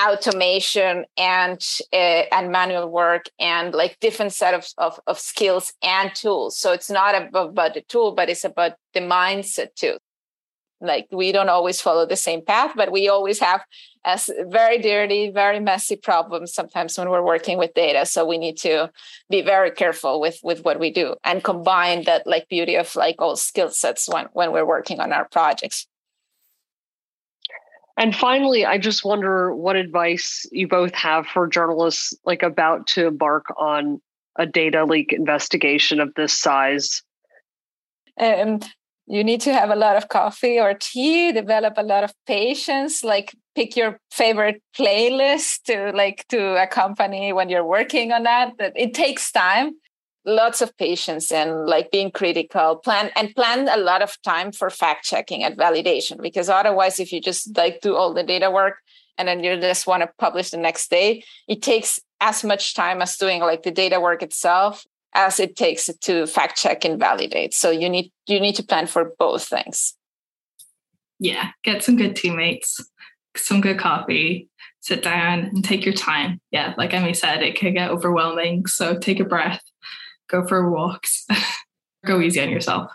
automation 0.00 1.04
and 1.16 1.60
uh, 1.92 2.24
and 2.32 2.50
manual 2.50 2.88
work 2.90 3.26
and 3.38 3.74
like 3.74 3.98
different 4.00 4.32
set 4.32 4.54
of, 4.54 4.66
of, 4.78 4.98
of 5.06 5.18
skills 5.18 5.72
and 5.82 6.14
tools. 6.14 6.56
So 6.56 6.72
it's 6.72 6.90
not 6.90 7.14
about 7.14 7.74
the 7.74 7.82
tool 7.88 8.12
but 8.12 8.28
it's 8.28 8.44
about 8.44 8.72
the 8.94 9.00
mindset 9.00 9.74
too. 9.74 9.98
Like 10.80 11.06
we 11.12 11.30
don't 11.30 11.48
always 11.48 11.80
follow 11.80 12.06
the 12.06 12.16
same 12.16 12.44
path 12.44 12.72
but 12.74 12.90
we 12.90 13.08
always 13.08 13.38
have 13.38 13.62
as 14.04 14.28
very 14.48 14.78
dirty 14.78 15.30
very 15.30 15.60
messy 15.60 15.94
problems 15.94 16.52
sometimes 16.52 16.98
when 16.98 17.08
we're 17.08 17.24
working 17.24 17.58
with 17.58 17.74
data. 17.74 18.06
So 18.06 18.26
we 18.26 18.38
need 18.38 18.56
to 18.58 18.90
be 19.30 19.42
very 19.42 19.70
careful 19.70 20.20
with 20.20 20.38
with 20.42 20.64
what 20.64 20.80
we 20.80 20.90
do 20.90 21.14
and 21.22 21.44
combine 21.44 22.04
that 22.04 22.26
like 22.26 22.48
beauty 22.48 22.76
of 22.76 22.96
like 22.96 23.16
all 23.18 23.36
skill 23.36 23.70
sets 23.70 24.08
when 24.08 24.26
when 24.32 24.52
we're 24.52 24.66
working 24.66 25.00
on 25.00 25.12
our 25.12 25.28
projects 25.28 25.86
and 27.96 28.14
finally, 28.14 28.64
I 28.64 28.78
just 28.78 29.04
wonder 29.04 29.54
what 29.54 29.76
advice 29.76 30.46
you 30.50 30.66
both 30.66 30.94
have 30.94 31.26
for 31.26 31.46
journalists 31.46 32.14
like 32.24 32.42
about 32.42 32.86
to 32.88 33.06
embark 33.06 33.46
on 33.56 34.00
a 34.38 34.46
data 34.46 34.84
leak 34.84 35.12
investigation 35.12 36.00
of 36.00 36.14
this 36.14 36.36
size. 36.38 37.02
Um, 38.18 38.60
you 39.06 39.22
need 39.24 39.40
to 39.42 39.52
have 39.52 39.70
a 39.70 39.76
lot 39.76 39.96
of 39.96 40.08
coffee 40.08 40.58
or 40.58 40.74
tea, 40.74 41.32
develop 41.32 41.74
a 41.76 41.82
lot 41.82 42.04
of 42.04 42.14
patience, 42.26 43.04
like 43.04 43.34
pick 43.54 43.76
your 43.76 43.98
favorite 44.10 44.62
playlist 44.76 45.62
to 45.64 45.92
like 45.94 46.24
to 46.28 46.62
accompany 46.62 47.32
when 47.32 47.48
you're 47.48 47.64
working 47.64 48.12
on 48.12 48.22
that. 48.22 48.52
That 48.58 48.72
it 48.74 48.94
takes 48.94 49.30
time 49.30 49.72
lots 50.24 50.62
of 50.62 50.76
patience 50.76 51.32
and 51.32 51.66
like 51.66 51.90
being 51.90 52.10
critical 52.10 52.76
plan 52.76 53.10
and 53.16 53.34
plan 53.34 53.68
a 53.68 53.76
lot 53.76 54.02
of 54.02 54.20
time 54.22 54.52
for 54.52 54.70
fact 54.70 55.04
checking 55.04 55.42
and 55.42 55.56
validation 55.56 56.20
because 56.22 56.48
otherwise 56.48 57.00
if 57.00 57.12
you 57.12 57.20
just 57.20 57.56
like 57.56 57.80
do 57.80 57.96
all 57.96 58.14
the 58.14 58.22
data 58.22 58.50
work 58.50 58.76
and 59.18 59.26
then 59.26 59.42
you 59.42 59.60
just 59.60 59.86
want 59.86 60.02
to 60.02 60.08
publish 60.18 60.50
the 60.50 60.56
next 60.56 60.90
day 60.90 61.24
it 61.48 61.60
takes 61.60 62.00
as 62.20 62.44
much 62.44 62.74
time 62.74 63.02
as 63.02 63.16
doing 63.16 63.40
like 63.40 63.64
the 63.64 63.70
data 63.70 64.00
work 64.00 64.22
itself 64.22 64.84
as 65.14 65.40
it 65.40 65.56
takes 65.56 65.90
to 66.00 66.26
fact 66.26 66.56
check 66.56 66.84
and 66.84 66.98
validate. 66.98 67.52
So 67.52 67.70
you 67.70 67.88
need 67.88 68.12
you 68.26 68.40
need 68.40 68.54
to 68.56 68.62
plan 68.62 68.86
for 68.86 69.12
both 69.18 69.44
things. 69.44 69.94
Yeah 71.18 71.50
get 71.64 71.82
some 71.82 71.96
good 71.96 72.16
teammates 72.16 72.80
some 73.36 73.60
good 73.60 73.78
coffee 73.78 74.48
sit 74.80 75.02
down 75.02 75.40
and 75.40 75.64
take 75.64 75.84
your 75.84 75.94
time. 75.94 76.40
Yeah 76.50 76.74
like 76.78 76.94
emmy 76.94 77.14
said 77.14 77.42
it 77.42 77.56
can 77.56 77.74
get 77.74 77.90
overwhelming 77.90 78.66
so 78.66 78.96
take 78.96 79.20
a 79.20 79.24
breath 79.24 79.62
go 80.32 80.46
for 80.46 80.70
walks, 80.70 81.26
go 82.06 82.20
easy 82.20 82.40
on 82.40 82.48
yourself. 82.50 82.90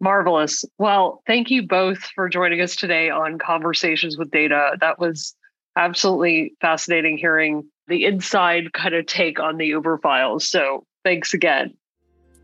Marvelous. 0.00 0.64
Well, 0.78 1.22
thank 1.26 1.50
you 1.50 1.66
both 1.66 1.98
for 2.14 2.28
joining 2.28 2.60
us 2.60 2.76
today 2.76 3.10
on 3.10 3.38
Conversations 3.38 4.18
with 4.18 4.30
Data. 4.30 4.76
That 4.80 4.98
was 4.98 5.34
absolutely 5.76 6.54
fascinating 6.60 7.16
hearing 7.16 7.64
the 7.88 8.04
inside 8.04 8.72
kind 8.72 8.94
of 8.94 9.06
take 9.06 9.40
on 9.40 9.56
the 9.56 9.66
Uber 9.66 9.98
files. 9.98 10.48
So 10.48 10.84
thanks 11.04 11.32
again. 11.34 11.74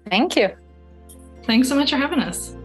Thank 0.08 0.36
you. 0.36 0.50
Thanks 1.44 1.68
so 1.68 1.76
much 1.76 1.90
for 1.90 1.96
having 1.96 2.20
us. 2.20 2.56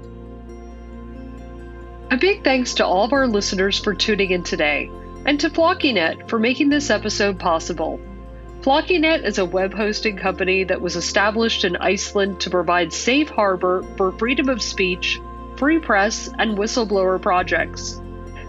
A 2.11 2.17
big 2.17 2.43
thanks 2.43 2.73
to 2.75 2.85
all 2.85 3.05
of 3.05 3.13
our 3.13 3.27
listeners 3.27 3.79
for 3.79 3.93
tuning 3.93 4.31
in 4.31 4.43
today 4.43 4.89
and 5.25 5.39
to 5.39 5.49
FlokiNET 5.49 6.29
for 6.29 6.39
making 6.39 6.69
this 6.69 6.89
episode 6.89 7.39
possible. 7.39 7.99
FlokiNET 8.65 9.23
is 9.23 9.37
a 9.37 9.45
web 9.45 9.75
hosting 9.75 10.17
company 10.17 10.63
that 10.63 10.81
was 10.81 10.95
established 10.95 11.65
in 11.65 11.75
Iceland 11.75 12.39
to 12.39 12.49
provide 12.49 12.91
safe 12.91 13.29
harbor 13.29 13.85
for 13.95 14.11
freedom 14.13 14.49
of 14.49 14.59
speech, 14.59 15.21
free 15.55 15.77
press, 15.77 16.31
and 16.39 16.57
whistleblower 16.57 17.21
projects. 17.21 18.01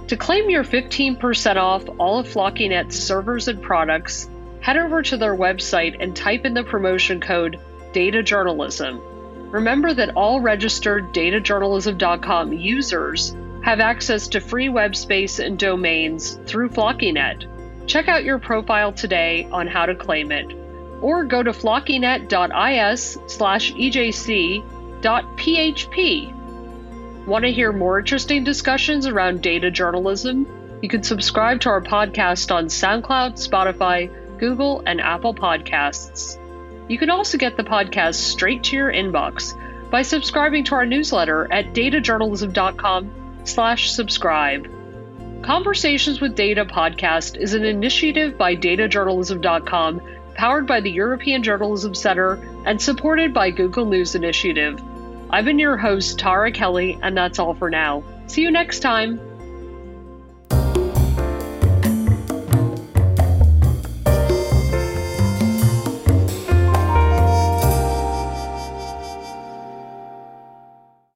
To 0.07 0.17
claim 0.17 0.49
your 0.49 0.65
15% 0.65 1.57
off 1.57 1.85
all 1.99 2.19
of 2.19 2.29
FlokiNET's 2.29 2.99
servers 2.99 3.49
and 3.49 3.61
products, 3.61 4.31
head 4.61 4.79
over 4.79 5.03
to 5.03 5.19
their 5.19 5.37
website 5.37 5.99
and 6.01 6.17
type 6.17 6.47
in 6.47 6.55
the 6.55 6.65
promotion 6.65 7.21
code 7.21 7.61
Data 7.93 8.23
Journalism. 8.23 9.03
Remember 9.51 9.93
that 9.93 10.17
all 10.17 10.41
registered 10.41 11.13
datajournalism.com 11.13 12.55
users 12.55 13.37
have 13.65 13.81
access 13.81 14.29
to 14.29 14.41
free 14.41 14.71
web 14.71 14.97
space 14.97 15.41
and 15.41 15.59
domains 15.59 16.41
through 16.47 16.71
FlokiNET. 16.71 17.56
Check 17.87 18.09
out 18.09 18.25
your 18.25 18.39
profile 18.39 18.93
today 18.93 19.49
on 19.51 19.67
how 19.67 19.87
to 19.87 19.95
claim 19.95 20.33
it, 20.33 20.53
or 21.01 21.25
go 21.25 21.43
to 21.43 21.53
flokinet.is 21.53 23.19
slash 23.27 23.73
ejc.php. 23.73 24.67
Want 27.27 27.45
to 27.45 27.53
hear 27.53 27.73
more 27.73 27.99
interesting 27.99 28.45
discussions 28.45 29.07
around 29.07 29.43
data 29.43 29.71
journalism? 29.71 30.47
You 30.83 30.89
can 30.89 31.03
subscribe 31.03 31.61
to 31.63 31.71
our 31.71 31.81
podcast 31.81 32.55
on 32.55 32.67
SoundCloud, 32.67 33.35
Spotify, 33.35 34.11
Google, 34.39 34.83
and 34.87 35.01
Apple 35.01 35.35
Podcasts. 35.35 36.39
You 36.89 36.99
can 36.99 37.11
also 37.11 37.39
get 37.39 37.57
the 37.57 37.65
podcast 37.65 38.15
straight 38.15 38.63
to 38.65 38.77
your 38.77 38.93
inbox 38.93 39.55
by 39.91 40.03
subscribing 40.03 40.65
to 40.65 40.75
our 40.75 40.87
newsletter 40.87 41.53
at 41.53 41.75
datajournalism.com 41.75 43.11
slash 43.45 43.91
subscribe. 43.91 44.76
Conversations 45.43 46.21
with 46.21 46.35
Data 46.35 46.65
podcast 46.65 47.37
is 47.37 47.55
an 47.55 47.65
initiative 47.65 48.37
by 48.37 48.57
datajournalism.com, 48.57 50.01
powered 50.35 50.67
by 50.67 50.81
the 50.81 50.91
European 50.91 51.43
Journalism 51.43 51.95
Center 51.95 52.35
and 52.65 52.81
supported 52.81 53.33
by 53.33 53.51
Google 53.51 53.87
News 53.87 54.15
Initiative. 54.15 54.83
I've 55.31 55.45
been 55.45 55.59
your 55.59 55.77
host, 55.77 56.19
Tara 56.19 56.53
Kelly, 56.53 56.99
and 57.03 57.17
that's 57.17 57.39
all 57.39 57.55
for 57.55 57.71
now. 57.71 58.03
See 58.27 58.43
you 58.43 58.51
next 58.51 58.81
time. 58.81 59.21